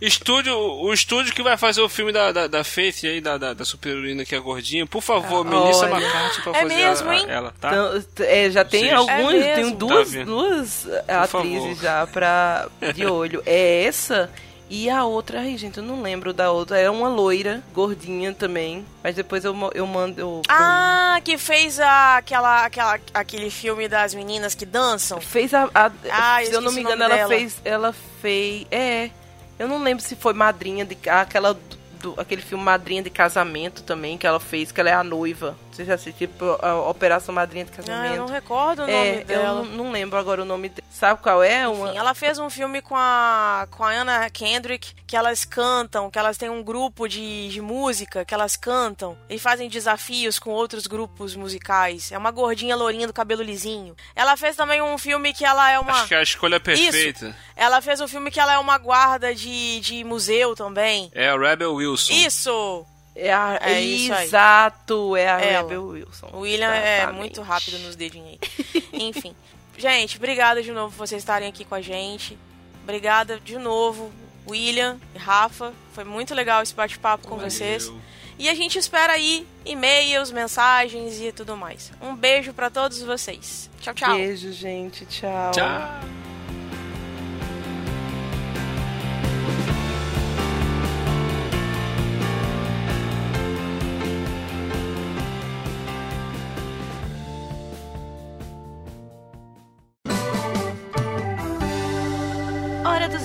[0.00, 3.54] Estúdio, o estúdio que vai fazer o filme da, da, da Faith aí, da, da,
[3.54, 5.94] da super-heroína que é gordinha, por favor, Ah, Melissa olha.
[6.04, 7.24] McCarthy pra É fazer mesmo, a- a- hein?
[7.28, 7.68] ela, tá?
[7.68, 11.40] Então, é, já tem Vocês- alguns, É tem duas, Tá duas eh, favor.
[11.40, 13.42] atrizes já pra, de olho.
[13.46, 14.28] É essa
[14.70, 16.78] e a outra, ai gente, eu não lembro da outra.
[16.78, 18.84] É uma loira, gordinha também.
[19.02, 20.20] Mas depois eu, eu mando.
[20.20, 25.20] Eu, Ah, que fez a, aquela, aquela, aquele filme das meninas que dançam.
[25.20, 25.68] Fez a.
[25.74, 27.28] a- Ah, eu se eu não me engano, ela dela.
[27.28, 27.60] fez.
[27.64, 28.66] Ela fez.
[28.70, 29.10] É.
[29.58, 30.96] Eu não lembro se foi madrinha de.
[31.08, 31.56] Aquela.
[32.00, 35.56] Do, aquele filme Madrinha de Casamento também, que ela fez, que ela é a noiva.
[35.74, 36.30] Você já assistiu
[36.62, 38.12] a Operação Madrinha de Casamento?
[38.12, 39.42] Ah, eu não recordo o nome é, dela.
[39.42, 40.86] Eu não, não, lembro agora o nome dela.
[40.88, 41.64] Sabe qual é?
[41.64, 41.96] Enfim, Uma...
[41.96, 46.38] ela fez um filme com a, com a Anna Kendrick, que elas cantam, que elas
[46.38, 51.34] têm um grupo de, de música, que elas cantam e fazem desafios com outros grupos
[51.34, 52.12] musicais.
[52.12, 53.96] É uma gordinha lourinha do cabelo lisinho.
[54.14, 55.90] Ela fez também um filme que ela é uma...
[55.90, 57.26] Acho que é a escolha perfeita.
[57.26, 57.34] Isso.
[57.56, 61.10] Ela fez um filme que ela é uma guarda de, de museu também.
[61.12, 62.12] É a Rebel Wilson.
[62.12, 62.86] Isso!
[63.14, 64.10] É, a, É aí.
[64.10, 65.62] Exato, é a Ela.
[65.68, 66.30] Rebel Wilson.
[66.32, 67.18] O William é Exatamente.
[67.18, 68.84] muito rápido nos dedinhos aí.
[68.92, 69.34] Enfim.
[69.76, 72.38] Gente, obrigada de novo por vocês estarem aqui com a gente.
[72.82, 74.12] Obrigada de novo,
[74.48, 75.72] William e Rafa.
[75.92, 77.50] Foi muito legal esse bate-papo com Valeu.
[77.50, 77.90] vocês.
[78.38, 81.92] E a gente espera aí e-mails, mensagens e tudo mais.
[82.00, 83.70] Um beijo pra todos vocês.
[83.80, 84.16] Tchau, tchau.
[84.16, 85.06] Beijo, gente.
[85.06, 85.52] Tchau.
[85.52, 86.33] Tchau.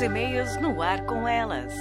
[0.01, 1.73] E-mails no ar com elas.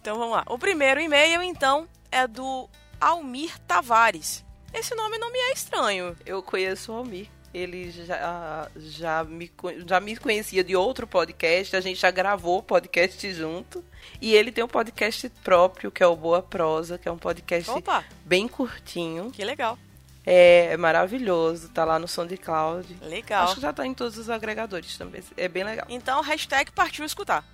[0.00, 0.44] Então vamos lá.
[0.48, 2.68] O primeiro e-mail, então, é do
[3.00, 4.44] Almir Tavares.
[4.72, 6.16] Esse nome não me é estranho.
[6.24, 7.28] Eu conheço o Almir.
[7.54, 9.50] Ele já, já, me,
[9.86, 13.84] já me conhecia de outro podcast, a gente já gravou podcast junto.
[14.20, 17.70] E ele tem um podcast próprio, que é o Boa Prosa, que é um podcast
[17.70, 19.30] Opa, bem curtinho.
[19.30, 19.78] que legal.
[20.24, 22.96] É, é maravilhoso, tá lá no SoundCloud.
[23.02, 23.44] Legal.
[23.44, 25.22] Acho que já tá em todos os agregadores também.
[25.36, 25.86] É bem legal.
[25.88, 27.44] Então, hashtag partiu escutar.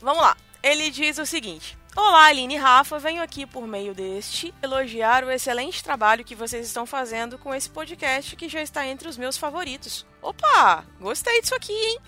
[0.00, 0.36] Vamos lá.
[0.62, 1.76] Ele diz o seguinte.
[1.96, 2.98] Olá, Aline e Rafa.
[2.98, 7.70] Venho aqui por meio deste elogiar o excelente trabalho que vocês estão fazendo com esse
[7.70, 10.04] podcast que já está entre os meus favoritos.
[10.20, 11.98] Opa, gostei disso aqui, hein?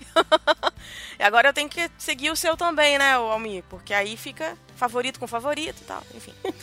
[1.17, 3.63] e agora eu tenho que seguir o seu também, né, Almir?
[3.69, 6.33] Porque aí fica favorito com favorito e tal, enfim.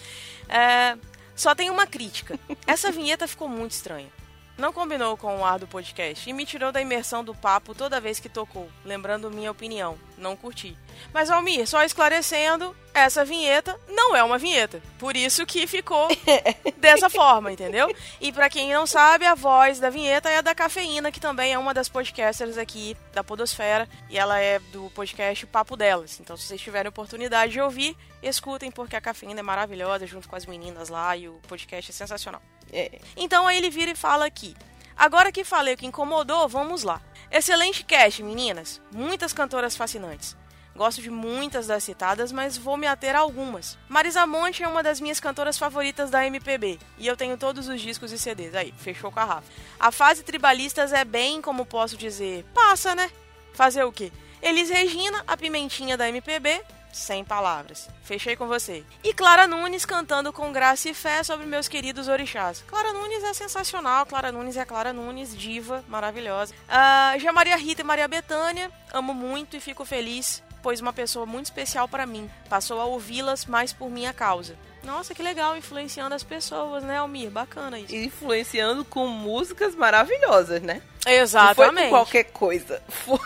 [0.47, 0.99] É,
[1.35, 2.39] só tem uma crítica.
[2.67, 4.11] Essa vinheta ficou muito estranha.
[4.57, 8.01] Não combinou com o ar do podcast e me tirou da imersão do papo toda
[8.01, 9.99] vez que tocou, lembrando minha opinião.
[10.17, 10.79] Não curti.
[11.13, 14.81] Mas Almir, só esclarecendo, essa vinheta não é uma vinheta.
[14.97, 16.07] Por isso que ficou
[16.79, 17.93] dessa forma, entendeu?
[18.21, 21.53] E pra quem não sabe, a voz da vinheta é a da Cafeína, que também
[21.53, 26.21] é uma das podcasters aqui da Podosfera, e ela é do podcast Papo Delas.
[26.21, 30.37] Então, se vocês tiverem oportunidade de ouvir, escutem porque a Cafeína é maravilhosa junto com
[30.37, 32.41] as meninas lá e o podcast é sensacional.
[32.75, 32.99] É.
[33.17, 34.55] Então aí ele vira e fala aqui.
[34.97, 37.01] Agora que falei o que incomodou, vamos lá.
[37.31, 38.83] Excelente cast, meninas.
[38.93, 40.37] Muitas cantoras fascinantes.
[40.77, 43.79] Gosto de muitas das citadas, mas vou me ater a algumas.
[43.89, 47.81] Marisa Monte é uma das minhas cantoras favoritas da MPB, e eu tenho todos os
[47.81, 48.57] discos e CDs.
[48.57, 49.47] Aí, fechou com a Rafa.
[49.79, 53.09] A fase tribalistas é bem, como posso dizer, passa, né?
[53.53, 54.11] Fazer o quê?
[54.43, 56.61] Elis Regina, a pimentinha da MPB,
[56.95, 57.89] sem palavras.
[58.03, 58.85] Fechei com você.
[59.03, 62.65] E Clara Nunes cantando com graça e fé sobre meus queridos orixás.
[62.67, 64.07] Clara Nunes é sensacional.
[64.07, 66.55] Clara Nunes é Clara Nunes, diva, maravilhosa.
[66.69, 71.27] Ah, já Maria Rita e Maria Bethânia, amo muito e fico feliz, pois uma pessoa
[71.27, 72.31] muito especial para mim.
[72.49, 74.57] Passou a ouvi-las mais por minha causa.
[74.85, 77.31] Nossa, que legal, influenciando as pessoas, né, Almir?
[77.31, 77.95] Bacana isso.
[77.95, 80.83] Influenciando com músicas maravilhosas, né?
[80.97, 81.85] Não foi Exatamente.
[81.85, 82.83] com qualquer coisa.
[82.89, 83.19] Foi.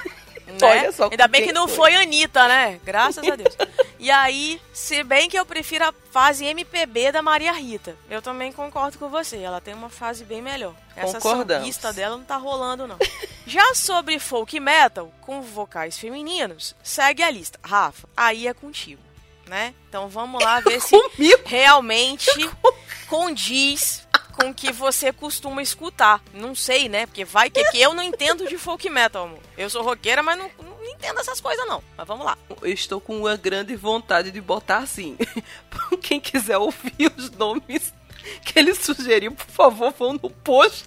[0.52, 0.58] Né?
[0.62, 2.80] Olha só Ainda bem que não foi Anitta, né?
[2.84, 3.56] Graças a Deus.
[4.00, 7.96] E aí, se bem que eu prefiro a fase MPB da Maria Rita.
[8.08, 9.38] Eu também concordo com você.
[9.38, 10.72] Ela tem uma fase bem melhor.
[10.94, 12.96] Essa sambista dela não tá rolando, não.
[13.44, 17.58] Já sobre folk metal, com vocais femininos, segue a lista.
[17.60, 19.02] Rafa, aí é contigo,
[19.46, 19.74] né?
[19.88, 20.96] Então vamos lá ver se
[21.44, 22.30] realmente
[23.08, 24.06] condiz
[24.39, 26.23] com o que você costuma escutar.
[26.32, 27.06] Não sei, né?
[27.06, 29.40] Porque vai que, que eu não entendo de folk metal, amor.
[29.56, 31.82] Eu sou roqueira, mas não, não entendo essas coisas, não.
[31.97, 32.39] Mas vamos lá.
[32.62, 35.16] Eu estou com uma grande vontade de botar assim.
[36.01, 37.93] Quem quiser ouvir os nomes
[38.44, 40.86] que ele sugeriu, por favor, vão no post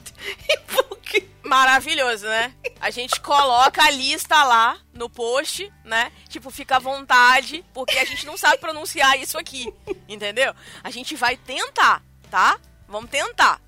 [0.68, 2.54] porque Maravilhoso, né?
[2.80, 6.12] A gente coloca a lista lá no post, né?
[6.30, 9.74] Tipo, fica à vontade, porque a gente não sabe pronunciar isso aqui,
[10.08, 10.54] entendeu?
[10.84, 12.58] A gente vai tentar, tá?
[12.92, 13.62] Vamos tentar.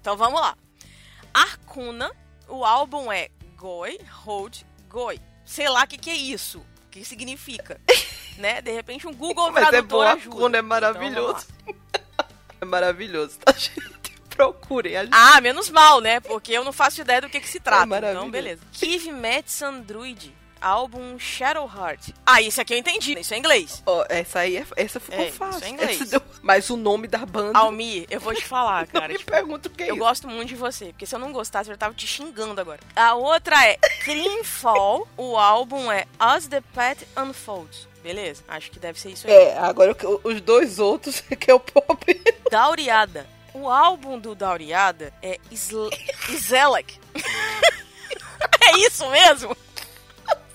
[0.00, 0.56] Então vamos lá.
[1.32, 2.10] Arcuna,
[2.48, 5.20] o álbum é Goi, Hold, Goi.
[5.44, 6.58] Sei lá o que, que é isso.
[6.58, 7.80] O que significa.
[8.36, 8.60] né?
[8.60, 10.36] De repente um Google Mas é Tradutor bom, ajuda.
[10.36, 11.46] quando é Então, maravilhoso.
[12.60, 14.14] é maravilhoso, tá, gente?
[14.28, 14.96] Procurem.
[14.96, 15.14] A gente...
[15.14, 16.18] Ah, menos mal, né?
[16.18, 17.86] Porque eu não faço ideia do que, que se trata.
[17.86, 18.18] maravilhoso.
[18.26, 18.62] então, beleza.
[18.72, 20.34] Kiv Metsan Druid,
[20.64, 22.08] álbum Shadow Heart.
[22.24, 23.18] Ah, isso aqui eu entendi.
[23.18, 23.82] Isso é inglês.
[23.86, 25.58] Ó, essa aí, é, essa ficou É, fácil.
[25.58, 26.10] isso é inglês.
[26.10, 27.58] Deu- Mas o nome da banda...
[27.58, 29.12] Almir, eu vou te falar, não cara.
[29.12, 30.04] me tipo, pergunta o que é eu isso.
[30.04, 32.80] gosto muito de você, porque se eu não gostasse, eu já tava te xingando agora.
[32.96, 37.86] A outra é Creamfall, o álbum é As the Path Unfolds.
[38.02, 38.42] Beleza?
[38.48, 39.32] Acho que deve ser isso aí.
[39.32, 42.22] É, agora os dois outros é que é o pop.
[42.50, 43.26] Dauriada.
[43.54, 45.88] O álbum do Dauriada é Isl
[46.28, 46.98] Iselek.
[48.60, 49.56] é isso mesmo?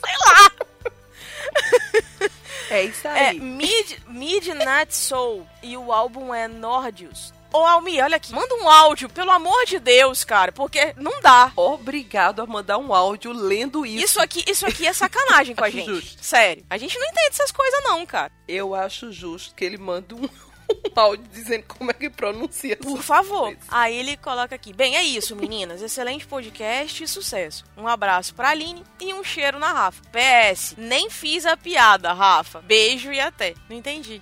[0.10, 0.52] Sei lá.
[2.72, 3.40] É isso É aí.
[3.40, 7.34] Mid Midnight Soul e o álbum é Nordius.
[7.52, 11.52] Ô Almi, olha aqui, manda um áudio, pelo amor de Deus, cara, porque não dá.
[11.56, 14.06] Obrigado a mandar um áudio lendo isso.
[14.06, 15.88] Isso aqui, isso aqui é sacanagem com a gente.
[15.88, 16.24] justo.
[16.24, 16.64] Sério.
[16.70, 18.32] A gente não entende essas coisas não, cara.
[18.48, 20.30] Eu acho justo que ele manda um,
[20.96, 23.46] um áudio dizendo como é que pronuncia Por favor.
[23.46, 23.64] coisas.
[23.70, 24.74] Aí ele coloca aqui.
[24.74, 25.82] Bem, é isso, meninas.
[25.82, 27.64] Excelente podcast e sucesso.
[27.78, 30.02] Um abraço pra Aline e um cheiro na Rafa.
[30.12, 32.62] PS, nem fiz a piada, Rafa.
[32.62, 33.54] Beijo e até.
[33.70, 34.22] Não entendi.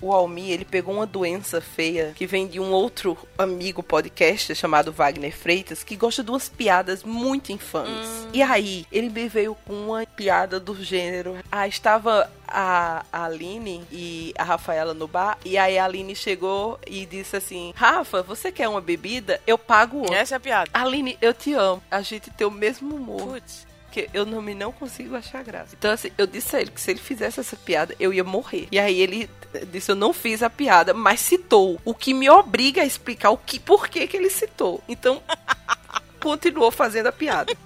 [0.00, 4.92] O Almi, ele pegou uma doença feia que vem de um outro amigo podcast chamado
[4.92, 8.26] Wagner Freitas, que gosta de umas piadas muito infames.
[8.32, 11.36] E aí, ele me veio com uma piada do gênero.
[11.50, 16.78] Ah, estava a a Aline e a Rafaela no bar, e aí a Aline chegou
[16.86, 19.40] e disse assim: Rafa, você quer uma bebida?
[19.46, 20.14] Eu pago uma.
[20.14, 20.70] Essa é a piada.
[20.72, 21.82] Aline, eu te amo.
[21.90, 23.34] A gente tem o mesmo humor.
[23.34, 23.66] Putz.
[23.94, 25.76] Que eu não me não consigo achar graça.
[25.78, 28.66] Então, assim, eu disse a ele que se ele fizesse essa piada, eu ia morrer.
[28.72, 29.30] E aí ele
[29.70, 31.80] disse, eu não fiz a piada, mas citou.
[31.84, 34.82] O que me obriga a explicar o que, por que que ele citou.
[34.88, 35.22] Então,
[36.20, 37.56] continuou fazendo a piada.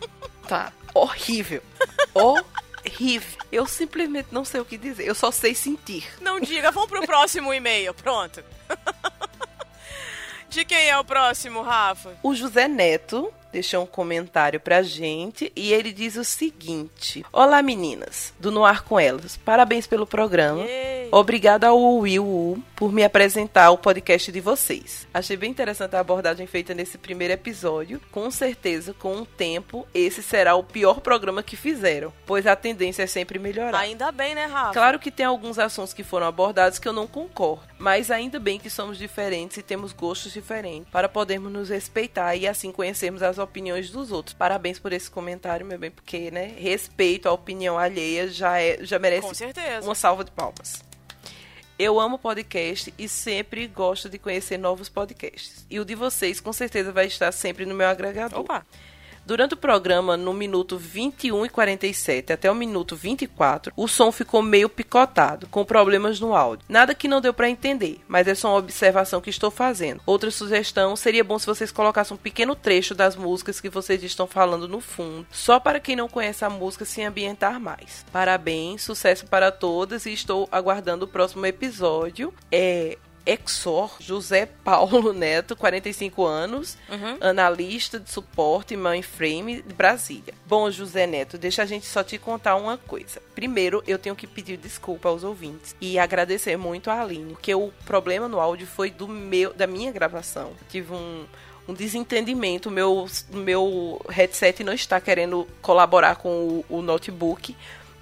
[0.46, 0.70] Tá.
[0.92, 1.62] Horrível.
[2.12, 3.38] Horrível.
[3.50, 5.06] Eu simplesmente não sei o que dizer.
[5.06, 6.06] Eu só sei sentir.
[6.20, 7.94] Não diga, vamos pro próximo e-mail.
[7.94, 8.44] Pronto.
[10.50, 12.18] De quem é o próximo, Rafa?
[12.22, 18.32] O José Neto deixou um comentário pra gente e ele diz o seguinte: Olá meninas,
[18.38, 19.36] do Noar com Elas.
[19.36, 20.62] Parabéns pelo programa.
[20.62, 21.08] Yay.
[21.10, 25.08] Obrigada ao Will por me apresentar o podcast de vocês.
[25.12, 28.00] Achei bem interessante a abordagem feita nesse primeiro episódio.
[28.12, 33.04] Com certeza, com o tempo, esse será o pior programa que fizeram, pois a tendência
[33.04, 33.78] é sempre melhorar.
[33.78, 34.74] Ainda bem, né, Rafa?
[34.74, 38.58] Claro que tem alguns assuntos que foram abordados que eu não concordo, mas ainda bem
[38.58, 43.37] que somos diferentes e temos gostos diferentes para podermos nos respeitar e assim conhecermos as
[43.38, 44.34] opiniões dos outros.
[44.34, 48.98] Parabéns por esse comentário, meu bem, porque, né, respeito à opinião alheia já é já
[48.98, 49.86] merece Com certeza.
[49.86, 50.82] uma salva de palmas.
[51.78, 55.64] Eu amo podcast e sempre gosto de conhecer novos podcasts.
[55.70, 58.40] E o de vocês com certeza vai estar sempre no meu agregador.
[58.40, 58.66] Opa.
[59.28, 64.40] Durante o programa, no minuto 21 e 47 até o minuto 24, o som ficou
[64.40, 66.64] meio picotado, com problemas no áudio.
[66.66, 70.00] Nada que não deu para entender, mas é só uma observação que estou fazendo.
[70.06, 74.26] Outra sugestão seria bom se vocês colocassem um pequeno trecho das músicas que vocês estão
[74.26, 78.06] falando no fundo, só para quem não conhece a música se ambientar mais.
[78.10, 82.32] Parabéns, sucesso para todas e estou aguardando o próximo episódio.
[82.50, 82.96] É
[83.30, 87.18] Exor José Paulo Neto, 45 anos, Uhum.
[87.20, 90.32] analista de suporte mainframe de Brasília.
[90.46, 93.20] Bom, José Neto, deixa a gente só te contar uma coisa.
[93.34, 97.70] Primeiro, eu tenho que pedir desculpa aos ouvintes e agradecer muito a Aline, porque o
[97.84, 100.52] problema no áudio foi do meu, da minha gravação.
[100.68, 101.26] Tive um
[101.70, 107.54] um desentendimento, o meu, meu headset não está querendo colaborar com o, o notebook,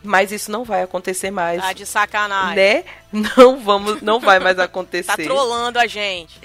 [0.06, 2.56] mas isso não vai acontecer mais, Tá de sacanagem.
[2.56, 2.84] né?
[3.36, 5.06] Não vamos, não vai mais acontecer.
[5.06, 6.40] Tá trolando a gente.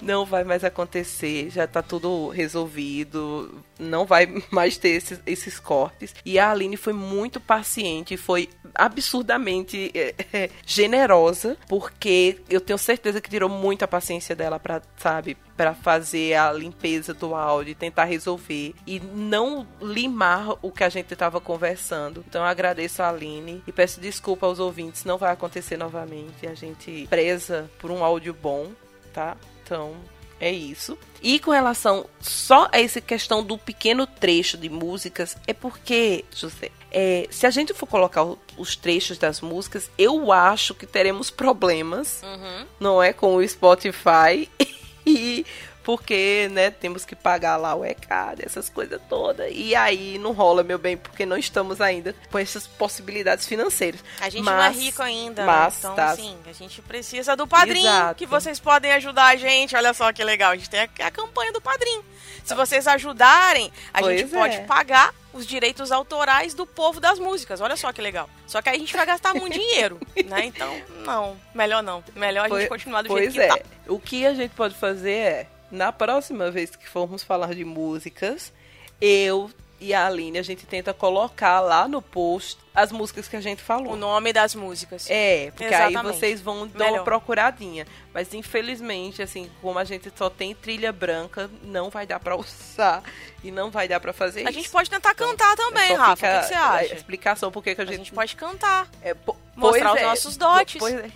[0.00, 6.14] Não vai mais acontecer, já tá tudo resolvido, não vai mais ter esses, esses cortes.
[6.24, 13.20] E a Aline foi muito paciente, foi absurdamente é, é, generosa, porque eu tenho certeza
[13.20, 18.74] que tirou muita paciência dela pra, sabe, para fazer a limpeza do áudio, tentar resolver
[18.86, 22.24] e não limar o que a gente tava conversando.
[22.26, 26.46] Então eu agradeço a Aline e peço desculpa aos ouvintes, não vai acontecer novamente.
[26.46, 28.72] A gente preza por um áudio bom,
[29.12, 29.36] tá?
[29.62, 29.94] Então,
[30.42, 30.98] é isso.
[31.22, 36.70] E com relação só a essa questão do pequeno trecho de músicas, é porque, José,
[36.90, 38.26] é, se a gente for colocar
[38.58, 42.66] os trechos das músicas, eu acho que teremos problemas, Uhum.
[42.80, 44.50] não é, com o Spotify.
[45.04, 45.44] E
[45.82, 49.50] porque, né, temos que pagar lá o ECAD, essas coisas todas.
[49.52, 54.00] E aí não rola, meu bem, porque não estamos ainda com essas possibilidades financeiras.
[54.20, 55.78] A gente mas, não é rico ainda, mas né?
[55.80, 58.14] Então, tá- sim, a gente precisa do padrinho, Exato.
[58.16, 59.74] que vocês podem ajudar a gente.
[59.76, 62.04] Olha só que legal, a gente tem a, a campanha do padrinho.
[62.44, 64.38] Se vocês ajudarem, a Pois gente é.
[64.38, 67.60] pode pagar os direitos autorais do povo das músicas.
[67.60, 68.28] Olha só que legal.
[68.46, 70.44] Só que aí a gente vai gastar muito dinheiro, né?
[70.46, 72.02] Então, não, melhor não.
[72.14, 73.46] Melhor a gente Pois- continuar do jeito que é.
[73.48, 73.58] tá.
[73.88, 78.52] O que a gente pode fazer é, na próxima vez que formos falar de músicas,
[79.00, 79.50] eu
[79.80, 83.60] e a Aline, a gente tenta colocar lá no post as músicas que a gente
[83.60, 83.94] falou.
[83.94, 85.10] O nome das músicas.
[85.10, 86.16] É, porque aí Exatamente.
[86.18, 86.98] vocês vão dar Melhor.
[86.98, 87.84] uma procuradinha.
[88.14, 93.02] Mas infelizmente, assim, como a gente só tem trilha branca, não vai dar pra usar.
[93.42, 94.52] E não vai dar pra fazer A isso.
[94.60, 96.12] gente pode tentar cantar também, Só Rafa.
[96.12, 96.94] O que, que você a acha?
[96.94, 97.96] explicação por que a A gente...
[97.96, 98.88] gente pode cantar.
[99.02, 100.76] é, po- mostrar os é, nossos dotes.
[100.78, 101.10] Pois é.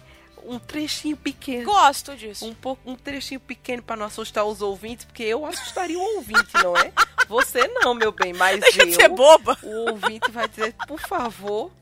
[0.46, 1.64] Um trechinho pequeno.
[1.64, 2.46] Gosto disso.
[2.46, 6.52] Um, pouco, um trechinho pequeno pra não assustar os ouvintes, porque eu assustaria o ouvinte,
[6.62, 6.92] não é?
[7.28, 8.86] Você não, meu bem, mas Deixa eu...
[8.86, 9.58] de ser boba.
[9.62, 11.72] O ouvinte vai dizer, por favor,